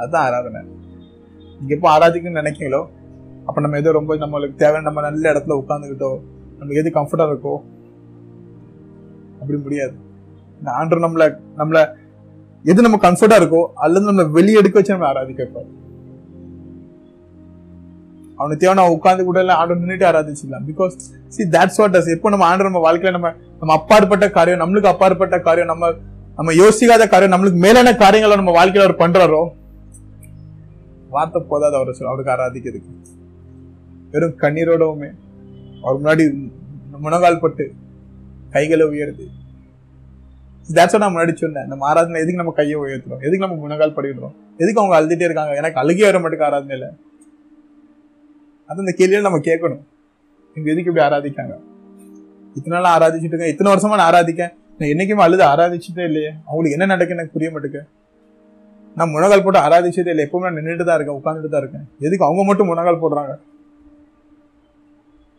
அதுதான் 0.00 0.24
ஆராதனை. 0.26 0.60
நீங்க 1.58 1.72
எப்போ 1.76 1.88
ஆராதிக்கணும்னு 1.94 2.40
நினைக்கீங்களோ 2.42 2.80
அப்ப 3.48 3.58
நம்ம 3.64 3.78
எதோ 3.82 3.92
ரொம்ப 3.98 4.16
நம்மளுக்கு 4.24 4.60
தேவையான 4.62 4.86
நம்ம 4.88 5.02
நல்ல 5.08 5.24
இடத்துல 5.32 5.56
உட்காந்துக்கிட்டோ 5.62 6.10
நம்ம 6.58 6.74
எது 6.80 6.88
கம்ஃபர்டா 6.98 7.24
இருக்கோ 7.30 7.54
அப்படி 9.40 9.56
முடியாது. 9.64 9.94
இந்த 10.58 10.68
ஆண்டர் 10.80 11.04
நம்மள 11.06 11.24
நம்மள 11.60 11.78
எது 12.70 12.84
நம்ம 12.86 12.98
கம்ஃபர்டா 13.06 13.38
இருக்கோ 13.40 13.62
அல்லது 13.84 14.04
நம்ம 14.10 14.24
வெளியே 14.36 14.60
எடுக்க 14.60 14.76
வச்சு 14.78 14.94
நம்ம 14.96 15.08
ஆராதிக்க 15.12 15.42
வைப்பாரு 15.44 15.70
அவனுக்கு 18.38 18.62
தேவை 18.62 18.84
உட்கார்ந்து 18.94 19.24
கூட 19.26 19.38
இல்லை 19.44 19.56
ஆண்டர் 19.60 19.80
நின்றுட்டு 19.82 20.06
ஆராதிச்சிடலாம். 20.10 20.64
Because 20.70 20.94
see 21.34 21.42
that's 21.56 21.78
what 21.80 21.94
does 21.96 22.10
எப்போ 22.14 22.30
நம்ம 22.34 22.46
ஆண்டர் 22.50 22.68
நம்ம 22.68 22.82
வாழ்க்கையில 22.86 23.12
நம்ம 23.16 23.28
நம்ம 23.60 23.74
அப்பாற்பட்ட 23.78 24.26
காரியம் 24.38 24.62
நம்மளுக்கு 24.62 24.90
அப்பாற்பட்ட 24.92 25.36
காரியம் 25.48 25.70
நம்ம 25.72 25.90
நம்ம 26.38 26.54
யோசிக்காத 26.62 27.06
காரியம் 27.12 27.34
நம்மளுக்கு 27.34 27.60
மேலான 27.66 27.92
காரியங்களை 28.04 28.38
நம்ம 28.40 28.54
வாழ்க்கையில 28.58 28.86
அவர் 28.86 29.02
பண்றாரோ 29.02 29.42
வார்த்தை 31.16 31.42
போதாது 31.52 31.76
அவர் 31.80 31.92
அவருக்கு 32.10 32.34
ஆராதிக்கிறதுக்கு. 32.36 32.92
வெறும் 34.14 34.36
கண்ணீரோடவுமே. 34.42 35.08
அவர் 35.84 35.98
முன்னாடி 36.00 36.24
முனகால் 37.04 37.40
பட்டு 37.44 37.64
கைகளை 38.54 38.84
உயருது 38.90 39.24
தேட்ஸ் 40.76 41.00
நான் 41.02 41.14
முன்னாடி 41.14 41.32
சொன்னேன். 41.40 41.66
நம்ம 41.70 41.86
ஆராதனை 41.88 42.18
எதுக்கு 42.20 42.40
நம்ம 42.40 42.52
கையை 42.58 42.76
உயர்த்துறோம்? 42.82 43.22
எதுக்கு 43.26 43.44
நம்ம 43.44 43.56
முனகால் 43.62 43.96
படிக்கிறோம் 43.96 44.34
எதுக்கு 44.62 44.80
அவங்க 44.80 44.94
அழுதுட்டே 44.98 45.26
இருக்காங்க? 45.28 45.54
எனக்கு 45.60 45.80
அழுகே 45.82 46.04
வர 46.08 46.18
மாட்டேங்க 46.24 46.46
ஆராதனையில. 46.48 46.86
அது 48.68 48.84
இந்த 48.84 48.92
கேள்வியில 48.98 49.26
நம்ம 49.28 49.40
கேட்கணும். 49.48 49.82
இவங்க 50.56 50.68
எதுக்கு 50.74 50.90
இப்படி 50.90 51.04
ஆராதிக்காங்க? 51.06 51.54
இத்தனை 52.58 52.74
நாள் 52.76 52.92
ஆராதிச்சுட்டு 52.96 53.34
இருக்கேன். 53.34 53.52
இத்தனை 53.54 53.70
வருஷமா 53.72 53.98
நான் 54.00 54.08
ஆராதிக்கேன். 54.10 54.52
நான் 54.78 54.90
என்னைக்குமே 54.92 55.24
அழுது 55.26 55.44
ஆராதிச்சுட்டே 55.52 56.04
இல்லையே. 56.10 56.30
அவங்களுக்கு 56.46 56.76
என்ன 56.76 56.86
நடக்கு 56.92 57.16
எனக்கு 57.16 57.34
புரிய 57.36 57.50
மாட்டேங்க 57.54 57.82
நான் 58.98 59.12
முனகால் 59.14 59.44
போட்டு 59.44 59.60
ஆராதிச்சதே 59.66 60.12
இல்லை. 60.14 60.24
எப்பவுமே 60.26 60.46
நான் 60.48 60.58
நின்றுட்டு 60.60 60.86
தான் 60.90 60.98
இருக்கேன். 60.98 61.18
உட்காந்துட்டு 61.20 61.52
தான் 61.54 61.62
இருக்கேன். 61.64 61.86
எதுக்கு 62.06 62.26
அவங்க 62.28 62.44
மட்டும் 62.50 62.70
முனகால் 62.72 63.02
போடுறாங்க? 63.04 63.34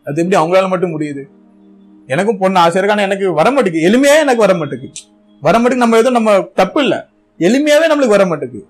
அது 0.06 0.20
எப்படி 0.22 0.38
அவங்களால 0.40 0.68
மட்டும் 0.72 0.94
முடியுது? 0.94 1.22
எனக்கும் 2.14 2.40
பொண்ணு 2.42 2.58
ஆசை 2.62 2.76
இருக்கு 2.78 2.94
ஆனா 2.94 3.06
எனக்கு 3.08 3.26
வர 3.40 3.48
மாட்டேங்குது. 3.54 3.86
எளிமையா 3.88 4.16
எனக்கு 4.24 4.42
வர 4.46 4.54
மாட்டேங்குது. 4.60 5.02
வர 5.46 5.54
மாட்டேங்குது 5.58 5.84
நம்ம 5.84 5.98
எதுவும் 6.02 6.18
நம்ம 6.18 6.32
தப்பு 6.60 6.80
இல்லை. 6.84 6.98
எளிமையாவே 7.40 7.86
நம்மளுக்கு 7.90 8.16
வர 8.16 8.24
மாட்டேங்குது. 8.30 8.66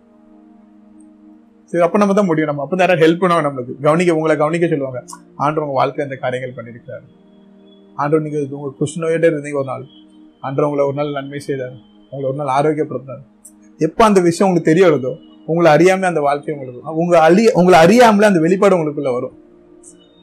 சரி 1.70 1.84
அப்போ 1.86 1.98
நம்ம 2.00 2.14
தான் 2.18 2.28
முடியும். 2.30 2.48
நம்ம 2.50 2.62
அப்போ 2.64 2.76
யாராவது 2.82 3.02
ஹெல்ப் 3.04 3.20
பண்ணுவாங்க 3.22 3.46
நம்மளுக்கு. 3.48 3.74
கவனிக்க 3.86 4.16
உங்களை 4.18 4.34
கவனிக்க 4.42 4.66
சொல்லுவாங்க. 4.72 5.00
ஆண்டு 5.44 5.62
உங்கள் 5.64 5.78
வாழ்க்கையில 5.80 6.08
இந்த 6.08 6.18
காரியங்கள் 6.24 6.56
பண்ணியிருக்காரு 6.58 7.06
ஆண்டு 8.02 8.20
நீங்கள் 8.24 8.44
உங்கள் 8.58 8.74
குஷ்ணோயிட்டே 8.80 9.28
இருந்தீங்க 9.32 9.58
ஒரு 9.62 9.68
நாள். 9.72 9.84
ஆண்டு 10.46 10.66
உங்களை 10.68 10.84
ஒரு 10.90 10.96
நாள் 11.00 11.16
நன்மை 11.18 11.40
செய்தார். 11.48 11.76
உங்களை 12.10 12.26
ஒரு 12.30 12.38
நாள் 12.40 12.52
ஆரோக்கியப்படுத்தினார். 12.58 13.24
எப்போ 13.86 14.02
அந்த 14.08 14.20
விஷயம் 14.28 14.46
உங்களுக்கு 14.48 14.70
தெரிய 14.72 14.84
வருதோ 14.88 15.12
உங்களை 15.50 15.70
அறியாமல் 15.76 16.10
அந்த 16.12 16.22
வாழ்க்கை 16.28 16.52
உங்களுக்கு 16.54 16.94
உங்கள் 17.02 17.24
அழிய 17.28 17.48
உங்களை 17.60 17.78
அறியாமலே 17.86 18.28
அந்த 18.30 18.40
வெளிப்பாடு 18.44 18.76
உங்களுக்குள்ள 18.76 19.12
வரும். 19.18 19.34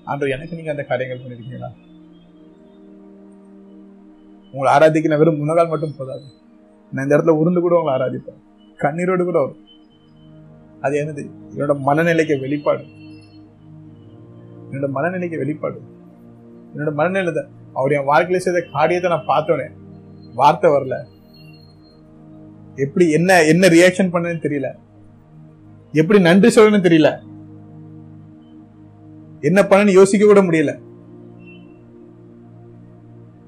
ஆண்டு 0.03 0.29
எனக்கு 0.29 0.55
நீங்க 0.55 0.71
அந்த 0.71 0.83
காரியங்கள் 0.83 1.19
பண்ணிருக்கீங்களா? 1.19 1.69
உங்களை 4.51 4.73
ஆராதிக்க 4.73 5.07
நான் 5.07 5.17
வெறும் 5.17 5.39
முன்னகால் 5.39 5.69
மட்டும் 5.69 5.95
போதாது. 5.97 6.23
நான் 6.91 7.03
இந்த 7.03 7.17
இடத்துல 7.17 7.29
உருண்டு 7.29 7.61
கூட 7.61 7.79
உங்களை 7.79 7.99
ஆராதிப்பேன். 7.99 8.41
கண்ணீரோடு 8.77 9.23
கூட 9.23 9.39
வரும். 9.39 9.65
அது 10.81 11.05
என்னது? 11.05 11.29
என்னோட 11.55 11.79
மனநிலைக்கு 11.79 12.39
வெளிப்பாடு. 12.39 12.83
என்னோட 14.71 14.89
மனநிலைக்கு 14.93 15.37
வெளிப்பாடு. 15.37 15.81
என்னோட 16.75 16.93
மனநிலை 16.93 17.33
தான் 17.33 17.49
அவர் 17.73 17.91
என் 17.91 18.07
வாழ்க்கையில 18.07 18.37
செய்த 18.37 18.67
காரியத்தை 18.71 19.11
நான் 19.11 19.27
பார்த்தோன்னே 19.27 19.69
வார்த்தை 20.33 20.71
வரல. 20.71 21.03
எப்படி 22.75 23.11
என்ன 23.11 23.43
என்ன 23.43 23.67
ரியாக்ஷன் 23.67 24.13
பண்ணுன்னு 24.13 24.43
தெரியல. 24.45 24.75
எப்படி 25.91 26.19
நன்றி 26.19 26.61
சொல்லணும்னு 26.61 26.87
தெரியல. 26.89 27.32
என்ன 29.49 29.59
பண்ணனு 29.61 29.97
யோசிக்க 29.99 30.23
கூட 30.25 30.41
முடியல. 30.41 30.73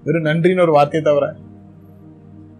வெறும் 0.06 0.28
நன்றின்னு 0.28 0.64
ஒரு 0.66 0.74
வார்த்தையை 0.78 1.04
தவிர 1.08 1.26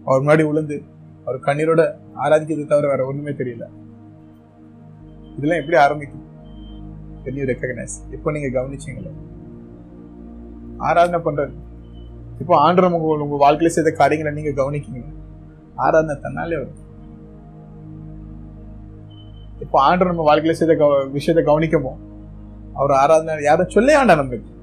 அவர் 0.06 0.22
முன்னாடி 0.22 0.44
உளுந்து 0.50 0.76
அவர் 1.24 1.44
கண்ணீரோட 1.46 1.82
ஆராதிக்கிறது 2.24 2.64
தவிர 2.72 2.88
வேற 2.92 3.04
ஒண்ணுமே 3.10 3.32
தெரியல. 3.40 3.66
இதெல்லாம் 5.36 5.60
எப்படி 5.60 5.76
ஆரம்பிக்கும்? 5.84 6.24
பெரிய 7.26 7.44
ரெக்கக்னைஸ் 7.50 7.96
இப்போ 8.16 8.32
நீங்க 8.34 8.48
கவனிச்சீங்களோ? 8.56 9.12
ஆராதனை 10.88 11.20
பண்றது. 11.26 11.54
இப்போ 12.42 12.54
ஆண்டவர் 12.64 12.96
உங்க 12.96 13.08
உங்க 13.26 13.36
வாழ்க்கையில 13.44 13.74
செய்த 13.76 13.90
காரியங்களை 14.00 14.32
நீங்க 14.38 14.52
கவனிக்கீங்க 14.62 15.02
ஆராதனை 15.84 16.16
தன்னாலே 16.24 16.58
வரும். 16.62 16.82
இப்போ 19.64 19.76
ஆண்டவர் 19.88 20.12
நம்ம 20.12 20.26
வாழ்க்கையில 20.30 20.58
செய்த 20.60 20.74
விஷயத்தை 21.16 21.44
கவனிக்கமோ 21.50 21.94
அவர் 22.76 22.90
ஆராதனை 22.90 23.42
யாரும் 23.44 23.68
சொல்ல 23.68 23.96
வேண்டாம் 23.96 24.20
நம்மளுக்கு 24.20 24.54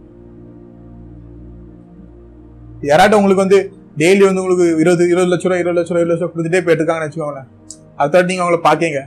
யாராட்டும் 2.81 3.17
உங்களுக்கு 3.17 3.43
வந்து 3.45 3.59
டெய்லி 3.97 4.23
வந்து 4.25 4.41
உங்களுக்கு 4.41 4.79
இருபது 4.79 5.09
இருபது 5.09 5.31
லட்ச 5.31 5.43
ரூபா 5.43 5.57
இருபது 5.57 5.79
லட்ச 5.79 5.91
ரூபா 5.91 6.01
இருபது 6.01 6.13
லட்சம் 6.13 6.31
கொடுத்துட்டே 6.33 6.61
போயிட்டுருக்காங்கன்னு 6.65 7.07
வச்சுக்கோங்களேன். 7.09 7.49
அடுத்த 7.95 8.23
நீங்க 8.23 8.43
அவங்கள 8.43 8.59
பாக்கீங்க. 8.69 8.99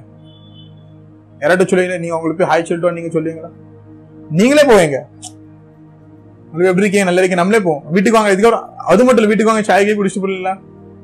யாராட்டும் 1.40 1.70
சொல்லுவீங்க 1.70 1.98
நீங்க 1.98 2.14
அவங்களுக்கு 2.14 2.40
போய் 2.42 2.50
ஹாய் 2.52 2.66
சொல்லிட்டு 2.68 2.96
நீங்க 2.98 3.10
சொல்லுவீங்களா? 3.18 3.50
நீங்களே 4.30 4.62
போவீங்க. 4.62 4.98
உங்களுக்கு 6.46 6.70
எப்படி 6.70 6.84
இருக்கீங்க? 6.84 7.04
நல்லா 7.04 7.20
இருக்கீங்க? 7.20 7.42
நம்மளே 7.42 7.60
போவோம். 7.60 7.84
வீட்டுக்கு 7.90 8.18
வாங்க 8.18 8.32
இதுக்கப்புறம் 8.34 8.68
அது 8.90 9.04
மட்டும் 9.04 9.24
இல்லை 9.24 9.26
வீட்டுக்கு 9.26 9.52
வாங்க 9.52 9.66
சாய்க்கே 9.70 9.96
குடிச்சு 9.98 10.22
போடல 10.24 10.52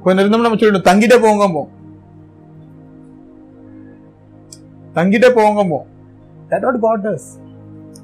கொஞ்சம் 0.02 0.22
இருந்தோம் 0.22 0.40
நம்ம 0.40 0.60
சொல்லிடணும் 0.60 0.88
தங்கிட்டே 0.90 1.18
போங்க 1.22 1.48
போ. 1.48 1.62
தங்கிட்டே 4.94 5.30
போங்க 5.34 5.64
போ. 5.64 5.86
தட் 6.50 6.60
வாட் 6.60 6.80
காட் 6.80 7.06
டஸ் 7.06 7.28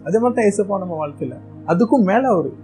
அதே 0.05 0.18
மாதிரி 0.18 0.34
தான் 0.34 0.47
ஏசப்பா 0.47 0.78
நம்ம 0.78 1.07
வாழ்க்கையில. 1.07 1.36
அதுக்கும் 1.66 2.09
மேல 2.11 2.28
அவரு. 2.28 2.57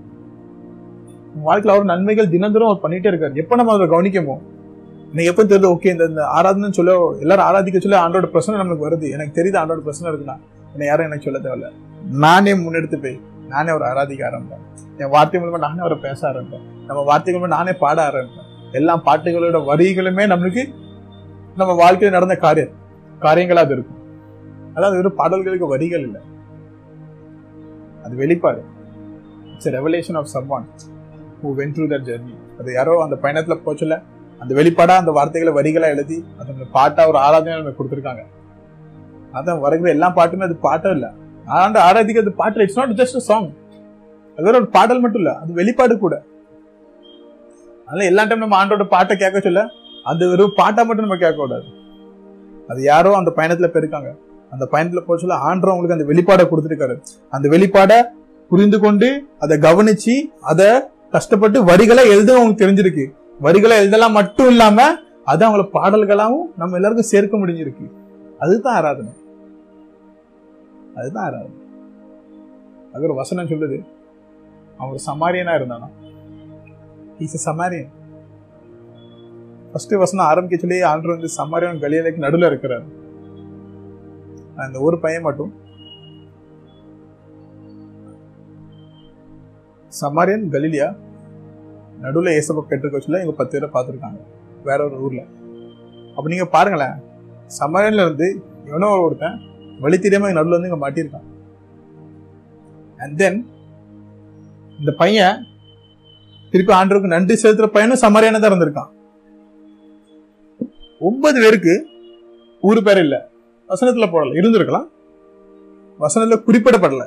வாழ்க்கையில் 1.42 1.72
வாழ்க்கையில 1.72 1.74
அவர் 1.74 1.84
நன்மைகள் 1.84 2.28
தினந்தோறும் 2.28 2.68
அவர் 2.68 2.82
பண்ணிட்டே 2.82 3.04
இருக்காரு. 3.04 3.34
எப்ப 3.34 3.56
நம்ம 3.56 3.72
அதை 3.72 3.86
கவனிக்கமோ? 3.86 4.36
எனக்கு 5.14 5.32
எப்ப 5.32 5.42
தெரியுது 5.44 5.72
ஓகே 5.72 6.08
இந்த 6.08 6.26
ஆராதனை 6.26 6.72
சொல்ல 6.72 7.16
எல்லாரும் 7.20 7.44
ஆராதிக்க 7.44 7.80
சொல்ல 7.80 8.08
ஆண்டோட 8.08 8.26
பிரச்சனை 8.26 8.60
நம்மளுக்கு 8.60 8.86
வருது. 8.86 9.10
எனக்கு 9.10 9.42
தெரியுது 9.42 9.56
ஆண்டோட 9.62 9.76
பிரச்சனை 9.76 10.12
இருக்குன்னா 10.12 10.36
என்ன 10.72 10.84
யாரும் 10.84 11.06
எனக்கு 11.06 11.24
சொல்ல 11.24 11.38
தேவையில்ல. 11.38 11.72
நானே 12.10 12.52
முன்னெடுத்து 12.52 13.02
போய் 13.02 13.20
நானே 13.48 13.70
அவரை 13.70 13.88
ஆராதிக்க 13.90 14.22
ஆரம்பிப்பேன். 14.24 14.64
என் 14.98 15.08
வார்த்தை 15.08 15.40
மூலமா 15.40 15.58
நானே 15.58 15.78
அவரை 15.78 15.98
பேச 15.98 16.28
ஆரம்பிப்பேன். 16.28 16.64
நம்ம 16.86 17.02
வார்த்தை 17.02 17.34
மூலமா 17.34 17.46
நானே 17.46 17.72
பாட 17.72 18.10
ஆரம்பிப்பேன். 18.10 18.50
எல்லா 18.72 18.98
பாட்டுகளோட 18.98 19.58
வரிகளுமே 19.70 20.24
நம்மளுக்கு 20.32 20.74
நம்ம 21.56 21.72
வாழ்க்கையில் 21.72 22.10
நடந்த 22.10 22.36
காரியம் 22.36 22.68
காரியங்களாக 23.20 23.64
அது 23.66 23.72
இருக்கும். 23.72 24.00
அதாவது 24.74 24.96
வெறும் 24.96 25.14
பாடல்களுக்கு 25.14 25.66
வரிகள் 25.66 26.00
இல்லை. 26.00 26.20
அது 28.05 28.14
வெளிப்பாடு. 28.16 28.62
It's 29.52 29.70
revelation 29.76 30.18
of 30.20 30.30
someone 30.34 30.66
who 31.42 31.50
when 31.61 31.74
through 31.76 31.86
that 31.92 32.07
journey 32.09 32.34
அது 32.61 32.72
யாரோ 32.72 32.94
அந்த 33.05 33.16
பயணத்துல 33.22 33.57
போச்சுல 33.66 33.96
அந்த 34.40 34.52
வெளிப்பாடாக 34.59 35.02
அந்த 35.02 35.12
வார்த்தைகளை 35.18 35.52
வரிகளா 35.59 35.88
எழுதி 35.94 36.16
அது 36.38 36.48
அந்த 36.55 36.66
பாட்டா 36.76 37.02
ஒரு 37.11 37.18
ஆராதனை 37.18 37.57
நம்ம 37.57 37.74
கொடுத்துருக்காங்க. 37.78 38.22
அதான் 39.38 39.61
வருகிற 39.61 39.88
எல்லா 39.90 40.09
பாட்டுமே 40.18 40.46
அது 40.48 40.57
பாட்டும் 40.66 40.94
இல்ல. 40.96 41.07
ஆண்டு 41.61 41.78
ஆராதிக்கிறது 41.78 42.32
பாட்டு 42.40 42.64
இட்ஸ் 42.64 42.80
நாட் 42.80 42.98
ஜஸ்ட் 43.00 43.18
சாங் 43.28 43.48
அது 44.38 44.44
வேற 44.46 44.57
ஒரு 44.61 44.68
பாடல் 44.76 45.00
மட்டும் 45.00 45.22
இல்ல. 45.22 45.32
அது 45.42 45.52
வெளிப்பாடு 45.61 45.94
கூட. 45.98 46.14
அதனால 47.88 48.05
எல்லா 48.11 48.24
டைம் 48.24 48.44
நம்ம 48.44 48.59
ஆண்டோட 48.61 48.84
பாட்டை 48.94 49.14
கேட்க 49.16 49.40
சொல்ல 49.40 49.62
அது 50.11 50.28
வெறும் 50.30 50.55
பாட்டா 50.61 50.82
மட்டும் 50.82 51.07
நம்ம 51.07 51.18
கேட்க 51.22 51.36
கூடாது 51.36 51.66
அது 52.68 52.82
யாரோ 52.82 53.11
அந்த 53.20 53.30
பயணத்துல 53.36 53.68
போயிருக்காங்க. 53.72 54.11
அந்த 54.59 54.68
பயணத்துல 54.72 55.02
போச்சுல 55.02 55.32
ஆண்டர் 55.32 55.70
அவங்களுக்கு 55.70 55.92
அந்த 55.92 56.05
வெளிப்பாடை 56.05 56.46
கொடுத்துருக்காரு. 56.46 57.02
அந்த 57.30 57.48
வெளிப்பாடை 57.48 58.22
புரிந்து 58.48 58.80
கொண்டு 58.80 59.26
அதை 59.38 59.59
கவனிச்சு 59.59 60.20
அதை 60.40 60.80
கஷ்டப்பட்டு 61.11 61.64
வரிகளை 61.64 62.09
எழுத 62.09 62.36
அவங்களுக்கு 62.36 62.66
தெரிஞ்சிருக்கு. 62.66 63.14
வரிகளை 63.40 63.76
எழுதலாம் 63.76 64.12
மட்டும் 64.12 64.48
இல்லாம 64.48 64.94
அது 65.24 65.48
அவங்கள 65.48 65.68
பாடல்களாவும் 65.72 66.55
நம்ம 66.57 66.74
எல்லாருக்கும் 66.74 67.07
சேர்க்க 67.07 67.36
முடிஞ்சிருக்கு. 67.36 67.90
அதுதான் 68.38 68.74
ஆராதனை. 68.74 69.12
அதுதான் 70.96 71.24
ஆராதனை. 71.24 71.52
அது 72.92 73.02
ஒரு 73.02 73.14
வசனம் 73.14 73.46
சொல்லுது. 73.46 73.84
அவன் 74.78 74.96
ஒரு 74.96 74.98
சமாரியனா 75.07 75.46
இருந்தானா? 75.46 75.88
இஸ் 77.18 77.50
சமாரியன் 77.50 77.88
ஃபர்ஸ்ட் 79.72 79.92
வசனம் 79.92 80.26
ஆரம்பிக்க 80.26 80.66
சொல்லி 80.66 80.82
ஆண்டு 80.82 81.09
வந்து 81.09 81.28
சமாரியன் 81.36 81.78
கலியலைக்கு 81.78 82.16
நடுவில் 82.16 82.48
இருக்கிறாரு. 82.48 82.84
அந்த 84.62 84.76
ஒரு 84.86 84.96
பையன் 85.05 85.26
மட்டும். 85.26 85.52
சமாரியன் 90.00 90.46
கலிலியா 90.55 90.86
நடுவில் 92.02 92.36
ஏசப்பா 92.38 92.62
பெற்றுக்க 92.70 92.94
வச்சுல 92.98 93.20
இவங்க 93.20 93.34
பத்து 93.40 93.55
பேரை 93.55 93.68
பார்த்துருக்காங்க. 93.74 94.20
வேற 94.68 94.78
ஒரு 94.88 94.96
ஊர்ல. 95.05 95.22
அப்ப 96.16 96.26
நீங்க 96.32 96.46
பாருங்களேன் 96.57 96.96
சமாரியன்ல 97.59 98.05
இருந்து 98.07 98.28
எவனோ 98.70 98.88
ஒருத்தன் 99.07 99.38
வழி 99.84 99.96
தெரியாம 99.98 100.32
நடுவில் 100.36 100.57
வந்து 100.57 100.70
இங்கே 100.70 100.82
மாட்டியிருக்கான். 100.84 101.28
அண்ட் 103.02 103.16
தென் 103.22 103.38
இந்த 104.80 104.92
பையன் 105.02 105.38
திருப்பி 106.52 106.72
ஆண்டவருக்கு 106.78 107.14
நன்றி 107.14 107.34
செலுத்துற 107.42 107.66
பையனும் 107.76 108.02
சமாரியான 108.05 108.40
தான் 108.40 108.52
இருந்திருக்கான். 108.52 108.90
ஒன்பது 111.09 111.38
பேருக்கு 111.44 111.74
ஊர் 112.68 112.86
பேர் 112.88 113.00
இல்ல. 113.05 113.16
வசனத்துல 113.68 114.06
போடல 114.14 114.38
இருந்திருக்கலாம். 114.40 114.88
வசனத்துல 116.00 116.36
குறிப்பிடப்படல. 116.46 117.04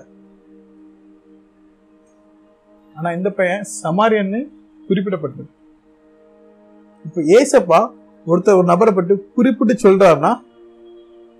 ஆனா 2.95 3.11
இந்த 3.11 3.29
பையன் 3.29 3.65
சமாரியன்னு 3.83 4.39
குறிப்பிடப்பட்டது 4.89 5.49
இப்ப 7.05 7.21
ஏசப்பா 7.21 7.79
ஒருத்தர் 8.27 8.57
ஒரு 8.57 8.63
நபரை 8.63 8.93
பட்டு 8.93 9.31
குறிப்பிட்டு 9.35 9.73
சொல்றாருன்னா 9.73 10.31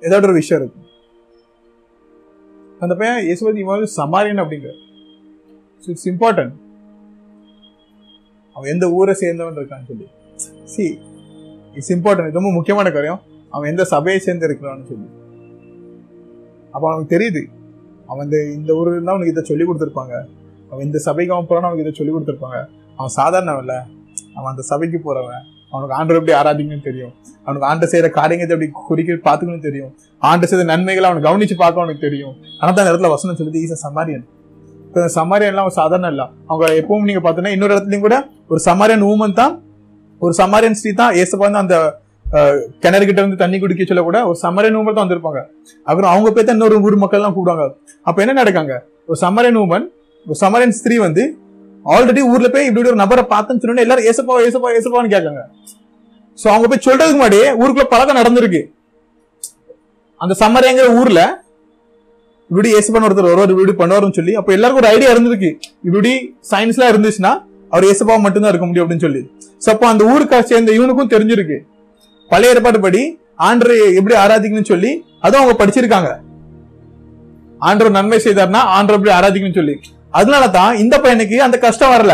ஏதாவது 0.02 0.28
ஒரு 0.28 0.34
விஷயம் 0.34 0.64
இருக்கு 0.64 0.84
அந்த 2.80 2.96
பையன் 2.96 3.26
இயேசுபதி 3.26 3.58
இவன் 3.58 3.80
சமாரியன் 3.80 4.42
அப்படிங்கிற 4.44 4.74
இட்ஸ் 5.86 6.10
இம்பார்ட்டன்ட் 6.10 6.54
அவன் 8.54 8.72
எந்த 8.72 8.92
ஊரை 8.92 9.16
சேர்ந்தவன் 9.20 9.58
இருக்கான்னு 9.60 9.88
சொல்லி. 9.88 10.08
சி 10.64 11.00
இட்ஸ் 11.74 11.94
இம்பார்ட்டன்ட் 11.94 12.38
ரொம்ப 12.38 12.52
முக்கியமான 12.52 12.92
காரியம். 12.92 13.22
அவன் 13.54 13.70
எந்த 13.74 13.84
சபையை 13.94 14.20
சேர்ந்து 14.26 14.48
இருக்கிறான்னு 14.48 14.88
சொல்லி. 14.92 15.08
அப்போ 16.74 16.86
அவனுக்கு 16.90 17.14
தெரியுது. 17.16 17.42
அவன் 18.12 18.26
இந்த 18.28 18.40
இந்த 18.58 18.72
ஊரில் 18.80 18.96
இருந்தா 18.98 19.14
அவனுக்கு 19.16 19.34
இதை 19.36 19.44
சொல்லி 19.52 19.64
கொடுத்துருப்பாங்க. 19.68 20.16
அவன் 20.72 20.86
இந்த 20.88 21.00
சபைக்கு 21.08 21.34
அவன் 21.36 21.48
போறான்னு 21.50 21.68
அவனுக்கு 21.70 21.86
இதை 21.86 21.94
சொல்லி 22.00 22.14
கொடுத்துருப்பாங்க. 22.16 22.60
அவன் 23.00 23.14
சாதாரணவன் 23.20 23.64
இல்லை. 23.66 23.80
அவன் 24.38 24.52
அந்த 24.54 24.64
சபைக்கு 24.72 25.00
போறவன். 25.08 25.44
அவனுக்கு 25.74 25.96
ஆண்டு 25.98 26.18
எப்படி 26.20 26.34
ஆராதிக்கணும்னு 26.40 26.88
தெரியும். 26.90 27.14
அவனுக்கு 27.46 27.68
ஆண்டு 27.70 27.86
செய்கிற 27.92 28.08
காரியங்களை 28.18 28.54
எப்படி 28.56 28.70
குறிக்க 28.90 29.18
பார்த்துக்கணும் 29.28 29.66
தெரியும். 29.68 29.92
ஆண்டு 30.30 30.48
செய்த 30.50 30.64
நன்மைகளை 30.74 31.08
அவனை 31.10 31.22
கவனிச்சு 31.28 31.56
பார்க்க 31.64 31.82
அவனுக்கு 31.82 32.04
தெரியும். 32.08 32.36
ஆனால் 32.60 32.76
தான் 32.78 32.90
இடத்துல 32.92 33.12
வசனம் 33.16 33.38
சொல்லுது 33.40 33.64
ஈச 33.66 33.76
சமாரியன் 33.86 34.26
இப்போ 34.88 34.98
இந்த 35.02 35.12
சமாரியன்லாம் 35.20 35.66
அவன் 35.66 35.80
சாதாரண 35.82 36.10
இல்லை. 36.14 36.26
அவங்க 36.50 36.66
எப்பவும் 36.82 37.08
நீங்கள் 37.10 37.26
பார்த்தோன்னா 37.26 37.54
இன்னொரு 37.56 37.74
இடத்துலையும் 37.76 38.06
கூட 38.08 38.18
ஒரு 38.52 38.60
சமாரியன் 38.68 39.04
ஊமன் 39.12 39.38
தான் 39.42 39.54
ஒரு 40.22 40.34
சமாரியன் 40.42 40.78
ஸ்ரீ 40.80 40.92
தான் 41.02 41.16
ஏசப்பா 41.22 41.46
வந்து 41.48 41.62
அந்த 41.64 41.76
கிணறு 42.84 43.04
கிட்ட 43.08 43.20
இருந்து 43.22 43.38
தண்ணி 43.42 43.58
குடிக்க 43.60 43.84
சொல்ல 43.90 44.02
கூட 44.08 44.20
ஒரு 44.30 44.38
சமரை 44.44 44.70
ஊமன் 44.80 44.96
தான் 44.98 45.06
வந்திருப்பாங்க. 45.06 45.42
அப்புறம் 45.90 46.10
அவங்க 46.14 46.30
போய் 46.36 46.46
தான் 46.48 46.58
இன்னொரு 46.58 46.78
ஊர் 46.88 46.96
மக்கள் 47.04 47.20
எல்லாம் 47.20 47.36
கூப்பிடுவாங்க. 47.36 47.66
அப்ப 48.08 48.24
என்ன 48.24 48.34
நடக்காங்க? 48.42 48.74
ஒரு 49.10 49.18
சமாரியன் 49.26 49.60
உமன் 49.64 49.86
ஒரு 50.26 50.38
சமரன் 50.44 50.76
ஸ்திரீ 50.80 50.96
வந்து 51.08 51.24
ஆல்ரெடி 51.96 52.22
ஊர்ல 52.32 52.48
போய் 52.56 52.68
இப்படி 52.70 52.90
ஒரு 52.94 53.00
நபரை 53.04 53.24
பார்த்தேன்னு 53.34 53.62
சொன்னோன்னே 53.64 53.86
எல்லாரும் 53.86 54.08
ஏசப்பா 54.12 54.40
ஏசப்பா 54.48 54.72
ஏசப்பான்னு 54.80 55.14
கேட்காங்க. 55.16 55.44
சோ 56.42 56.48
அவங்க 56.54 56.68
போய் 56.72 56.84
சொல்றதுக்கு 56.88 57.20
முன்னாடி 57.20 57.40
ஊருக்குள்ள 57.62 57.86
பழக்கம் 57.94 58.20
நடந்திருக்கு. 58.22 58.62
அந்த 60.24 60.34
சமரைங்கிற 60.42 60.90
ஊர்ல 61.02 61.22
இப்படி 62.52 62.70
ஏசப்பான் 62.80 63.06
ஒருத்தர் 63.08 63.30
வருவார் 63.30 63.54
இப்படி 63.56 63.78
பண்ணுவாருன்னு 63.80 64.18
சொல்லி 64.20 64.36
அப்ப 64.42 64.52
எல்லாருக்கும் 64.58 64.84
ஒரு 64.84 64.92
ஐடியா 64.96 65.10
இருந்திருக்கு. 65.16 65.50
இப்படி 65.88 66.12
சயின்ஸ்லாம் 66.52 66.92
இருந்துச்சுன்னா 66.94 67.34
அவர் 67.74 67.90
ஏசப்பா 67.94 68.20
மட்டும்தான் 68.26 68.54
இருக்க 68.54 68.68
முடியும் 68.68 68.86
அப்படின்னு 68.86 69.06
சொல்லி. 69.08 69.24
சோ 69.64 69.70
அப்போ 69.74 69.88
அந்த 69.94 70.04
ஊருக்கு 70.14 70.44
சேர்ந்த 70.52 70.78
இவனுக்கும் 70.80 71.14
தெரிஞ்சிருக்கு. 71.16 71.60
பழைய 72.32 72.54
ஏற்பாடு 72.54 72.80
படி 72.86 73.02
ஆண்டரை 73.48 73.76
எப்படி 74.00 74.16
ஆராதிக்கணும்னு 74.24 74.72
சொல்லி 74.72 74.92
அதுவும் 75.26 75.42
அவங்க 75.42 75.56
படிச்சிருக்காங்க. 75.60 76.10
ஆண்டவர் 77.60 77.98
நன்மை 77.98 78.20
செய்தார்னா 78.24 78.62
ஆண்டவர் 78.78 79.00
எப்படி 79.00 79.16
ஆராதிக்கணும்னு 79.18 79.60
சொல்லி. 79.60 79.76
அதனால 80.20 80.44
தான் 80.58 80.78
இந்த 80.84 80.96
பையனுக்கு 81.04 81.38
அந்த 81.48 81.58
கஷ்டம் 81.66 81.94
வரல. 81.96 82.14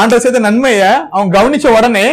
ஆண்டர் 0.00 0.22
செய்த 0.24 0.38
நன்மையை 0.38 0.90
அவன் 1.10 1.32
கவனிச்ச 1.36 1.66
உடனே 1.78 2.06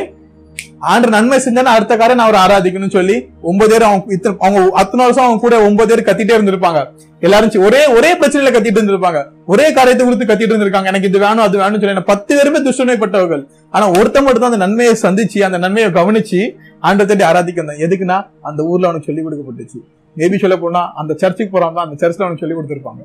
ஆண்டு 0.91 1.07
நன்மை 1.16 1.38
செஞ்சானா 1.45 1.72
அடுத்த 1.78 1.93
காரை 2.01 2.14
நான் 2.18 2.28
அவர் 2.28 2.41
ஆராதிக்கணும்னு 2.43 2.95
சொல்லி 2.95 3.16
ஒன்பது 3.49 3.72
பேர் 3.72 3.86
அவங்க 3.88 4.14
இத்தனை 4.16 4.36
அவங்க 4.45 4.62
அத்தனை 4.82 5.01
வருஷம் 5.05 5.26
அவங்க 5.28 5.41
கூட 5.45 5.55
ஒன்பது 5.68 5.89
பேர் 5.91 6.07
கத்திட்டே 6.09 6.36
இருந்திருப்பாங்க. 6.38 6.82
எல்லாரும் 7.26 7.66
ஒரே 7.68 7.82
ஒரே 7.97 8.12
பிரச்சனையில 8.20 8.51
கத்திட்டு 8.55 8.80
இருந்திருப்பாங்க. 8.82 9.20
ஒரே 9.53 9.66
காரியத்தை 9.78 10.03
குறித்து 10.05 10.28
கத்திட்டு 10.32 10.53
இருந்திருக்காங்க. 10.53 10.89
எனக்கு 10.91 11.09
இது 11.12 11.22
வேணும் 11.26 11.45
அது 11.47 11.62
வேணும்னு 11.62 11.84
சொல்லி 11.84 12.05
பத்து 12.12 12.32
பேருமே 12.38 12.62
துஷ்டமைப்பட்டவர்கள். 12.68 13.43
ஆனா 13.76 13.88
ஒருத்தன் 13.99 14.26
மட்டும் 14.26 14.43
தான் 14.45 14.53
அந்த 14.53 14.62
நன்மையை 14.66 14.95
சந்திச்சு 15.05 15.41
அந்த 15.49 15.59
நன்மையை 15.66 15.89
கவனிச்சு 15.99 16.41
ஆண்டை 16.89 17.05
தேடி 17.12 17.26
ஆராதிக்கணும் 17.32 17.82
எதுக்குன்னா 17.88 18.20
அந்த 18.49 18.62
ஊர்ல 18.72 18.89
அவனுக்கு 18.89 19.09
சொல்லி 19.09 19.24
கொடுக்கப்பட்டுச்சு. 19.28 19.80
மேபி 20.20 20.38
சொல்ல 20.43 20.55
போனா 20.64 20.84
அந்த 21.01 21.12
சர்ச்சுக்கு 21.24 21.53
போறாங்க 21.55 21.80
அந்த 21.86 21.95
சர்ச்ல 22.03 22.26
அவனுக்கு 22.26 22.43
சொல்லி 22.45 22.57
கொடுத்துருப்பாங்க. 22.57 23.01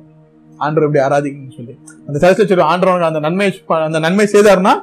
ஆண்டர் 0.65 0.85
எப்படி 0.85 1.01
ஆராதிக்கணும்னு 1.07 1.57
சொல்லி. 1.59 1.73
அந்த 2.07 2.17
சர்ச்சில் 2.23 2.49
சொல்லி 2.51 2.65
ஆண்டர் 2.71 2.91
அவனுக்கு 2.91 3.11
அந்த 3.11 3.21
நன்மை 3.27 3.47
அந்த 3.87 3.99
நன்மை 4.05 4.25
செய்தாருன்னா 4.35 4.75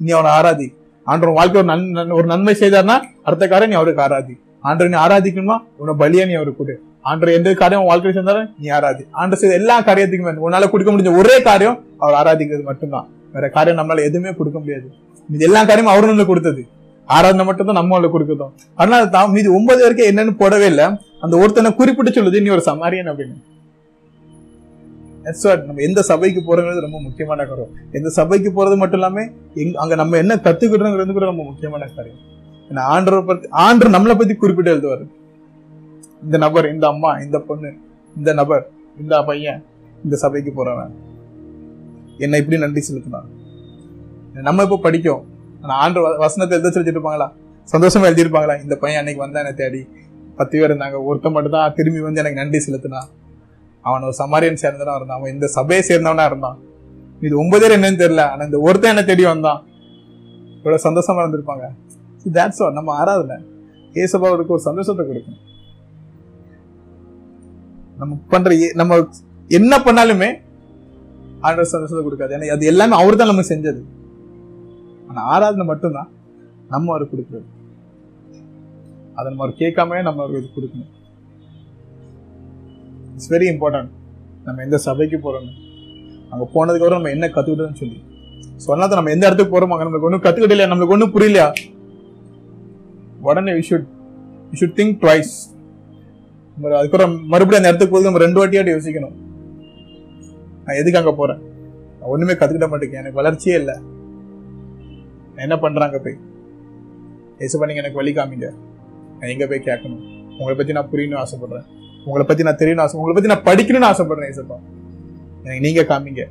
நீ 0.00 0.10
அவனை 0.18 0.30
ஆராதி. 0.38 0.68
ஆண்டவர் 1.10 1.36
வாழ்க்கை 1.38 1.58
ஒரு 1.60 1.68
நன் 1.72 2.14
ஒரு 2.18 2.26
நன்மை 2.32 2.54
செய்தார்னா 2.62 2.96
அடுத்த 3.26 3.44
காரியம் 3.52 3.70
நீ 3.72 3.76
அவருக்கு 3.80 4.02
ஆராதி. 4.06 4.34
ஆண்டரை 4.68 4.88
நீ 4.92 4.98
ஆராதிக்கணுமா? 5.04 5.56
உன்னை 5.80 5.94
பலியா 6.02 6.24
நீ 6.30 6.34
அவருக்கு 6.40 6.60
கொடு. 6.60 6.74
ஆண்டர் 7.10 7.36
எந்த 7.38 7.54
காரியம் 7.62 7.82
உன் 7.82 7.90
வாழ்க்கையில் 7.90 8.16
செஞ்சாலும் 8.18 8.50
நீ 8.60 8.68
ஆராதி. 8.76 9.02
ஆண்டர் 9.20 9.40
செய்த 9.40 9.54
எல்லா 9.60 9.76
காரியத்துக்குமே 9.88 10.34
உன்னால 10.46 10.68
கொடுக்க 10.72 10.90
முடிஞ்ச 10.92 11.12
ஒரே 11.20 11.36
காரியம் 11.48 11.78
அவர் 12.02 12.18
ஆராதிக்கிறது 12.20 12.64
மட்டும்தான். 12.70 13.08
வேற 13.34 13.48
காரியம் 13.56 13.78
நம்மளால 13.80 14.04
எதுவுமே 14.08 14.32
கொடுக்க 14.40 14.58
முடியாது. 14.62 14.86
இது 15.28 15.46
எல்லா 15.48 15.60
காரியமும் 15.64 15.94
அவரு 15.94 16.08
நம்மளுக்கு 16.10 16.32
கொடுத்தது. 16.32 16.62
ஆராதனை 17.08 17.44
மட்டும் 17.46 17.68
தான் 17.68 17.80
நம்ம 17.80 17.96
அவளுக்கு 17.96 18.48
அதனால 18.80 19.06
தான் 19.16 19.32
மீதி 19.36 19.48
ஒன்பது 19.58 19.80
வரைக்கும் 19.84 20.10
என்னன்னு 20.10 20.34
போடவே 20.42 20.66
இல்லை. 20.72 20.86
அந்த 21.24 21.34
ஒருத்தனை 21.42 21.70
குறிப்பிட்டு 21.80 22.12
சொல்லுது 22.16 22.42
நீ 22.44 22.50
ஒரு 22.56 22.64
சமாரியன் 22.70 23.10
அப்படின்னு. 23.12 23.36
That's 25.24 25.42
what. 25.48 25.60
நம்ம 25.66 25.82
எந்த 25.82 26.02
சபைக்கு 26.02 26.40
போறோங்கிறது 26.40 26.80
ரொம்ப 26.80 27.00
முக்கியமான 27.00 27.44
காரியம். 27.44 27.72
எந்த 27.92 28.08
சபைக்கு 28.08 28.48
போறது 28.48 28.76
மட்டும் 28.76 29.00
இல்லாம 29.00 29.24
எங்க 29.54 29.80
அங்க 29.80 29.94
நம்ம 29.94 30.16
என்ன 30.16 30.34
கத்துக்கிட்டோங்கிறது 30.34 31.12
கூட 31.12 31.24
ரொம்ப 31.24 31.42
முக்கியமான 31.42 31.88
காரியம். 31.96 32.20
ஏன்னா 32.70 32.82
ஆண்டரை 32.94 33.26
பத்தி 33.26 33.48
ஆண்டர் 33.64 33.94
நம்மளை 33.96 34.14
பத்தி 34.18 34.34
குறிப்பிட்டு 34.34 34.72
எழுதுவாரு. 34.74 35.04
இந்த 36.24 36.36
நபர் 36.38 36.72
இந்த 36.72 36.86
அம்மா 36.86 37.12
இந்த 37.16 37.38
பொண்ணு 37.38 37.72
இந்த 38.16 38.32
நபர் 38.32 38.70
இந்த 39.00 39.22
பையன் 39.22 39.64
இந்த 40.04 40.16
சபைக்கு 40.16 40.52
போறவன். 40.58 40.92
என்ன 42.18 42.36
இப்படி 42.36 42.60
நன்றி 42.60 42.80
செலுத்தினான். 42.80 43.28
நம்ம 44.48 44.62
இப்ப 44.62 44.80
படிக்கும் 44.82 45.22
ஆனா 45.62 45.74
ஆண்டு 45.74 46.18
வசனத்தை 46.18 46.58
எழுத 46.58 46.70
சொல்லிட்டு 46.70 47.00
இருப்பாங்களா? 47.00 47.26
சந்தோஷமா 47.72 48.06
எழுதியிருப்பாங்களா? 48.10 48.62
இந்த 48.62 48.76
பையன் 48.76 48.98
அன்னைக்கு 48.98 49.24
வந்தா 49.24 49.40
என்னை 49.40 49.54
தேடி. 49.54 49.86
பத்து 50.36 50.60
பேர் 50.60 50.70
இருந்தாங்க. 50.70 51.04
ஒருத்தன் 51.04 51.32
மட்டும் 51.32 51.52
தான் 51.52 51.74
திரும்பி 51.74 52.00
வந்து 52.00 52.20
எனக்கு 52.20 52.40
நன்றி 52.40 52.58
செலுத்தினான். 52.58 53.08
அவன் 53.82 54.02
ஒரு 54.02 54.14
சமாரியன் 54.18 54.58
சேர்ந்தவனா 54.62 54.96
இருந்தான். 54.96 55.18
அவன் 55.18 55.32
இந்த 55.32 55.46
சபையை 55.46 55.84
சேர்ந்தவனா 55.88 56.26
இருந்தான். 56.26 56.58
இது 57.20 57.38
ஒன்பது 57.38 57.68
பேர் 57.68 57.78
என்னன்னு 57.78 57.98
தெரியல. 57.98 58.20
ஆனா 58.20 58.44
இந்த 58.44 58.58
ஒருத்தன் 58.58 58.90
என்ன 58.90 59.04
தேடி 59.04 59.24
வந்தான். 59.24 59.62
இவ்வளவு 60.56 60.90
சந்தோஷமா 60.90 61.26
இருந்திருப்பாங்க. 61.26 61.68
தேட்ஸ் 62.32 62.62
ஆல் 62.62 62.72
நம்ம 62.72 62.94
ஆராதனை. 62.94 63.44
ஏசபாவுக்கு 63.94 64.46
ஒரு 64.46 64.60
சந்தோஷத்தை 64.60 65.06
கொடுக்கும். 65.06 65.36
நம்ம 67.98 68.18
பண்ற 68.28 68.54
ஏ- 68.54 68.72
நம்ம 68.74 69.06
என்ன 69.48 69.78
பண்ணாலுமே 69.78 70.40
ஆண்டவர் 71.40 71.64
சந்தோஷத்தை 71.64 72.08
கொடுக்காது. 72.08 72.30
ஏன்னா 72.30 72.46
அது 72.46 72.66
எல்லாமே 72.66 72.96
அவர் 72.96 73.16
தான் 73.16 73.26
நம்ம 73.26 73.42
செஞ்சது. 73.42 73.80
ஆனா 75.08 75.22
ஆராதனை 75.22 75.66
மட்டும்தான் 75.66 76.08
நம்ம 76.68 76.94
அவருக்கு 76.94 77.16
கொடுக்குறது. 77.16 77.70
அதை 79.14 79.34
நம்ம 79.34 79.44
அவர் 79.44 79.56
கேட்காம 79.58 80.02
நம்ம 80.02 80.22
அவருக்கு 80.22 80.50
இது 80.56 80.66
கொடுக்கணும். 80.66 81.01
இட்ஸ் 83.14 83.30
வெரி 83.34 83.46
இம்பார்ட்டன்ட் 83.54 83.90
நம்ம 84.46 84.62
எந்த 84.66 84.76
சபைக்கு 84.86 85.18
போறோம்னு. 85.26 85.52
அங்க 86.32 86.44
போனதுக்கப்புறம் 86.54 87.00
நம்ம 87.00 87.14
என்ன 87.16 87.26
கற்றுக்கிட்டோம்னு 87.36 87.80
சொல்லி. 87.82 87.98
சொன்னால் 88.66 88.88
தான் 88.90 88.98
நம்ம 89.00 89.12
எந்த 89.14 89.24
இடத்துக்கு 89.28 89.54
போறோம் 89.54 89.72
அங்கே 89.74 89.84
நம்மளுக்கு 89.86 90.08
ஒன்றும் 90.08 90.24
கத்துக்கிட்டு 90.24 90.54
இல்லையா? 90.56 90.70
நம்மளுக்கு 90.72 90.94
ஒன்றும் 90.96 91.14
புரியலையா? 91.16 91.46
உடனே 93.28 93.52
we 93.58 93.64
should 93.70 93.88
we 94.50 94.58
should 94.60 94.76
think 94.78 94.96
twice 95.02 95.34
அதுக்கப்புறம் 96.78 97.14
மறுபடியும் 97.32 97.60
அந்த 97.60 97.70
இடத்துக்கு 97.70 97.94
போகுது 97.94 98.08
நம்ம 98.08 98.22
ரெண்டு 98.24 98.40
வாட்டியாட்டி 98.40 98.74
யோசிக்கணும். 98.74 99.14
நான் 100.64 100.78
எதுக்கு 100.80 101.00
அங்கே 101.00 101.14
போறேன்? 101.20 101.40
நான் 101.98 102.10
ஒண்ணுமே 102.14 102.34
கத்துக்கிட்ட 102.40 102.68
மாட்டேங்க 102.72 102.98
எனக்கு 103.02 103.20
வளர்ச்சியே 103.20 103.54
இல்லை. 103.60 103.76
நான் 105.34 105.44
என்ன 105.46 105.56
பண்ணுறாங்க 105.64 105.98
போய்? 106.06 106.18
ஏசப்பா 107.44 107.68
நீங்க 107.68 107.82
எனக்கு 107.84 108.00
வழி 108.00 108.12
காமிங்க. 108.18 108.48
நான் 109.18 109.30
எங்கே 109.34 109.46
போய் 109.52 109.66
கேட்கணும்? 109.68 110.02
உங்களை 110.38 110.56
பத்தி 110.58 110.76
நான் 110.78 110.90
புரியணும்னு 110.92 111.22
ஆசைப்பட்றேன். 111.24 111.68
உங்களை 112.04 112.24
பத்தி 112.28 112.42
நான் 112.46 112.60
தெரியணும் 112.62 112.84
ஆசை 112.84 112.96
உங்களை 113.00 113.14
பத்தி 113.16 113.30
நான் 113.32 113.46
படிக்கணும்னு 113.48 113.90
ஆசைப்படுறேன் 113.90 114.30
ஏசப்பா 114.32 114.58
எனக்கு 115.44 115.64
நீங்க 115.66 115.82
காமிங்க. 115.90 116.24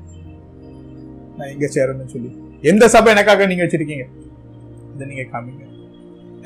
நான் 1.38 1.52
எங்க 1.54 1.66
சேரணும்னு 1.76 2.14
சொல்லி. 2.16 2.30
எந்த 2.72 2.88
சபை 2.94 3.12
எனக்காக 3.14 3.46
நீங்க 3.52 3.64
வச்சிருக்கீங்க? 3.64 4.06
இதை 4.96 5.08
நீங்க 5.12 5.26
காமிங்க. 5.34 5.64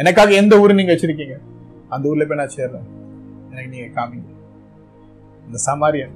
எனக்காக 0.02 0.34
எந்த 0.42 0.60
ஊர் 0.60 0.80
நீங்க 0.80 0.94
வச்சிருக்கீங்க? 0.94 1.36
அந்த 1.96 2.10
ஊர்ல 2.10 2.26
போய் 2.30 2.40
நான் 2.42 2.56
சேர்றேன். 2.58 2.88
எனக்கு 3.52 3.72
நீங்க 3.74 3.88
காமிங்க. 3.98 4.30
இந்த 5.48 5.60
Samaritan 5.68 6.14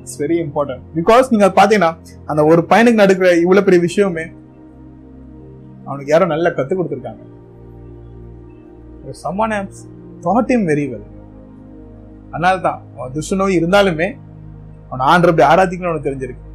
it's 0.00 0.18
very 0.22 0.36
important 0.44 0.84
because 0.98 1.30
நீங்க 1.30 1.48
பாத்தீங்கன்னா 1.58 1.92
அந்த 2.30 2.44
ஒரு 2.44 2.62
பையனுக்கு 2.70 3.02
நடக்கிற 3.02 3.28
இவ்வளவு 3.44 3.66
பெரிய 3.68 3.82
விஷயமே 3.88 4.24
அவனுக்கு 5.84 6.12
யாரோ 6.12 6.26
நல்லா 6.34 6.50
கத்து 6.50 6.74
கொடுத்துருக்காங்க. 6.78 7.22
சமான 9.24 9.62
தாட் 10.26 10.52
இம் 10.56 10.68
வெரி 10.68 10.84
வெல் 10.92 11.08
அதனால 12.30 12.58
தான் 12.58 12.82
துஷ்ட 13.12 13.36
நோய் 13.36 13.64
இருந்தாலுமே 13.64 14.16
அவன் 14.90 15.06
ஆண்டு 15.06 15.28
அப்படி 15.28 15.48
ஆராதிக்கணும்னு 15.48 15.84
அவனுக்கு 15.84 16.10
தெரிஞ்சிருக்கு. 16.10 16.48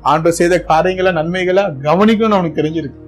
ஆண்டவர் 0.00 0.32
செய்த 0.32 0.60
காரியங்களை 0.60 1.12
நன்மைகளை 1.12 1.64
கவனிக்கணும்னு 1.64 2.32
அவனுக்கு 2.32 2.62
தெரிஞ்சிருக்கு. 2.62 3.04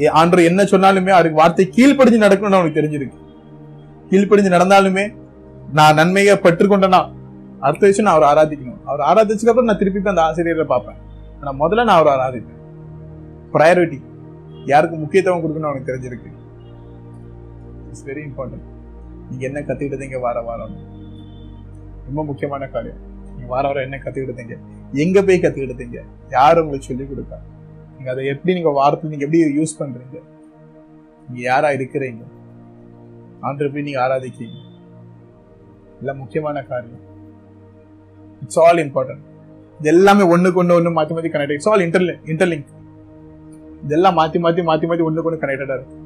ஏ- 0.00 0.44
என்ன 0.44 0.62
சொன்னாலுமே 0.62 1.08
அவருக்கு 1.08 1.36
வார்த்தை 1.36 1.70
கீழ்ப்படிஞ்சு 1.76 2.22
நடக்கணும்னு 2.22 2.52
அவனுக்கு 2.52 2.80
தெரிஞ்சிருக்கு. 2.80 3.12
கீழ்ப்படிஞ்சு 4.10 4.58
நடந்தாலுமே 4.58 5.14
நான் 5.72 5.94
நன்மையை 5.94 6.36
பெற்றுக்கொண்டேனா? 6.36 7.12
அடுத்த 7.60 7.86
விஷயம் 7.86 8.18
நான் 8.18 8.22
அவரை 8.22 8.30
ஆராதிக்கணும். 8.32 8.84
அவர் 8.84 9.00
ஆராதிச்சதுக்கு 9.00 9.48
அப்புறம் 9.48 9.64
நான் 9.64 9.78
திருப்பி 9.78 10.00
அந்த 10.04 10.22
ஆசிரியரை 10.22 10.64
பார்ப்பேன். 10.64 10.96
ஆனா 11.40 11.66
முதல்ல 11.66 11.84
நான் 11.84 12.04
அவரை 12.04 12.18
ஆராதிப்பேன். 12.18 12.58
ப்ரையாரிட்டி 13.52 14.02
யாருக்கு 14.64 14.96
முக்கியத்துவம் 14.96 15.42
கொடுக்கணும்னு 15.42 15.64
அவனுக்கு 15.64 15.92
தெரிஞ்சிருக்கு. 15.92 16.32
இட்ஸ் 17.86 18.04
வெரி 18.06 18.28
இம்பார்ட்டன்ட் 18.28 18.69
நீங்க 19.30 19.44
என்ன 19.48 19.60
கத்துக்கிட்டதீங்க 19.60 20.18
வார 20.26 20.38
வாரம்? 20.48 20.74
ரொம்ப 22.06 22.20
முக்கியமான 22.30 22.68
காரியம். 22.74 23.00
நீங்க 23.34 23.48
வார 23.54 23.64
வாரம் 23.68 23.86
என்ன 23.88 23.98
கத்துக்கிட்டதீங்க 24.04 24.56
எங்க 25.04 25.18
போய் 25.26 25.42
கத்துக்கிட்டதீங்க 25.44 25.98
யார் 26.36 26.62
உங்களுக்கு 26.62 26.88
சொல்லிக் 26.90 27.12
கொடுக்கா? 27.12 27.38
நீங்க 27.96 28.10
அதை 28.14 28.24
எப்படி 28.32 28.54
நீங்க 28.58 28.72
வாரத்தில் 28.80 29.12
நீங்க 29.12 29.24
எப்படி 29.26 29.40
யூஸ் 29.60 29.78
பண்றீங்க? 29.80 30.18
நீங்க 31.26 31.40
யாரா 31.50 31.70
இருக்கிறீங்க? 31.78 32.22
ஆண்டு 33.46 33.70
போய் 33.74 33.86
நீங்க 33.88 34.00
ஆராதிக்கிறீங்க. 34.04 34.58
இதெல்லாம் 35.94 36.20
முக்கியமான 36.22 36.58
காரியம். 36.72 37.04
இட்ஸ் 38.42 38.60
ஆல் 38.66 38.82
இம்பார்ட்டன்ட் 38.84 39.24
இது 39.80 39.88
எல்லாமே 39.94 40.24
ஒண்ணுக்கு 40.34 40.60
ஒண்ணு 40.60 40.76
ஒண்ணு 40.78 40.90
மாத்தி 40.96 41.14
மாத்தி 41.16 41.30
connect 41.34 41.54
it's 41.56 41.68
all 41.72 41.84
inter 41.86 42.14
interlink 42.32 42.68
இதெல்லாம் 43.84 44.16
மாத்தி 44.18 44.38
மாத்தி 44.44 44.62
மாத்தி 44.68 44.86
மாத்தி 44.88 45.04
ஒண்ணுக்கு 45.08 45.28
ஒண்ணு 45.30 45.42
கனெக்டடா 45.42 45.76
இருக்கு 45.78 45.96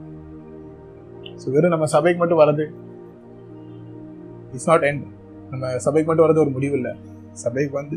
ஸோ 1.43 1.47
வெறும் 1.55 1.75
நம்ம 1.75 1.87
சபைக்கு 1.95 2.21
மட்டும் 2.23 2.41
வர்றது 2.43 2.65
இட்ஸ் 4.55 4.69
நாட் 4.73 4.85
எண்ட் 4.91 5.05
நம்ம 5.51 5.73
சபைக்கு 5.87 6.09
மட்டும் 6.09 6.27
வர்றது 6.27 6.45
ஒரு 6.45 6.53
முடிவு 6.57 6.77
இல்லை 6.81 6.93
சபைக்கு 7.45 7.75
வந்து 7.81 7.97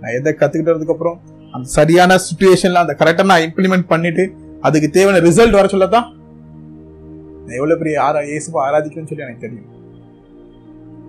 நான் 0.00 0.14
எதை 0.18 0.32
கத்துக்கிட்டதுக்கு 0.40 0.94
அப்புறம் 0.96 1.18
அந்த 1.54 1.66
சரியான 1.78 2.18
சுச்சுவேஷன்ல 2.26 2.82
அந்த 2.84 2.94
கரெக்டாக 3.00 3.28
நான் 3.32 3.44
இம்ப்ளிமெண்ட் 3.48 3.86
பண்ணிட்டு 3.92 4.24
அதுக்கு 4.66 4.88
தேவையான 4.96 5.20
ரிசல்ட் 5.28 5.58
வர 5.58 5.68
சொல்லத்தான் 5.74 6.06
நான் 7.44 7.56
எவ்வளோ 7.60 7.76
பெரிய 7.80 7.96
ஆரா 8.06 8.20
இயேசுவை 8.30 8.58
ஆராதிக்கணும்னு 8.66 9.10
சொல்லி 9.10 9.24
எனக்கு 9.26 9.44
தெரியும். 9.46 9.70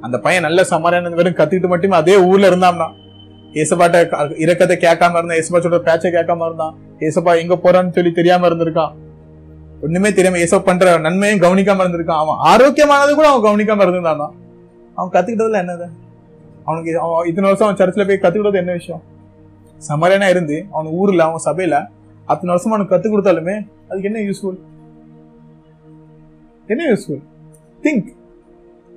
அந்த 0.06 0.18
பையன் 0.26 0.46
நல்ல 0.48 0.64
சமாதானம் 0.72 1.18
வெறும் 1.20 1.38
கத்துக்கிட்டு 1.38 1.72
மட்டுமே 1.74 1.96
அதே 2.02 2.16
ஊர்ல 2.30 2.50
இருந்தான்னா 2.52 2.88
ஏசப்பாட்ட 3.62 3.98
இறக்கத்தை 4.44 4.76
கேட்காம 4.86 5.18
இருந்தான் 5.20 5.40
ஏசப்பா 5.42 5.60
சொல்ற 5.66 5.80
பேச்சை 5.88 6.10
கேட்காம 6.16 6.46
இருந்தான் 6.50 6.74
ஏசப்பா 7.08 7.34
எங்க 7.42 7.56
போறான்னு 7.56 7.96
சொல்லி 7.98 8.12
தெரியாம 8.12 8.48
இருந்திருக்கான். 8.50 8.94
ஒண்ணுமே 9.86 10.10
தெரியாம 10.18 10.40
ஏசப்பா 10.46 10.66
பண்ற 10.70 10.98
நன்மையும் 11.06 11.42
கவனிக்காம 11.46 11.84
இருந்திருக்கான். 11.86 12.22
அவன் 12.24 12.42
ஆரோக்கியமானது 12.52 13.16
கூட 13.16 13.28
அவன் 13.32 13.46
கவனிக்காம 13.48 13.84
இருந்திருந்தானா 13.86 14.28
அவன் 14.96 15.14
கத்துக்கிட்டதுல 15.16 15.62
என்னது? 15.64 15.88
அவனுக்கு 16.68 16.92
அவன் 17.00 17.28
இத்தனை 17.30 17.48
வருஷம் 17.50 17.68
அவன் 17.68 17.80
சர்ச்சில் 17.82 18.08
போய் 18.10 18.24
கத்துக்கிட்டது 18.24 18.62
என்ன 18.64 18.74
விஷயம்? 18.80 19.04
சமரனா 19.90 20.28
இருந்து 20.30 20.58
அவன் 20.72 20.94
ஊர்ல 21.00 21.24
அவன் 21.24 21.46
சபையில 21.48 21.76
அத்தனை 22.26 22.52
வருஷம் 22.54 22.72
அவனுக்கு 22.72 22.94
கற்றுக் 22.94 23.14
கொடுத்தாலுமே 23.14 23.56
அதுக்கு 23.90 24.10
என்ன 24.12 24.20
யூஸ்ஃபுல் 24.20 24.60
என்ன 26.68 26.84
யூஸ்ஃபுல் 26.92 27.24
திங்க் 27.84 28.08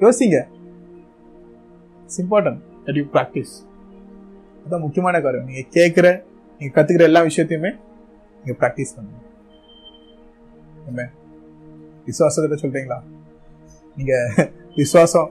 யோசிங்க. 0.04 0.36
It's 2.02 2.20
important 2.22 2.60
that 2.86 2.98
you 3.00 3.04
practise 3.14 3.54
அதுதான் 4.60 4.84
முக்கியமான 4.84 5.20
காரியம். 5.20 5.46
நீங்க 5.48 5.64
கேட்குற 5.78 6.06
நீங்க 6.60 6.70
கத்துக்கிற 6.76 7.04
எல்லா 7.10 7.20
விஷயத்தையுமே 7.20 7.70
நீங்க 8.38 8.54
ப்ராக்டிஸ் 8.60 8.94
பண்ணுங்க. 8.96 9.20
என்ன 10.88 11.10
விசுவாசத்தை 12.06 12.58
சொல்றீங்களா? 12.62 12.98
நீங்க 13.96 14.14
விசுவாசம் 14.80 15.28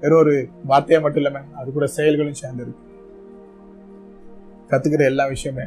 வெறும் 0.00 0.18
ஒரு 0.18 0.34
வார்த்தையா 0.68 1.00
மட்டும் 1.04 1.22
இல்லாம 1.22 1.44
அது 1.60 1.72
கூட 1.72 1.86
செயல்களும் 1.86 2.40
சேர்ந்து 2.40 2.64
இருக்கு 2.64 2.84
கத்துக்கிற 4.70 5.04
எல்லா 5.04 5.26
விஷயமே 5.26 5.64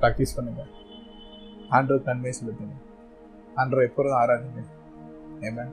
ப்ராக்டிஸ் 0.00 0.36
பண்ணுங்க. 0.36 0.62
ஆண்டவர் 1.68 2.04
நன்மை 2.04 2.32
செலுத்துங்க. 2.38 2.76
ஆண்டோ 3.56 3.82
எப்பொழுதும் 3.88 4.20
ஆராதிங்க. 4.22 4.62
ஏமா 5.48 5.64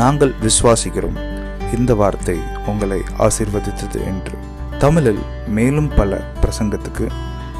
நாங்கள் 0.00 0.32
விசுவாசிக்கிறோம். 0.42 1.18
இந்த 1.76 1.94
வார்த்தை 1.94 2.38
உங்களை 2.66 3.00
ஆசிர்வதித்தது 3.18 4.00
என்று. 4.10 4.36
தமிழில் 4.78 5.22
மேலும் 5.48 5.90
பல 5.96 6.18
பிரசங்கத்துக்கு 6.42 7.06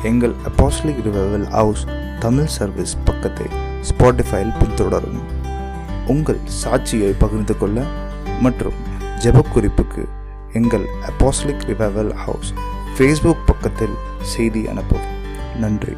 எங்கள் 0.08 0.34
apostolic 0.48 0.98
revival 1.04 1.46
house 1.48 1.84
Tamil 2.20 2.50
service 2.56 2.96
பக்கத்தை 3.04 3.46
ஸ்பாட்டிஃபையில் 3.80 4.52
பின்தொடரும். 4.58 5.22
உங்கள் 6.06 6.40
சாட்சியை 6.64 7.14
பகிர்ந்து 7.18 7.58
கொள்ள 7.58 7.82
மற்றும் 8.40 8.72
ஜெபக்குறிப்புக்கு 9.18 10.04
எங்கள் 10.52 10.86
அப்பாஸ்லிக் 11.10 11.64
ரிவைவல் 11.70 12.12
ஹவுஸ் 12.12 12.52
ஃபேஸ்புக் 12.96 13.46
பக்கத்தில் 13.46 13.96
செய்தி 14.20 14.64
அனுப்பவும். 14.64 15.16
நன்றி. 15.56 15.96